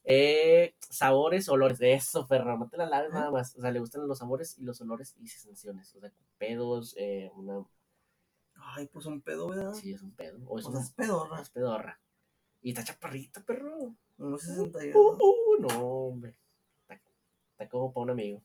Eh, 0.05 0.75
sabores, 0.89 1.49
olores. 1.49 1.81
Eso, 1.81 2.27
perro. 2.29 2.57
No 2.59 2.69
te 2.69 2.77
la 2.77 2.87
laves 2.87 3.13
nada 3.13 3.31
más. 3.31 3.57
O 3.57 3.61
sea, 3.61 3.73
le 3.73 3.81
gustan 3.81 4.07
los 4.07 4.19
sabores 4.19 4.57
y 4.59 4.63
los 4.63 4.81
olores 4.81 5.17
y 5.21 5.27
sensaciones. 5.27 5.95
O 5.97 6.01
sea, 6.01 6.13
pedos, 6.39 6.95
eh, 6.97 7.31
una. 7.35 7.65
Ay, 8.77 8.87
pues 8.87 9.07
un 9.07 9.21
pedo, 9.21 9.49
¿verdad? 9.49 9.73
Sí, 9.75 9.93
es 9.93 10.03
un 10.03 10.15
pedo. 10.15 10.39
O 10.47 10.59
es 10.59 10.65
sea, 10.65 10.73
una 10.73 10.81
es 10.83 10.91
pedorra. 10.93 11.41
es 11.41 11.51
pedorra. 11.51 12.01
Y 12.63 12.71
está 12.71 12.85
chaparrita, 12.85 13.43
perro. 13.45 13.97
Unos 14.19 14.43
61. 14.43 14.97
Uh, 14.99 15.17
uh, 15.21 15.61
no, 15.61 15.85
hombre. 15.85 16.37
Está, 16.83 17.01
está 17.53 17.69
como 17.69 17.93
para 17.93 18.05
un 18.05 18.11
amigo. 18.11 18.43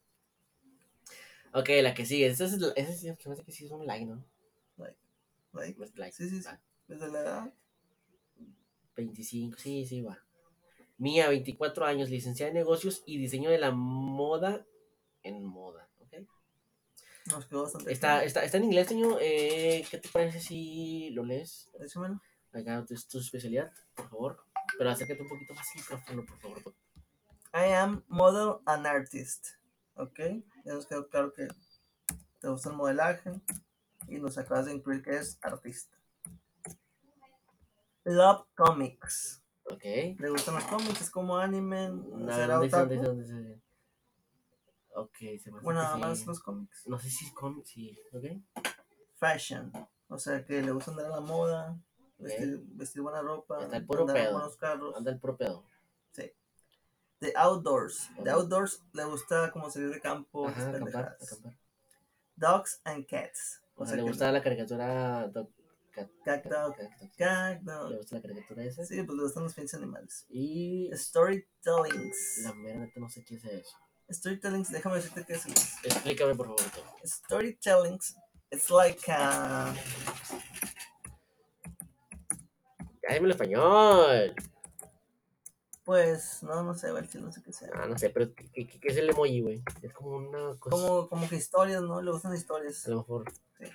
Ok, 1.53 1.69
la 1.81 1.93
que 1.93 2.05
sigue. 2.05 2.27
Esa 2.27 2.45
es, 2.45 2.57
la- 2.59 2.73
esa 2.75 2.91
sí, 2.93 3.13
se 3.17 3.27
me 3.29 3.33
hace 3.33 3.43
que 3.43 3.51
sí 3.51 3.65
es 3.65 3.71
un 3.71 3.85
like, 3.85 4.05
¿no? 4.05 4.23
Like, 5.53 5.83
Es 5.83 5.95
like. 5.97 6.15
Sí, 6.15 6.29
sí, 6.29 6.41
sí. 6.41 6.47
Va. 6.47 6.59
Desde 6.87 7.11
la 7.11 7.19
edad. 7.21 7.53
25, 8.95 9.57
sí, 9.57 9.85
sí, 9.85 10.01
va. 10.01 10.19
Mía, 10.97 11.29
24 11.29 11.85
años, 11.85 12.09
licenciada 12.09 12.49
en 12.49 12.55
negocios 12.55 13.03
y 13.05 13.17
diseño 13.17 13.49
de 13.49 13.57
la 13.57 13.71
moda 13.71 14.65
en 15.23 15.43
moda. 15.43 15.89
¿ok? 15.99 16.13
Nos 17.31 17.45
quedó 17.45 17.63
bastante. 17.63 17.91
Está, 17.91 18.23
está, 18.23 18.43
está 18.43 18.57
en 18.57 18.65
inglés, 18.65 18.87
señor. 18.87 19.17
Eh, 19.21 19.85
¿Qué 19.89 19.97
te 19.97 20.09
parece 20.09 20.39
si 20.41 21.09
lo 21.11 21.23
lees? 21.23 21.69
Échamelo. 21.79 22.21
Acá 22.51 22.85
es 22.89 23.07
tu 23.07 23.19
especialidad, 23.19 23.71
por 23.95 24.09
favor. 24.09 24.43
Pero 24.77 24.89
acércate 24.89 25.21
un 25.21 25.29
poquito 25.29 25.53
más 25.53 25.67
al 25.73 25.81
micrófono, 25.81 26.25
por 26.25 26.39
favor. 26.39 26.75
I 27.53 27.73
am 27.73 28.03
model 28.07 28.57
and 28.65 28.85
artist. 28.85 29.58
Ok. 29.99 30.19
Ya 30.63 30.73
nos 30.73 30.85
quedó 30.85 31.07
claro 31.09 31.33
que 31.33 31.47
te 32.39 32.47
gusta 32.47 32.69
el 32.69 32.75
modelaje. 32.75 33.31
Y 34.07 34.17
nos 34.17 34.37
acabas 34.37 34.65
de 34.65 34.73
incluir 34.73 35.03
que 35.03 35.17
es 35.17 35.37
artista. 35.41 35.95
Love 38.05 38.45
comics. 38.55 39.43
Ok. 39.65 39.83
¿Le 39.83 40.29
gustan 40.29 40.55
los 40.55 40.63
cómics? 40.63 41.01
¿Es 41.01 41.09
como 41.11 41.37
anime? 41.37 41.89
No, 41.89 42.33
¿Será 42.33 42.59
dice? 42.59 43.61
Ok, 44.95 45.17
se 45.17 45.51
me 45.51 45.57
hace 45.57 45.63
Bueno, 45.65 45.83
nada 45.83 45.95
sí. 45.95 46.01
más 46.01 46.25
los 46.25 46.39
cómics. 46.39 46.87
No 46.87 46.97
sé 46.97 47.09
si 47.09 47.25
es 47.25 47.33
cómic, 47.33 47.65
sí, 47.65 47.99
ok. 48.13 48.25
Fashion. 49.17 49.71
O 50.07 50.17
sea, 50.17 50.43
que 50.43 50.61
le 50.61 50.71
gusta 50.71 50.91
andar 50.91 51.07
a 51.07 51.09
la 51.09 51.19
moda. 51.21 51.77
Vestir, 52.17 52.63
vestir 52.69 53.01
buena 53.01 53.21
ropa. 53.21 53.61
Está 53.63 53.77
el 53.77 53.85
puro 53.85 54.01
andar 54.01 54.15
pedo. 54.15 54.31
buenos 54.33 54.57
carros. 54.57 54.95
Anda 54.95 55.11
el 55.11 55.19
propio. 55.19 55.63
The 57.19 57.33
outdoors. 57.35 58.09
The 58.23 58.31
outdoors 58.31 58.81
le 58.93 59.03
gusta 59.05 59.51
como 59.51 59.69
salir 59.69 59.89
de 59.91 59.99
campo. 59.99 60.47
Ajá, 60.47 60.69
acampar, 60.69 61.17
acampar. 61.21 61.53
Dogs 62.35 62.79
and 62.85 63.05
cats. 63.05 63.61
O 63.75 63.85
sea, 63.85 63.95
le 63.95 64.03
que 64.03 64.07
gusta 64.09 64.31
la 64.31 64.41
caricatura. 64.41 65.29
Cat- 65.33 65.33
Dog. 65.33 65.49
Cat 66.23 66.45
Dog. 66.45 66.75
cat. 67.17 67.61
Le 67.61 67.97
gusta 67.97 68.15
la 68.15 68.21
caricatura 68.21 68.63
esa. 68.63 68.85
Sí, 68.85 69.03
pues 69.03 69.17
le 69.17 69.23
gustan 69.23 69.43
los 69.43 69.53
pinches 69.53 69.73
animales. 69.73 70.25
Y 70.29 70.89
Storytellings. 70.93 72.41
la 72.43 72.53
mera 72.53 72.79
neta 72.79 72.99
no 73.01 73.09
sé 73.09 73.23
qué 73.25 73.35
es 73.35 73.43
eso. 73.43 73.77
Storytellings, 74.09 74.71
déjame 74.71 74.95
decirte 74.95 75.25
qué 75.25 75.33
es. 75.33 75.45
el- 75.45 75.51
Explícame, 75.91 76.35
por 76.35 76.47
favor. 76.47 76.61
Storytellings, 77.03 78.15
it's 78.51 78.69
like 78.71 79.11
a. 79.11 79.73
Ya 83.07 83.13
dime 83.15 83.25
el 83.27 83.31
español. 83.31 84.33
Pues, 85.89 86.43
no, 86.43 86.61
no 86.61 86.75
sé, 86.75 86.89
chile, 87.07 87.23
no 87.23 87.31
sé 87.31 87.41
qué 87.41 87.51
sea. 87.51 87.67
Ah, 87.73 87.87
no 87.87 87.97
sé, 87.97 88.11
pero 88.11 88.31
¿qué, 88.35 88.47
qué- 88.51 88.67
qué 88.79 88.87
es 88.89 88.97
el 88.97 89.09
emoji, 89.09 89.41
güey? 89.41 89.63
Es 89.81 89.91
como 89.91 90.17
una 90.17 90.55
cosa. 90.59 90.69
Como, 90.75 91.09
como 91.09 91.27
que 91.27 91.35
historias, 91.35 91.81
¿no? 91.81 91.99
Le 91.99 92.11
gustan 92.11 92.35
historias. 92.35 92.85
A 92.85 92.91
lo 92.91 92.97
mejor. 92.97 93.23
Sí. 93.57 93.65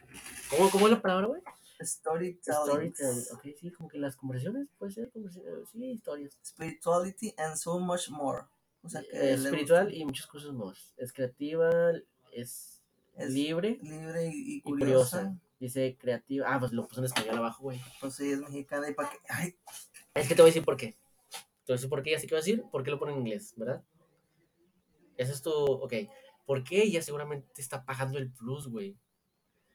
¿Cómo, 0.49 0.71
¿Cómo 0.71 0.87
es 0.87 0.93
la 0.93 1.03
palabra, 1.03 1.27
güey? 1.27 1.43
Storytellings. 1.83 2.63
Storytelling. 2.63 3.25
Ok, 3.33 3.43
sí, 3.61 3.71
como 3.73 3.89
que 3.89 3.99
las 3.99 4.15
conversaciones, 4.15 4.69
puede 4.79 4.93
ser, 4.93 5.11
conversaciones, 5.11 5.69
sí, 5.73 5.85
historias. 5.91 6.39
Spirituality 6.47 7.35
and 7.37 7.57
so 7.57 7.81
much 7.81 8.09
more. 8.11 8.43
O 8.85 8.89
sea 8.89 9.01
que. 9.03 9.09
Es 9.33 9.41
Eh, 9.41 9.47
espiritual 9.47 9.93
y 9.93 10.05
muchas 10.05 10.29
cosas 10.29 10.53
más. 10.53 10.95
Es 10.97 11.13
creativa, 11.13 11.69
es, 12.33 12.81
Es 13.17 13.31
libre 13.31 13.81
libre 13.83 14.29
y, 14.29 14.31
y 14.31 14.57
y 14.59 14.61
curiosa. 14.63 15.37
Dice 15.59 15.97
creativa. 16.01 16.47
Ah, 16.49 16.61
pues 16.61 16.71
lo 16.71 16.87
puse 16.87 17.01
en 17.01 17.07
español 17.07 17.39
abajo, 17.39 17.65
güey. 17.65 17.81
Pues 18.01 18.15
sí, 18.15 18.31
es 18.31 18.39
mexicana 18.39 18.89
y 18.89 18.95
para 18.95 19.11
que. 19.11 19.19
Ay, 19.29 19.57
Es 20.15 20.29
que 20.29 20.37
te 20.37 20.43
voy 20.43 20.51
a 20.51 20.53
decir 20.53 20.65
por 20.65 20.77
qué. 20.77 20.97
Decir 21.67 21.89
por 21.89 22.03
qué, 22.03 22.11
ya 22.11 22.19
sé 22.19 22.27
qué 22.27 22.35
voy 22.35 22.41
a 22.41 22.45
decir, 22.45 22.65
por 22.71 22.83
qué 22.85 22.91
lo 22.91 22.99
pone 22.99 23.13
en 23.13 23.21
inglés, 23.21 23.55
¿verdad? 23.57 23.83
Ese 25.17 25.33
es 25.33 25.43
tu. 25.43 25.51
Ok. 25.51 25.95
¿Por 26.45 26.63
qué 26.63 26.83
ella 26.83 27.01
seguramente 27.01 27.61
está 27.61 27.85
pagando 27.85 28.19
el 28.19 28.31
plus, 28.31 28.69
güey? 28.69 28.99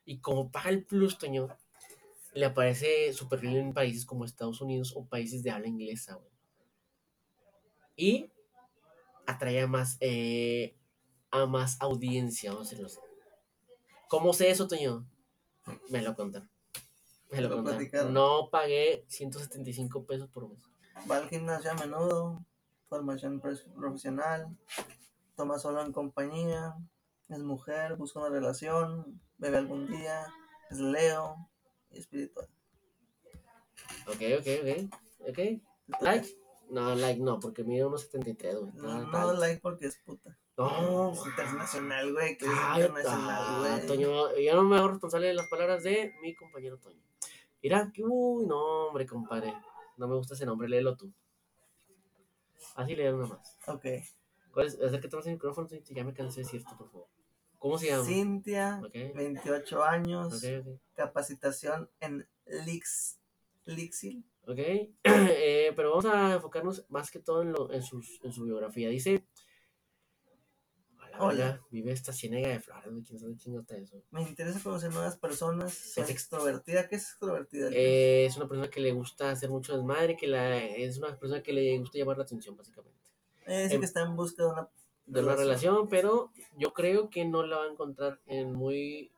Y 0.05 0.19
como 0.19 0.51
paga 0.51 0.69
el 0.69 0.85
plus, 0.85 1.17
Toño, 1.17 1.47
le 2.33 2.45
aparece 2.45 3.11
su 3.13 3.27
perfil 3.27 3.57
en 3.57 3.73
países 3.73 4.05
como 4.05 4.25
Estados 4.25 4.61
Unidos 4.61 4.93
o 4.95 5.05
países 5.05 5.41
de 5.43 5.51
habla 5.51 5.67
inglesa, 5.67 6.15
güey. 6.15 6.31
Y 7.95 8.31
atrae 9.25 9.61
a 9.61 9.67
más, 9.67 9.97
eh, 9.99 10.75
a 11.31 11.45
más 11.45 11.77
audiencia, 11.81 12.51
vamos 12.51 12.67
a 12.67 12.69
decirlo 12.69 12.87
así. 12.87 12.99
¿Cómo 14.07 14.33
sé 14.33 14.49
eso, 14.49 14.67
Toño? 14.67 15.07
Me 15.89 16.01
lo 16.01 16.15
contaron. 16.15 16.49
Me 17.31 17.41
lo 17.41 17.49
lo 17.49 17.63
contaron. 17.63 18.13
No 18.13 18.49
pagué 18.51 19.05
175 19.07 20.05
pesos 20.05 20.29
por 20.29 20.49
mes. 20.49 20.68
Va 21.09 21.17
al 21.17 21.29
gimnasio 21.29 21.71
a 21.71 21.75
menudo. 21.75 22.45
Formación 22.87 23.39
profesional. 23.39 24.47
Toma 25.35 25.59
solo 25.59 25.85
en 25.85 25.91
compañía. 25.91 26.75
Es 27.29 27.39
mujer, 27.39 27.95
busca 27.95 28.19
una 28.19 28.29
relación. 28.29 29.21
Bebe 29.37 29.57
algún 29.57 29.87
día. 29.87 30.25
Es 30.69 30.79
Leo. 30.79 31.49
Y 31.91 31.99
espiritual. 31.99 32.47
Ok, 34.07 34.21
ok, 34.39 34.47
ok. 34.61 35.29
Ok. 35.29 35.39
¿Like? 36.01 36.27
No, 36.69 36.93
like 36.95 37.19
no, 37.19 37.39
porque 37.39 37.63
mide 37.63 37.85
unos 37.85 38.01
73, 38.01 38.55
güey. 38.57 38.71
No, 38.73 39.07
No, 39.07 39.33
like 39.33 39.59
porque 39.61 39.87
es 39.87 39.97
puta. 39.97 40.37
No, 40.57 41.13
Es 41.13 41.25
internacional, 41.25 42.11
güey. 42.13 42.37
Que 42.37 42.45
es 42.45 42.51
internacional, 42.51 43.41
ah, 43.41 43.57
güey. 43.59 43.87
Toño, 43.87 44.35
yo 44.37 44.55
no 44.55 44.63
me 44.63 44.77
hago 44.77 44.89
responsable 44.89 45.27
de 45.27 45.33
las 45.33 45.47
palabras 45.47 45.83
de 45.83 46.13
mi 46.21 46.35
compañero 46.35 46.77
Toño. 46.77 47.01
Mira, 47.61 47.91
que 47.93 48.03
uy, 48.03 48.45
no, 48.45 48.87
hombre, 48.87 49.05
compadre. 49.05 49.53
No 49.99 50.07
me 50.07 50.15
gusta 50.15 50.33
ese 50.33 50.45
nombre, 50.45 50.69
léelo 50.69 50.95
tú. 50.95 51.13
Así 52.75 52.95
léelo 52.95 53.17
nomás. 53.17 53.57
Ok. 53.67 53.85
¿Cuál 54.53 54.67
es? 54.67 54.79
Acércate 54.81 55.15
más 55.17 55.27
al 55.27 55.33
micrófono, 55.33 55.67
Toño, 55.67 55.81
ya 55.89 56.03
me 56.05 56.13
cansé 56.13 56.39
de 56.39 56.43
decir 56.45 56.61
esto, 56.61 56.75
por 56.77 56.89
favor. 56.89 57.07
¿Cómo 57.57 57.77
se 57.77 57.87
llama? 57.87 58.05
Cintia, 58.05 58.81
Ok, 58.83 58.93
28 59.13 59.83
años. 59.83 60.33
ok, 60.33 60.65
ok. 60.65 60.79
Capacitación 60.93 61.89
en 61.99 62.25
Lix, 62.65 63.19
Lixil. 63.65 64.23
Ok, 64.47 64.57
eh, 65.03 65.73
pero 65.75 65.89
vamos 65.89 66.05
a 66.05 66.35
enfocarnos 66.35 66.85
más 66.89 67.11
que 67.11 67.19
todo 67.19 67.41
en, 67.41 67.51
lo, 67.51 67.71
en, 67.73 67.83
sus, 67.83 68.19
en 68.23 68.31
su 68.31 68.45
biografía. 68.45 68.87
Dice: 68.87 69.25
Hola, 71.22 71.61
vive 71.70 71.91
esta 71.91 72.13
ciénaga 72.13 72.47
de 72.47 72.59
flores, 72.61 72.89
¿quién 73.05 73.20
sabe 73.20 73.36
quién 73.36 73.59
está 73.59 73.76
eso? 73.76 74.01
Me 74.11 74.22
interesa 74.22 74.59
conocer 74.63 74.91
nuevas 74.91 75.17
personas. 75.17 75.74
Soy 75.74 76.03
Es 76.03 76.09
ex- 76.09 76.22
extrovertida. 76.22 76.88
¿Qué 76.88 76.95
es 76.95 77.09
extrovertida? 77.09 77.70
Eh, 77.74 78.26
es 78.26 78.38
una 78.38 78.47
persona 78.47 78.70
que 78.70 78.80
le 78.80 78.93
gusta 78.93 79.30
hacer 79.32 79.49
mucho 79.49 79.76
desmadre, 79.76 80.15
que 80.15 80.28
la, 80.28 80.57
es 80.57 80.97
una 80.97 81.17
persona 81.20 81.43
que 81.43 81.51
le 81.51 81.78
gusta 81.80 81.97
llamar 81.97 82.17
la 82.17 82.24
atención, 82.24 82.55
básicamente. 82.55 82.97
Eh, 83.45 83.63
dice 83.63 83.76
em- 83.76 83.82
que 83.82 83.86
está 83.86 84.01
en 84.01 84.15
busca 84.15 84.43
de 84.43 84.49
una 84.49 84.70
De 85.07 85.22
una 85.22 85.36
relación, 85.36 85.89
pero 85.89 86.32
yo 86.57 86.74
creo 86.74 87.09
que 87.09 87.26
no 87.26 87.43
la 87.45 87.57
va 87.57 87.63
a 87.65 87.72
encontrar 87.72 88.20
en 88.26 88.53
muy. 88.53 89.11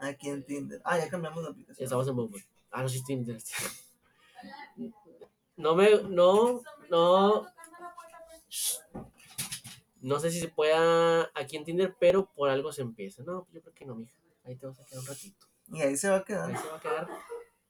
Aquí 0.00 0.28
en 0.28 0.44
Tinder. 0.44 0.80
Ah, 0.84 0.98
ya 0.98 1.08
cambiamos 1.08 1.42
de 1.42 1.50
aplicación. 1.50 1.84
Estamos 1.84 2.06
en 2.08 2.16
Bumble. 2.16 2.44
Ah, 2.70 2.82
no, 2.82 2.88
sí, 2.88 3.02
Tinder. 3.04 3.38
No 5.56 5.74
me. 5.74 6.02
No, 6.04 6.62
no. 6.88 7.46
No 10.00 10.18
sé 10.20 10.30
si 10.30 10.40
se 10.40 10.48
pueda 10.48 11.30
aquí 11.34 11.56
en 11.56 11.64
Tinder, 11.64 11.94
pero 12.00 12.30
por 12.34 12.48
algo 12.48 12.72
se 12.72 12.82
empieza. 12.82 13.22
No, 13.22 13.46
yo 13.52 13.60
creo 13.60 13.74
que 13.74 13.84
no, 13.86 13.94
mija. 13.94 14.14
Ahí 14.44 14.56
te 14.56 14.66
vas 14.66 14.80
a 14.80 14.84
quedar 14.86 15.00
un 15.00 15.06
ratito. 15.06 15.46
Y 15.72 15.82
ahí 15.82 15.96
se 15.96 16.08
va 16.08 16.16
a 16.16 16.18
Ahí 16.18 16.24
quedar. 16.24 16.56
se 16.58 16.68
va 16.68 16.76
a 16.76 16.80
quedar. 16.80 17.08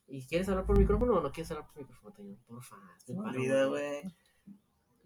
¿Y 0.06 0.26
quieres 0.26 0.48
hablar 0.48 0.66
por 0.66 0.78
micrófono 0.78 1.14
o 1.14 1.20
no 1.20 1.30
quieres 1.32 1.50
hablar 1.50 1.66
por 1.66 1.78
micrófono, 1.78 2.14
Toño? 2.14 2.36
Porfa. 2.46 2.76
hazme 2.76 2.98
Se 3.04 3.12
me 3.14 3.22
paro, 3.22 3.30
olvida, 3.38 3.64
güey. 3.66 4.02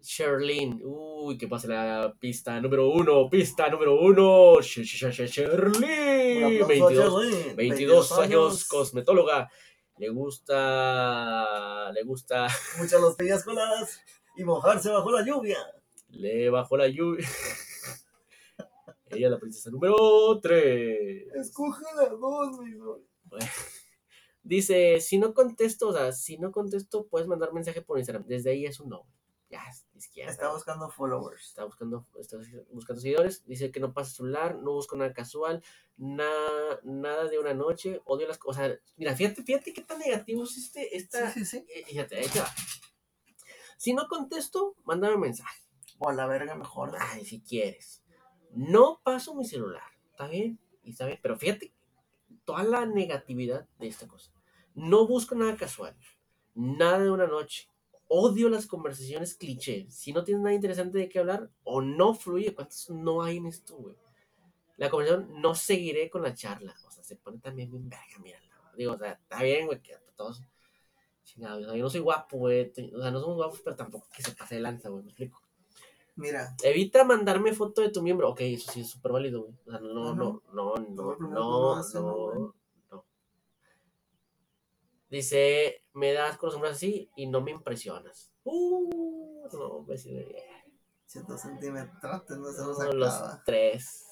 Sherlyn. 0.01 0.81
Uy, 0.83 1.37
que 1.37 1.47
pase 1.47 1.67
la 1.67 2.13
pista 2.19 2.59
número 2.61 2.89
uno. 2.89 3.27
Pista 3.29 3.67
número 3.69 3.99
uno. 3.99 4.55
Sh- 4.61 4.83
sh- 4.83 5.09
sh- 5.11 5.19
Un 5.21 5.27
Sherlyn. 5.27 6.43
aplauso 6.43 6.63
a 6.63 6.67
22, 6.67 7.23
Sherlyn, 7.31 7.55
22 7.55 8.11
años, 8.19 8.65
cosmetóloga. 8.67 9.49
Le 9.97 10.09
gusta. 10.09 11.91
Le 11.91 12.03
gusta. 12.03 12.47
Muchas 12.77 13.01
los 13.01 13.15
pillas 13.15 13.43
coladas 13.43 13.99
y 14.35 14.43
mojarse 14.43 14.89
bajo 14.89 15.11
la 15.11 15.25
lluvia. 15.25 15.57
Le 16.15 16.49
bajó 16.49 16.77
la 16.77 16.87
lluvia. 16.87 17.27
Ella 19.07 19.27
es 19.27 19.31
la 19.31 19.39
princesa 19.39 19.69
número 19.69 20.39
3. 20.41 21.33
Escoge 21.35 21.83
la 21.95 22.09
dos, 22.09 22.59
mi 22.59 22.73
güey. 22.73 23.01
Dice, 24.43 25.01
si 25.01 25.17
no 25.17 25.33
contesto, 25.33 25.89
o 25.89 25.93
sea, 25.93 26.11
si 26.11 26.37
no 26.37 26.51
contesto, 26.51 27.07
puedes 27.07 27.27
mandar 27.27 27.51
mensaje 27.53 27.81
por 27.81 27.97
Instagram. 27.97 28.27
Desde 28.27 28.51
ahí 28.51 28.65
es 28.65 28.79
un 28.79 28.89
no. 28.89 29.07
Ya, 29.49 29.63
Izquierda. 29.95 30.31
Está 30.31 30.51
buscando 30.51 30.89
followers. 30.89 31.47
está 31.47 31.65
buscando, 31.65 32.05
está 32.19 32.37
buscando 32.71 33.01
seguidores, 33.01 33.45
dice 33.45 33.71
que 33.71 33.79
no 33.79 33.93
pasa 33.93 34.15
celular, 34.15 34.55
no 34.57 34.73
busco 34.73 34.97
nada 34.97 35.13
casual, 35.13 35.63
nada, 35.97 36.79
nada 36.83 37.25
de 37.25 37.39
una 37.39 37.53
noche, 37.53 38.01
odio 38.05 38.27
las 38.27 38.37
cosas. 38.37 38.79
Mira, 38.97 39.15
fíjate, 39.15 39.43
fíjate 39.43 39.73
qué 39.73 39.81
tan 39.81 39.99
negativo 39.99 40.43
es 40.43 40.57
este, 40.57 40.95
esta, 40.97 41.31
Sí, 41.31 41.45
sí, 41.45 41.59
sí. 41.59 41.65
eh, 41.69 41.85
fíjate, 41.85 42.17
ahí 42.17 42.27
te 42.27 42.39
va. 42.39 42.49
Si 43.77 43.93
no 43.93 44.07
contesto, 44.07 44.75
mándame 44.83 45.17
mensaje. 45.17 45.64
O 45.99 46.09
a 46.09 46.13
la 46.13 46.27
verga 46.27 46.55
mejor. 46.55 46.93
Ay, 46.99 47.25
si 47.25 47.41
quieres. 47.41 48.03
No 48.51 49.01
paso 49.03 49.35
mi 49.35 49.45
celular, 49.45 49.83
¿está 50.11 50.27
bien? 50.27 50.59
Y 50.83 50.91
está 50.91 51.07
pero 51.21 51.37
fíjate 51.37 51.73
toda 52.45 52.63
la 52.63 52.85
negatividad 52.85 53.67
de 53.79 53.87
esta 53.87 54.07
cosa. 54.07 54.31
No 54.73 55.07
busco 55.07 55.35
nada 55.35 55.55
casual, 55.57 55.95
nada 56.53 56.99
de 56.99 57.11
una 57.11 57.27
noche. 57.27 57.69
Odio 58.07 58.49
las 58.49 58.67
conversaciones 58.67 59.35
cliché. 59.35 59.87
Si 59.89 60.13
no 60.13 60.23
tienes 60.23 60.43
nada 60.43 60.55
interesante 60.55 60.99
de 60.99 61.09
qué 61.09 61.19
hablar 61.19 61.49
o 61.63 61.81
no 61.81 62.13
fluye, 62.13 62.53
¿cuántos 62.53 62.89
no 62.91 63.23
hay 63.23 63.37
en 63.37 63.47
esto, 63.47 63.75
güey? 63.75 63.95
La 64.77 64.89
conversación 64.89 65.41
no 65.41 65.55
seguiré 65.55 66.09
con 66.09 66.21
la 66.21 66.33
charla. 66.33 66.75
O 66.85 66.91
sea, 66.91 67.03
se 67.03 67.15
pone 67.15 67.39
también 67.39 67.71
bien 67.71 67.89
verga, 67.89 68.19
mírala. 68.21 68.45
Digo, 68.77 68.93
o 68.93 68.97
sea, 68.97 69.13
está 69.13 69.41
bien, 69.41 69.65
güey, 69.65 69.81
que 69.81 69.95
todos. 70.15 70.43
Yo 71.35 71.59
no 71.59 71.89
soy 71.89 72.01
guapo, 72.01 72.37
güey. 72.37 72.71
O 72.93 73.01
sea, 73.01 73.11
no 73.11 73.19
somos 73.19 73.37
guapos, 73.37 73.61
pero 73.61 73.75
tampoco 73.75 74.07
que 74.13 74.21
se 74.21 74.33
pase 74.33 74.55
de 74.55 74.61
lanza, 74.61 74.89
güey. 74.89 75.03
Me 75.03 75.09
explico. 75.09 75.41
Mira, 76.17 76.55
Evita 76.63 77.03
mandarme 77.03 77.53
foto 77.53 77.81
de 77.81 77.89
tu 77.89 78.01
miembro. 78.01 78.29
Ok, 78.29 78.41
eso 78.41 78.71
sí 78.71 78.81
es 78.81 78.89
súper 78.89 79.11
válido, 79.11 79.43
güey. 79.43 79.53
O 79.65 79.71
sea, 79.71 79.79
no, 79.79 79.93
no, 79.93 80.09
Ajá. 80.09 80.15
no, 80.53 80.75
no, 80.75 81.15
no, 81.17 81.29
no, 81.29 81.73
hace, 81.75 81.99
¿no, 81.99 82.55
no. 82.89 83.05
Dice, 85.09 85.81
me 85.93 86.13
das 86.13 86.37
con 86.37 86.47
los 86.47 86.55
hombres 86.55 86.73
así 86.73 87.09
y 87.15 87.27
no 87.27 87.41
me 87.41 87.51
impresionas. 87.51 88.31
Uh, 88.45 89.47
no, 89.51 89.83
me 89.83 89.97
sirve. 89.97 90.43
100 91.05 91.37
centímetros, 91.37 92.29
no 92.29 92.73
se 92.73 92.85
los 92.85 92.95
los 92.95 93.43
tres. 93.45 94.05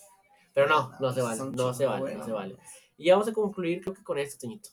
Pero 0.54 0.68
no, 0.68 0.92
no 1.00 1.12
se 1.12 1.22
vale, 1.22 1.42
no 1.52 1.74
se 1.74 1.86
vale, 1.86 2.16
no 2.16 2.26
se 2.26 2.32
vale. 2.32 2.58
Y 2.98 3.10
vamos 3.10 3.28
a 3.28 3.34
concluir, 3.34 3.82
creo 3.82 3.94
que 3.94 4.04
con 4.04 4.18
esto, 4.20 4.42
Toñito. 4.42 4.70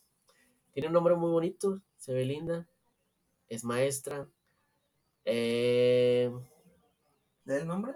Tiene 0.72 0.88
un 0.88 0.92
nombre 0.92 1.14
muy 1.14 1.30
bonito, 1.30 1.80
se 1.96 2.12
ve 2.12 2.24
linda, 2.24 2.68
es 3.48 3.64
maestra. 3.64 4.28
Eh, 5.24 6.30
¿De 7.50 7.58
el 7.58 7.66
nombre? 7.66 7.92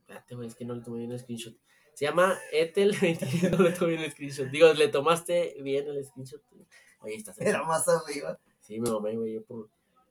Espérate, 0.00 0.34
güey, 0.34 0.48
es 0.48 0.54
que 0.54 0.64
no 0.64 0.74
le 0.74 0.82
tomé 0.82 0.98
bien 0.98 1.12
el 1.12 1.18
screenshot. 1.20 1.54
Se 1.94 2.06
llama 2.06 2.38
Ethel. 2.52 2.92
no 3.52 3.62
le 3.62 3.72
tomé 3.72 3.90
bien 3.92 4.02
el 4.04 4.10
screenshot. 4.12 4.48
Digo, 4.48 4.72
le 4.72 4.88
tomaste 4.88 5.56
bien 5.62 5.86
el 5.88 6.02
screenshot. 6.04 6.40
Oye, 7.00 7.16
está. 7.16 7.34
Era 7.38 7.62
más 7.64 7.86
arriba. 7.88 8.38
Sí, 8.60 8.80
me 8.80 8.90
mamé, 8.90 9.16
güey. 9.16 9.34
yo 9.34 9.44
por- 9.44 9.68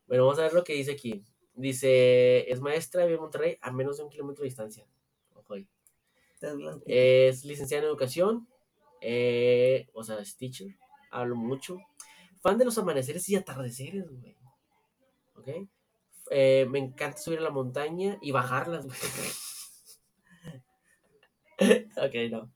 Bueno, 0.07 0.25
vamos 0.25 0.37
a 0.39 0.43
ver 0.43 0.53
lo 0.53 0.63
que 0.63 0.73
dice 0.73 0.91
aquí. 0.91 1.23
Dice: 1.55 2.49
Es 2.51 2.61
maestra, 2.61 3.03
vive 3.05 3.15
en 3.15 3.21
Monterrey 3.21 3.57
a 3.61 3.71
menos 3.71 3.97
de 3.97 4.03
un 4.03 4.09
kilómetro 4.09 4.43
de 4.43 4.49
distancia. 4.49 4.85
Ojo 5.33 5.55
ahí. 5.55 5.67
Es 6.85 7.43
licenciada 7.45 7.83
en 7.83 7.89
educación. 7.89 8.47
eh, 9.01 9.87
o 9.93 10.03
sea, 10.03 10.19
es 10.19 10.35
teacher. 10.37 10.75
Hablo 11.09 11.35
mucho. 11.35 11.79
Fan 12.41 12.57
de 12.59 12.65
los 12.65 12.77
amaneceres 12.77 13.27
y 13.29 13.35
atardeceres, 13.35 14.07
güey. 14.07 14.35
¿Ok? 15.35 15.67
Eh, 16.29 16.65
me 16.69 16.79
encanta 16.79 17.17
subir 17.17 17.39
a 17.39 17.43
la 17.43 17.49
montaña 17.49 18.17
y 18.21 18.31
bajarlas, 18.31 18.85
ok, 21.97 22.13
no. 22.29 22.51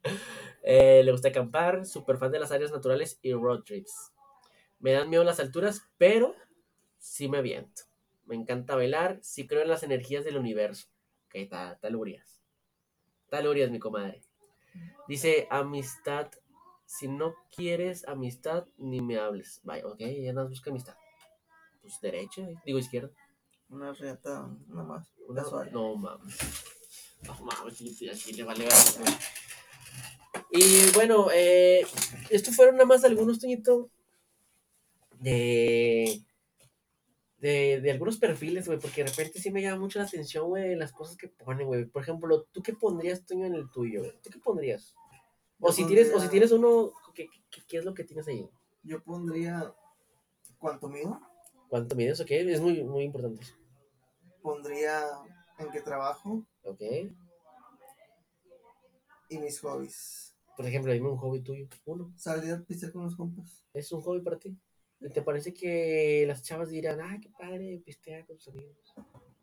Eh, 0.63 1.01
le 1.03 1.11
gusta 1.11 1.30
acampar, 1.30 1.86
super 1.86 2.17
fan 2.17 2.32
de 2.32 2.39
las 2.39 2.51
áreas 2.51 2.72
naturales 2.72 3.19
y 3.22 3.34
road 3.34 3.63
trips. 3.63 4.11
Me 4.80 4.91
dan 4.91 5.09
miedo 5.09 5.24
las 5.24 5.39
alturas, 5.39 5.89
pero 5.97 6.36
sí 6.97 7.28
me 7.28 7.39
aviento. 7.39 7.84
Me 8.26 8.36
encanta 8.36 8.76
bailar, 8.76 9.19
sí 9.22 9.47
creo 9.47 9.61
en 9.63 9.69
las 9.69 9.84
energías 9.84 10.24
del 10.24 10.38
universo. 10.38 10.88
Ok, 11.26 11.36
está, 11.36 11.74
está 11.74 11.89
lurias. 11.89 12.41
Mi 13.72 13.80
comadre. 13.80 14.22
Dice, 15.07 15.47
amistad. 15.49 16.30
Si 16.86 17.07
no 17.07 17.36
quieres 17.55 18.07
amistad, 18.07 18.67
ni 18.78 19.01
me 19.01 19.17
hables. 19.17 19.61
Vaya, 19.63 19.88
ok, 19.88 19.99
ya 19.99 20.34
nos 20.34 20.49
busca 20.49 20.69
amistad. 20.69 20.95
Pues 21.82 21.99
derecha, 22.01 22.47
digo 22.65 22.78
izquierda. 22.78 23.11
Una 23.72 23.93
riata, 23.93 24.49
nada 24.67 24.84
más. 24.84 25.07
Una- 25.28 25.43
Casual. 25.43 25.72
No 25.72 25.95
mames. 25.95 26.38
No 27.26 27.36
mames, 27.45 27.78
sí, 27.78 28.09
así 28.09 28.34
le 28.34 28.43
vale 28.43 28.65
verga. 28.65 29.19
Y 30.51 30.91
bueno, 30.93 31.28
eh, 31.34 31.86
estos 32.30 32.55
fueron 32.55 32.76
nada 32.76 32.86
más 32.86 33.03
algunos, 33.05 33.39
Toñito, 33.39 33.89
de, 35.19 36.22
de, 37.38 37.80
de 37.82 37.91
algunos 37.91 38.17
perfiles, 38.17 38.67
güey, 38.67 38.80
porque 38.80 39.03
de 39.03 39.09
repente 39.09 39.39
sí 39.39 39.51
me 39.51 39.61
llama 39.61 39.80
mucho 39.80 39.99
la 39.99 40.05
atención, 40.05 40.47
güey, 40.49 40.76
las 40.76 40.91
cosas 40.91 41.15
que 41.15 41.28
ponen, 41.30 41.67
güey. 41.67 41.86
Por 41.86 42.01
ejemplo, 42.01 42.43
¿tú 42.51 42.61
qué 42.61 42.74
pondrías, 42.74 43.26
Toño, 43.26 43.45
en 43.45 43.55
el 43.55 43.69
tuyo, 43.72 44.01
güey? 44.01 44.13
¿Tú 44.22 44.30
qué 44.30 44.39
pondrías? 44.39 44.93
O 45.59 45.67
Yo 45.67 45.74
si, 45.74 45.86
tienes, 45.86 46.11
o 46.13 46.19
si 46.19 46.28
tienes 46.28 46.51
uno, 46.51 46.91
¿qué, 47.13 47.30
qué, 47.49 47.61
qué 47.67 47.78
es 47.78 47.86
lo 47.86 47.93
que 47.93 48.03
tienes 48.03 48.28
ahí? 48.28 48.49
Yo 48.84 49.01
pondría. 49.03 49.74
¿Cuánto 50.57 50.89
mido? 50.89 51.22
¿Cuánto 51.69 51.95
mides? 51.95 52.19
Ok, 52.19 52.32
es 52.32 52.59
muy, 52.59 52.84
muy 52.84 53.03
importante 53.03 53.43
eso. 53.43 53.53
Pondría 54.41 55.03
en 55.59 55.69
qué 55.71 55.81
trabajo 55.81 56.45
Ok. 56.63 56.81
y 59.29 59.37
mis 59.37 59.59
hobbies. 59.61 60.35
Por 60.57 60.65
ejemplo, 60.65 60.91
dime 60.91 61.09
un 61.09 61.17
hobby 61.17 61.41
tuyo. 61.41 61.67
Uno. 61.85 62.11
Salir 62.17 62.53
a 62.53 62.59
pistear 62.61 62.91
con 62.91 63.03
los 63.03 63.15
compas. 63.15 63.63
¿Es 63.73 63.91
un 63.91 64.01
hobby 64.01 64.21
para 64.21 64.37
ti? 64.37 64.57
¿Y 64.99 65.09
¿Te 65.09 65.21
parece 65.21 65.53
que 65.53 66.25
las 66.27 66.43
chavas 66.43 66.69
dirán, 66.69 66.99
ay, 67.01 67.19
qué 67.21 67.29
padre, 67.29 67.81
pistear 67.83 68.25
con 68.25 68.37
tus 68.37 68.49
amigos? 68.49 68.93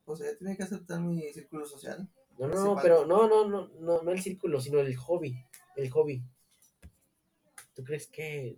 O 0.04 0.14
sea, 0.16 0.36
tiene 0.36 0.56
que 0.56 0.62
aceptar 0.62 1.00
mi 1.00 1.32
círculo 1.32 1.66
social. 1.66 2.08
No, 2.38 2.46
no, 2.46 2.52
Principal. 2.52 2.82
pero 2.82 3.06
no, 3.06 3.26
no, 3.28 3.48
no, 3.48 3.68
no, 3.80 4.02
no 4.02 4.10
el 4.12 4.22
círculo, 4.22 4.60
sino 4.60 4.78
el 4.78 4.94
hobby. 4.96 5.36
El 5.76 5.90
hobby. 5.90 6.22
¿Tú 7.74 7.82
crees 7.82 8.06
que.? 8.06 8.56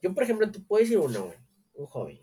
Yo, 0.00 0.14
por 0.14 0.22
ejemplo, 0.22 0.50
tú 0.50 0.64
puedes 0.64 0.88
decir 0.88 0.98
uno, 1.04 1.26
güey. 1.26 1.38
Un 1.74 1.86
hobby. 1.86 2.20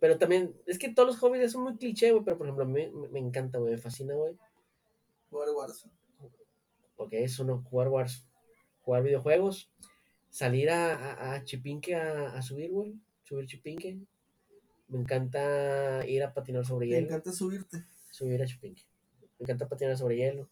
Pero 0.00 0.16
también, 0.18 0.54
es 0.66 0.78
que 0.78 0.92
todos 0.92 1.08
los 1.08 1.18
hobbies 1.18 1.50
son 1.52 1.62
muy 1.64 1.76
cliché, 1.76 2.12
güey. 2.12 2.24
Pero 2.24 2.38
por 2.38 2.46
ejemplo, 2.46 2.64
a 2.64 2.68
mí 2.68 2.90
me, 2.90 3.08
me 3.08 3.18
encanta, 3.18 3.58
güey. 3.58 3.72
Me 3.72 3.78
fascina, 3.78 4.14
güey. 4.14 4.36
Jugar 5.30 5.48
Warzone. 5.50 5.92
Porque 6.96 7.22
es 7.24 7.38
uno, 7.38 7.62
jugar 7.68 7.88
Wars, 7.88 8.26
jugar 8.82 9.02
videojuegos, 9.04 9.70
salir 10.30 10.70
a, 10.70 10.94
a, 10.94 11.34
a 11.34 11.44
Chipinque 11.44 11.94
a, 11.94 12.32
a 12.32 12.42
subir, 12.42 12.70
güey. 12.70 12.94
Subir 13.24 13.46
Chipinque. 13.46 13.98
Me 14.88 14.98
encanta 14.98 16.04
ir 16.06 16.22
a 16.22 16.32
patinar 16.32 16.64
sobre 16.64 16.86
Me 16.86 16.92
hielo. 16.94 17.06
encanta 17.08 17.32
subirte. 17.32 17.84
subir 18.10 18.40
a 18.42 18.46
Chupinque. 18.46 18.82
Me 19.38 19.44
encanta 19.44 19.68
patinar 19.68 19.96
sobre 19.96 20.16
hielo. 20.16 20.48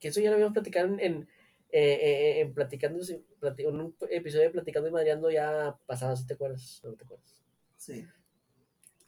Que 0.00 0.08
eso 0.08 0.20
ya 0.20 0.28
lo 0.30 0.34
habíamos 0.34 0.52
platicado 0.54 0.88
en, 0.88 1.00
en, 1.00 1.22
eh, 1.70 1.98
eh, 2.02 2.40
en 2.40 2.52
platicando, 2.52 2.98
plati- 3.40 3.66
en 3.66 3.80
un 3.80 3.96
episodio 4.10 4.44
de 4.44 4.50
Platicando 4.50 4.88
y 4.88 4.92
Madreando 4.92 5.30
ya 5.30 5.78
pasado, 5.86 6.14
si 6.16 6.26
te 6.26 6.34
acuerdas, 6.34 6.80
no 6.84 6.92
te 6.94 7.04
acuerdas. 7.04 7.42
Sí. 7.76 8.04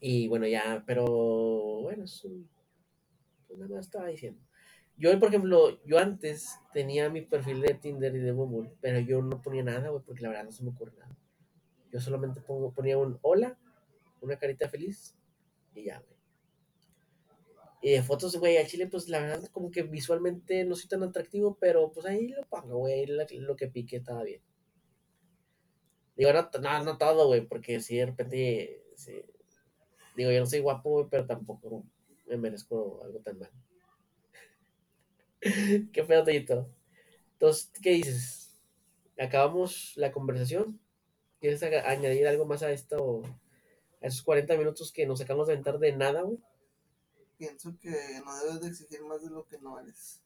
Y 0.01 0.29
bueno, 0.29 0.47
ya, 0.47 0.83
pero 0.87 1.05
bueno, 1.83 2.05
es 2.05 2.25
un- 2.25 2.49
pues 3.47 3.59
nada 3.59 3.77
más 3.77 3.87
estaba 3.87 4.09
diciendo. 4.09 4.41
Yo, 4.97 5.19
por 5.21 5.29
ejemplo, 5.29 5.81
yo 5.85 5.99
antes 5.99 6.59
tenía 6.73 7.09
mi 7.09 7.23
perfil 7.23 7.61
de 7.61 7.75
Tinder 7.75 8.15
y 8.15 8.19
de 8.19 8.33
Bumble, 8.33 8.73
pero 8.81 8.99
yo 9.01 9.23
no 9.23 9.41
ponía 9.41 9.63
nada, 9.63 9.91
güey, 9.91 10.03
porque 10.05 10.23
la 10.23 10.31
verdad 10.31 10.45
no 10.45 10.53
se 10.53 10.65
me 10.65 10.71
ocurre 10.71 10.93
nada. 10.99 11.17
Yo 11.93 12.01
solamente 12.01 12.41
pongo, 12.41 12.73
ponía 12.73 12.99
un 12.99 13.19
hola, 13.23 13.59
una 14.21 14.39
carita 14.39 14.69
feliz 14.69 15.17
y 15.75 15.85
ya, 15.85 16.01
güey. 16.01 16.19
Y 17.81 17.93
de 17.93 18.03
fotos, 18.03 18.37
güey, 18.37 18.57
a 18.57 18.67
Chile, 18.67 18.89
pues 18.89 19.09
la 19.09 19.21
verdad, 19.21 19.45
como 19.53 19.71
que 19.71 19.83
visualmente 19.85 20.65
no 20.65 20.75
soy 20.75 20.89
tan 20.89 21.03
atractivo, 21.05 21.57
pero 21.61 21.93
pues 21.93 22.07
ahí 22.07 22.29
lo 22.29 22.45
pongo, 22.47 22.79
güey, 22.79 23.07
lo 23.07 23.57
que 23.57 23.69
pique 23.69 23.97
estaba 23.97 24.25
bien. 24.25 24.43
Digo, 26.17 26.33
no, 26.33 26.51
no, 26.61 26.85
no 26.85 26.99
todo, 26.99 27.29
güey, 27.29 27.47
porque 27.47 27.81
si 27.81 27.97
de 27.97 28.07
repente, 28.07 28.83
digo, 30.19 30.33
yo 30.33 30.41
no 30.41 30.47
soy 30.47 30.59
guapo, 30.59 31.09
pero 31.09 31.27
tampoco 31.27 31.85
me 32.27 32.37
merezco 32.37 33.01
algo 33.05 33.21
tan 33.21 33.39
mal. 33.39 33.51
Qué 35.93 36.05
feo, 36.05 36.25
Toyito. 36.25 36.69
Entonces, 37.35 37.71
¿qué 37.81 37.91
dices? 37.91 38.59
¿Acabamos 39.16 39.93
la 39.97 40.11
conversación? 40.11 40.81
¿Quieres 41.41 41.62
añadir 41.62 42.27
algo 42.27 42.47
más 42.47 42.64
a 42.64 42.73
esto, 42.73 43.23
a 44.03 44.09
esos 44.09 44.23
40 44.23 44.57
minutos 44.57 44.91
que 44.93 45.07
nos 45.07 45.21
acabamos 45.21 45.47
de 45.47 45.53
aventar 45.53 45.79
de 45.79 45.93
nada, 45.93 46.23
güey? 46.23 46.39
Pienso 47.37 47.79
que 47.79 47.93
no 48.25 48.37
debes 48.39 48.61
de 48.61 48.69
exigir 48.69 49.05
más 49.05 49.23
de 49.23 49.31
lo 49.31 49.47
que 49.47 49.59
no 49.59 49.79
eres. 49.79 50.21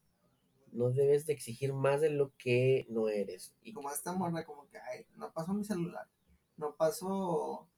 No 0.73 0.91
debes 0.91 1.27
de 1.27 1.35
exigir 1.35 1.75
más 1.75 2.01
de 2.01 2.09
lo 2.09 2.33
que 2.39 2.87
no 2.89 3.11
eres. 3.11 3.55
Y 3.63 3.71
Y 3.71 3.73
como 3.75 3.91
esta 3.91 4.15
morra, 4.15 4.47
como 4.47 4.67
que, 4.71 4.79
ay, 4.79 5.07
no 5.17 5.31
pasó 5.35 5.53
mi 5.53 5.65
celular. 5.65 6.09
No 6.57 6.75
pasó. 6.75 7.69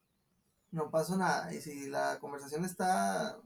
No 0.74 0.90
pasó 0.90 1.16
nada. 1.16 1.54
Y 1.54 1.60
si 1.60 1.86
la 1.88 2.18
conversación 2.18 2.64
está 2.64 3.38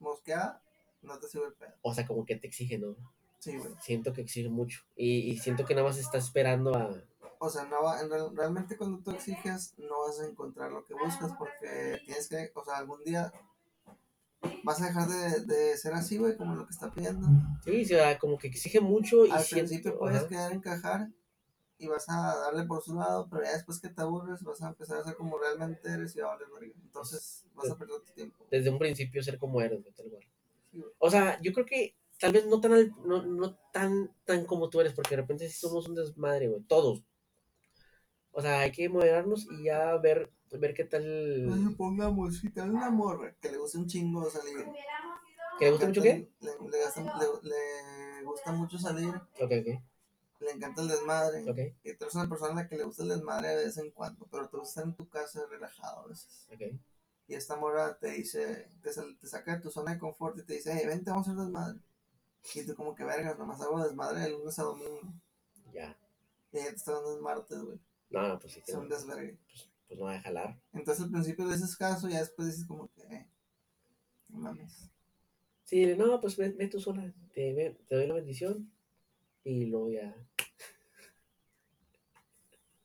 mosqueada, 0.00 0.60
no 1.02 1.18
te 1.18 1.28
sirve 1.28 1.46
el 1.46 1.52
pedo. 1.54 1.72
O 1.82 1.94
sea, 1.94 2.06
como 2.06 2.24
que 2.26 2.36
te 2.36 2.48
exige, 2.48 2.76
¿no? 2.78 2.96
Sí, 3.38 3.56
güey. 3.56 3.70
Siento 3.80 4.12
que 4.12 4.22
exige 4.22 4.48
mucho. 4.48 4.80
Y, 4.96 5.30
y 5.30 5.38
siento 5.38 5.64
que 5.64 5.74
nada 5.74 5.86
más 5.86 5.96
está 5.98 6.18
esperando 6.18 6.74
a... 6.76 6.90
O 7.38 7.48
sea, 7.50 7.64
no 7.66 7.82
va, 7.82 8.00
en 8.00 8.10
real- 8.10 8.34
realmente 8.34 8.76
cuando 8.76 8.98
tú 8.98 9.10
exiges, 9.12 9.74
no 9.78 10.00
vas 10.06 10.18
a 10.20 10.26
encontrar 10.26 10.72
lo 10.72 10.84
que 10.84 10.94
buscas 10.94 11.32
porque 11.38 12.00
tienes 12.04 12.28
que, 12.28 12.50
o 12.54 12.64
sea, 12.64 12.78
algún 12.78 13.04
día 13.04 13.30
vas 14.64 14.80
a 14.82 14.86
dejar 14.86 15.06
de, 15.08 15.40
de 15.44 15.76
ser 15.76 15.92
así, 15.92 16.16
güey, 16.18 16.36
como 16.36 16.54
lo 16.56 16.64
que 16.66 16.72
está 16.72 16.90
pidiendo. 16.90 17.28
Sí, 17.64 17.84
o 17.84 17.86
sea, 17.86 18.18
como 18.18 18.38
que 18.38 18.48
exige 18.48 18.80
mucho 18.80 19.26
y 19.26 19.30
Al 19.30 19.44
siento- 19.44 19.68
principio 19.68 19.98
puedes 19.98 20.16
ajá. 20.18 20.28
quedar 20.28 20.52
encajar 20.52 21.08
y 21.78 21.86
vas 21.88 22.08
a 22.08 22.36
darle 22.36 22.64
por 22.64 22.82
su 22.82 22.94
lado, 22.94 23.28
pero 23.30 23.44
ya 23.44 23.52
después 23.52 23.80
que 23.80 23.88
te 23.88 24.00
aburres 24.02 24.42
vas 24.42 24.62
a 24.62 24.68
empezar 24.68 24.98
a 24.98 25.04
ser 25.04 25.16
como 25.16 25.38
realmente 25.38 25.88
eres 25.90 26.16
y 26.16 26.20
a 26.20 26.26
valer 26.26 26.48
verga. 26.58 26.74
Entonces 26.82 27.44
vas 27.54 27.70
a 27.70 27.76
perder 27.78 28.00
tu 28.00 28.12
tiempo. 28.12 28.44
desde 28.50 28.70
un 28.70 28.78
principio 28.78 29.22
ser 29.22 29.38
como 29.38 29.60
eres, 29.60 29.82
güey, 29.82 29.92
tal 29.94 30.06
cual. 30.10 30.22
Sí. 30.72 30.84
O 30.98 31.10
sea, 31.10 31.40
yo 31.42 31.52
creo 31.52 31.66
que 31.66 31.94
tal 32.18 32.32
vez 32.32 32.46
no 32.46 32.60
tan, 32.60 32.72
al- 32.72 32.94
no, 33.04 33.22
no 33.22 33.54
tan, 33.72 34.10
tan 34.24 34.44
como 34.46 34.68
tú 34.70 34.80
eres, 34.80 34.92
porque 34.94 35.10
de 35.16 35.22
repente 35.22 35.48
sí 35.48 35.58
somos 35.58 35.86
un 35.88 35.94
desmadre, 35.94 36.48
güey, 36.48 36.62
todos. 36.62 37.02
O 38.32 38.42
sea, 38.42 38.60
hay 38.60 38.72
que 38.72 38.88
moderarnos 38.88 39.46
y 39.50 39.64
ya 39.64 39.96
ver, 39.96 40.30
ver 40.52 40.74
qué 40.74 40.84
tal. 40.84 41.46
No 41.46 41.70
supongamos, 41.70 42.36
si 42.38 42.50
te 42.50 42.60
da 42.60 42.66
una 42.66 42.90
morra 42.90 43.34
que 43.40 43.50
le 43.50 43.58
gusta 43.58 43.78
un 43.78 43.86
chingo 43.86 44.28
salir. 44.30 44.66
¿Que 45.58 45.64
le 45.66 45.70
gusta 45.70 45.86
mucho 45.86 46.02
qué? 46.02 46.28
Le, 46.40 46.50
le, 46.70 46.78
gasta- 46.78 47.02
le- 47.02 47.48
le 47.48 48.24
gusta 48.24 48.52
mucho 48.52 48.78
salir, 48.78 49.14
Ok, 49.40 49.52
ok, 49.60 49.82
le 50.40 50.50
encanta 50.52 50.82
el 50.82 50.88
desmadre. 50.88 51.42
ok, 51.50 51.58
Y 51.84 51.94
tú 51.94 52.04
eres 52.04 52.14
una 52.14 52.28
persona 52.28 52.52
a 52.52 52.54
la 52.62 52.68
que 52.68 52.76
le 52.76 52.84
gusta 52.84 53.02
el 53.02 53.08
desmadre 53.10 53.48
de 53.48 53.64
vez 53.64 53.76
en 53.78 53.90
cuando, 53.90 54.26
pero 54.30 54.48
tú 54.48 54.62
estás 54.62 54.84
en 54.84 54.94
tu 54.94 55.08
casa 55.08 55.44
relajado 55.48 56.00
a 56.00 56.06
veces. 56.08 56.46
ok. 56.52 56.62
Y 57.28 57.34
esta 57.34 57.56
morra 57.56 57.98
te 57.98 58.10
dice, 58.12 58.70
te, 58.82 58.90
te 58.90 59.26
saca 59.26 59.56
de 59.56 59.60
tu 59.62 59.70
zona 59.70 59.92
de 59.94 59.98
confort 59.98 60.38
y 60.38 60.44
te 60.44 60.54
dice, 60.54 60.72
hey, 60.72 60.86
vente, 60.86 61.10
vamos 61.10 61.26
a 61.26 61.32
hacer 61.32 61.44
desmadre. 61.44 61.80
Y 62.54 62.64
tú 62.64 62.74
como 62.76 62.94
que 62.94 63.02
vergas, 63.02 63.36
nomás 63.36 63.60
hago 63.60 63.82
desmadre 63.82 64.20
de 64.20 64.30
lunes 64.30 64.56
a 64.58 64.62
domingo. 64.62 65.00
Ya. 65.72 65.98
Y 66.52 66.58
ella 66.58 66.70
te 66.70 66.76
está 66.76 66.92
dando 66.92 67.16
el 67.16 67.22
martes, 67.22 67.58
güey. 67.58 67.80
No, 68.10 68.28
no, 68.28 68.38
pues 68.38 68.52
sí, 68.52 68.62
que 68.62 68.70
Es 68.70 68.78
un 68.78 68.88
desvergue. 68.88 69.36
pues, 69.48 69.68
pues 69.88 69.98
no 69.98 70.06
va 70.06 70.14
a 70.14 70.20
jalar. 70.22 70.60
Entonces 70.72 71.04
al 71.04 71.10
principio 71.10 71.44
le 71.46 71.54
haces 71.54 71.76
caso 71.76 72.08
ya 72.08 72.20
después 72.20 72.46
dices 72.48 72.66
como 72.66 72.88
que, 72.92 73.02
eh, 73.02 73.28
no 74.28 74.38
mames. 74.38 74.88
Sí, 75.64 75.96
no, 75.96 76.20
pues 76.20 76.36
ve, 76.36 76.50
ve 76.50 76.68
tú 76.68 76.78
sola, 76.78 77.12
te 77.34 77.76
doy 77.90 78.06
la 78.06 78.14
bendición 78.14 78.70
y 79.46 79.66
luego 79.66 79.90
ya. 79.90 80.14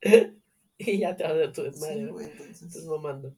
y 0.77 0.99
ya 0.99 1.15
te 1.15 1.23
vas 1.23 1.33
a 1.33 1.51
tu 1.51 1.63
desmadre, 1.63 2.11
Estás 2.51 2.85
mamando. 2.85 3.35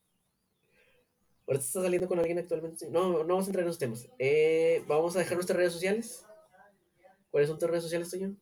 Ahorita 1.48 1.66
estás 1.66 1.84
saliendo 1.84 2.08
con 2.08 2.20
alguien 2.20 2.40
actualmente. 2.40 2.90
No, 2.90 3.24
no 3.24 3.26
vamos 3.26 3.46
a 3.46 3.48
entrar 3.48 3.64
en 3.64 3.70
esos 3.70 3.80
temas. 3.80 4.10
Eh, 4.20 4.84
vamos 4.88 5.16
a 5.16 5.20
dejar 5.20 5.36
nuestras 5.36 5.56
redes 5.56 5.72
sociales. 5.72 6.26
¿Cuáles 7.32 7.50
son 7.50 7.58
tus 7.58 7.70
redes 7.70 7.84
sociales, 7.84 8.10
Toño? 8.12 8.36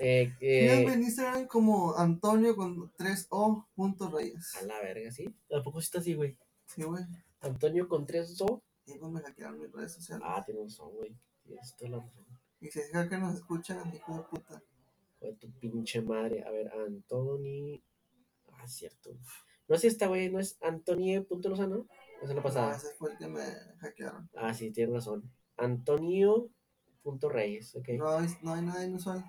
Eh, 0.00 0.32
eh, 0.40 0.82
en 0.82 1.02
Instagram 1.02 1.46
como 1.46 1.94
Antonio 1.94 2.56
con 2.56 2.90
3O 2.94 3.66
punto 3.74 4.10
Reyes. 4.10 4.56
a 4.56 4.62
la 4.62 4.80
verga, 4.80 5.10
¿sí? 5.12 5.32
Tampoco 5.48 5.80
sí 5.80 5.84
está 5.84 5.98
así, 5.98 6.14
güey. 6.14 6.36
Sí, 6.66 6.82
güey. 6.82 7.04
Antonio 7.40 7.88
con 7.88 8.06
tres 8.06 8.40
O. 8.40 8.62
Y 8.86 8.98
pues 8.98 9.12
me 9.12 9.20
hackearon 9.20 9.60
mis 9.60 9.70
redes 9.70 9.92
sociales. 9.92 10.24
Ah, 10.26 10.42
tienes 10.44 10.64
razón, 10.64 10.92
güey. 10.94 11.14
Tienes 11.44 11.76
toda 11.76 11.90
la 11.90 11.98
razón. 11.98 12.33
Y 12.64 12.70
si 12.70 12.80
es 12.80 12.90
que 13.10 13.18
nos 13.18 13.34
escuchan, 13.34 13.94
hijo 13.94 14.16
de 14.16 14.22
puta. 14.22 14.62
Hijo 15.20 15.26
de 15.26 15.34
tu 15.34 15.52
pinche 15.58 16.00
madre. 16.00 16.42
A 16.44 16.50
ver, 16.50 16.72
Antoni. 16.72 17.84
Ah, 18.52 18.66
cierto. 18.66 19.18
No 19.68 19.76
sé 19.76 19.82
si 19.82 19.88
esta, 19.88 20.06
güey, 20.06 20.30
no 20.30 20.40
es 20.40 20.56
Antonie.lozano. 20.62 21.86
Esa 22.22 22.22
es 22.22 22.28
la 22.30 22.34
No, 22.36 22.42
pasada. 22.42 22.74
ese 22.74 22.94
fue 22.94 23.12
el 23.12 23.18
que 23.18 23.28
me 23.28 23.44
hackearon. 23.80 24.30
Ah, 24.34 24.54
sí, 24.54 24.70
tienes 24.70 24.94
razón. 24.94 25.30
Antonio.reyes, 25.58 27.76
ok. 27.76 27.88
No 27.98 28.18
no 28.40 28.54
hay 28.54 28.62
nada 28.62 28.82
inusual. 28.82 29.22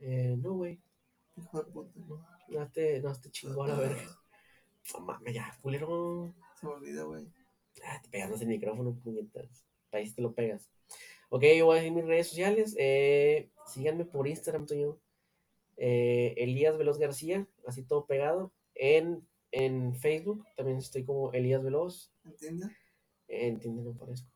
Eh, 0.00 0.36
no, 0.38 0.52
güey. 0.54 0.80
Hijo 1.36 1.64
de 1.64 1.72
puta. 1.72 1.98
No 2.48 2.70
te, 2.70 3.00
no 3.00 3.12
te 3.20 3.28
chingó 3.32 3.64
a 3.64 3.68
la 3.68 3.74
verga. 3.74 4.04
No 4.94 5.00
mames, 5.00 5.34
ya, 5.34 5.58
culero. 5.60 6.32
Se 6.60 6.66
me 6.66 6.74
olvida, 6.74 7.02
güey. 7.02 7.26
Ah, 7.84 8.00
te 8.00 8.08
pegas 8.08 8.40
el 8.40 8.46
micrófono, 8.46 8.94
puñetas. 8.94 9.64
Ahí 9.90 10.06
sí 10.06 10.14
te 10.14 10.22
lo 10.22 10.32
pegas. 10.32 10.70
Ok, 11.34 11.44
yo 11.56 11.64
voy 11.64 11.78
a 11.78 11.80
decir 11.80 11.94
mis 11.94 12.04
redes 12.04 12.28
sociales. 12.28 12.76
Eh, 12.78 13.50
síganme 13.66 14.04
por 14.04 14.28
Instagram, 14.28 14.66
Toño. 14.66 14.98
Eh, 15.78 16.34
Elías 16.36 16.76
Veloz 16.76 16.98
García, 16.98 17.48
así 17.66 17.84
todo 17.84 18.04
pegado. 18.04 18.52
En, 18.74 19.26
en 19.50 19.94
Facebook 19.94 20.44
también 20.58 20.76
estoy 20.76 21.06
como 21.06 21.32
Elías 21.32 21.62
Veloz. 21.62 22.12
¿Entiendes? 22.26 22.68
En 23.28 23.58
Tinder 23.60 23.82
no 23.82 23.96
parezco. 23.96 24.28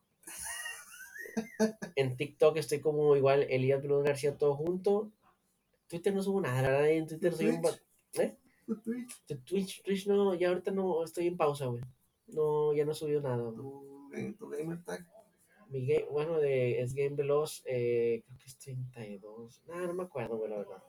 En 1.95 2.17
TikTok 2.17 2.57
estoy 2.57 2.79
como 2.79 3.15
igual 3.15 3.43
Elías 3.43 3.83
Veloz 3.83 4.03
García 4.03 4.35
todo 4.35 4.55
junto. 4.55 5.11
Twitter 5.87 6.15
no 6.15 6.23
subo 6.23 6.41
nada, 6.41 6.63
la 6.63 6.69
verdad. 6.69 6.89
En 6.89 7.05
Twitter 7.05 7.31
soy 7.31 7.49
un... 7.49 7.61
¿Eh? 8.13 8.35
Twitch, 8.83 9.45
Twitch, 9.45 9.83
Twitch 9.83 10.07
no, 10.07 10.33
ya 10.33 10.49
ahorita 10.49 10.71
no, 10.71 11.03
estoy 11.03 11.27
en 11.27 11.37
pausa, 11.37 11.67
güey. 11.67 11.83
No, 12.25 12.73
ya 12.73 12.85
no 12.85 12.93
he 12.93 12.95
subido 12.95 13.21
nada, 13.21 13.37
güey. 13.37 13.55
tu, 13.55 14.33
tu 14.39 14.49
gamer 14.49 14.83
tag. 14.83 15.05
Mi 15.69 15.85
game, 15.85 16.05
bueno, 16.11 16.39
de, 16.39 16.81
es 16.81 16.93
Game 16.93 17.15
Veloz, 17.15 17.61
eh, 17.65 18.23
creo 18.25 18.37
que 18.39 18.45
es 18.45 18.57
32. 18.57 19.61
No, 19.67 19.75
no 19.87 19.93
me 19.93 20.03
acuerdo, 20.03 20.37
güey, 20.37 20.49
la 20.49 20.57
verdad. 20.57 20.83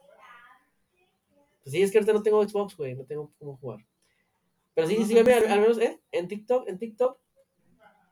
Pues 1.62 1.72
sí, 1.72 1.82
es 1.82 1.90
que 1.90 1.98
ahorita 1.98 2.12
no 2.12 2.22
tengo 2.22 2.42
Xbox, 2.48 2.76
güey, 2.76 2.94
no 2.94 3.04
tengo 3.04 3.32
cómo 3.38 3.56
jugar. 3.56 3.84
Pero 4.74 4.86
sí, 4.86 4.96
no, 4.96 5.02
al, 5.02 5.08
sí. 5.08 5.30
al 5.48 5.60
menos, 5.60 5.78
¿eh? 5.78 6.00
En 6.12 6.28
TikTok, 6.28 6.68
en 6.68 6.78
TikTok, 6.78 7.18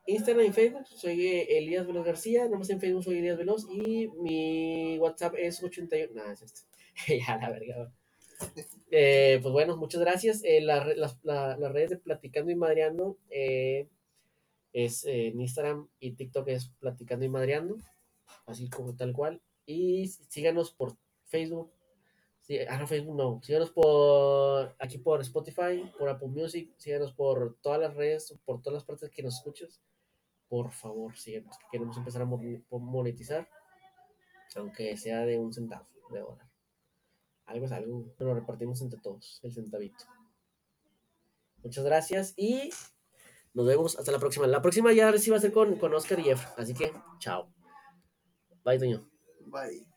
Instagram 0.06 0.46
y 0.46 0.52
Facebook, 0.52 0.86
soy 0.86 1.26
Elías 1.48 1.86
Veloz 1.86 2.04
García, 2.04 2.48
nomás 2.48 2.70
en 2.70 2.80
Facebook 2.80 3.04
soy 3.04 3.18
Elías 3.18 3.38
Veloz 3.38 3.66
y 3.70 4.08
mi 4.08 4.98
WhatsApp 4.98 5.34
es 5.38 5.62
81. 5.62 6.12
Nah, 6.14 6.32
es 6.32 6.42
este. 6.42 6.62
ya, 7.26 7.36
la 7.38 7.50
verga. 7.50 7.92
Eh, 8.90 9.38
pues 9.40 9.52
bueno, 9.52 9.76
muchas 9.76 10.00
gracias. 10.00 10.42
Eh, 10.44 10.60
la- 10.60 10.84
las 10.94 11.72
redes 11.72 11.90
de 11.90 11.96
Platicando 11.98 12.50
y 12.50 12.54
Madreando 12.56 13.16
eh, 13.30 13.88
es 14.85 15.05
eh, 15.07 15.29
en 15.29 15.41
Instagram 15.41 15.89
y 16.01 16.12
TikTok 16.12 16.49
es 16.49 16.68
Platicando 16.79 17.24
y 17.24 17.31
Madreando, 17.31 17.79
así 18.45 18.68
como 18.68 18.95
tal 18.95 19.14
cual. 19.14 19.41
Y 19.64 20.07
sí- 20.09 20.24
síganos 20.29 20.70
por 20.72 20.97
Facebook. 21.24 21.72
Sí, 22.43 22.59
ah, 22.68 22.77
no, 22.79 22.87
Facebook 22.87 23.16
no. 23.16 23.41
Síganos 23.43 23.70
por 23.70 24.77
aquí 24.79 24.99
por 24.99 25.20
Spotify, 25.22 25.91
por 25.99 26.09
Apple 26.11 26.29
Music, 26.29 26.72
síganos 26.77 27.12
por 27.14 27.57
todas 27.62 27.81
las 27.81 27.95
redes, 27.95 28.39
por 28.45 28.61
todas 28.61 28.74
las 28.74 28.85
partes 28.85 29.11
que 29.11 29.22
nos 29.22 29.37
escuches. 29.37 29.81
Por 30.49 30.70
favor, 30.70 31.16
síganos, 31.16 31.57
que 31.59 31.64
queremos 31.72 31.97
empezar 31.97 32.20
a 32.22 32.27
mon- 32.27 32.64
monetizar, 32.70 33.49
aunque 34.57 34.97
sea 34.99 35.24
de 35.27 35.39
un 35.39 35.53
centavo 35.53 35.89
de 36.12 36.20
dólar. 36.20 36.47
Algo 37.47 37.64
es 37.66 37.72
algo, 37.72 38.14
lo 38.18 38.35
repartimos 38.35 38.81
entre 38.83 39.01
todos, 39.01 39.41
el 39.43 39.53
centavito. 39.53 40.05
Muchas 41.64 41.85
gracias 41.85 42.35
y 42.37 42.70
nos 43.57 43.66
vemos 43.66 43.98
hasta 43.98 44.12
la 44.12 44.18
próxima. 44.18 44.46
La 44.46 44.61
próxima 44.61 44.92
ya 44.92 45.16
sí 45.16 45.30
va 45.30 45.38
a 45.38 45.40
ser 45.40 45.50
con, 45.50 45.76
con 45.76 45.92
Oscar 45.94 46.20
y 46.20 46.24
Jeff, 46.24 46.44
así 46.59 46.74
que 46.74 46.92
chao. 47.18 47.50
Bye, 48.64 48.78
Toño. 48.78 49.09
Bye. 49.46 49.95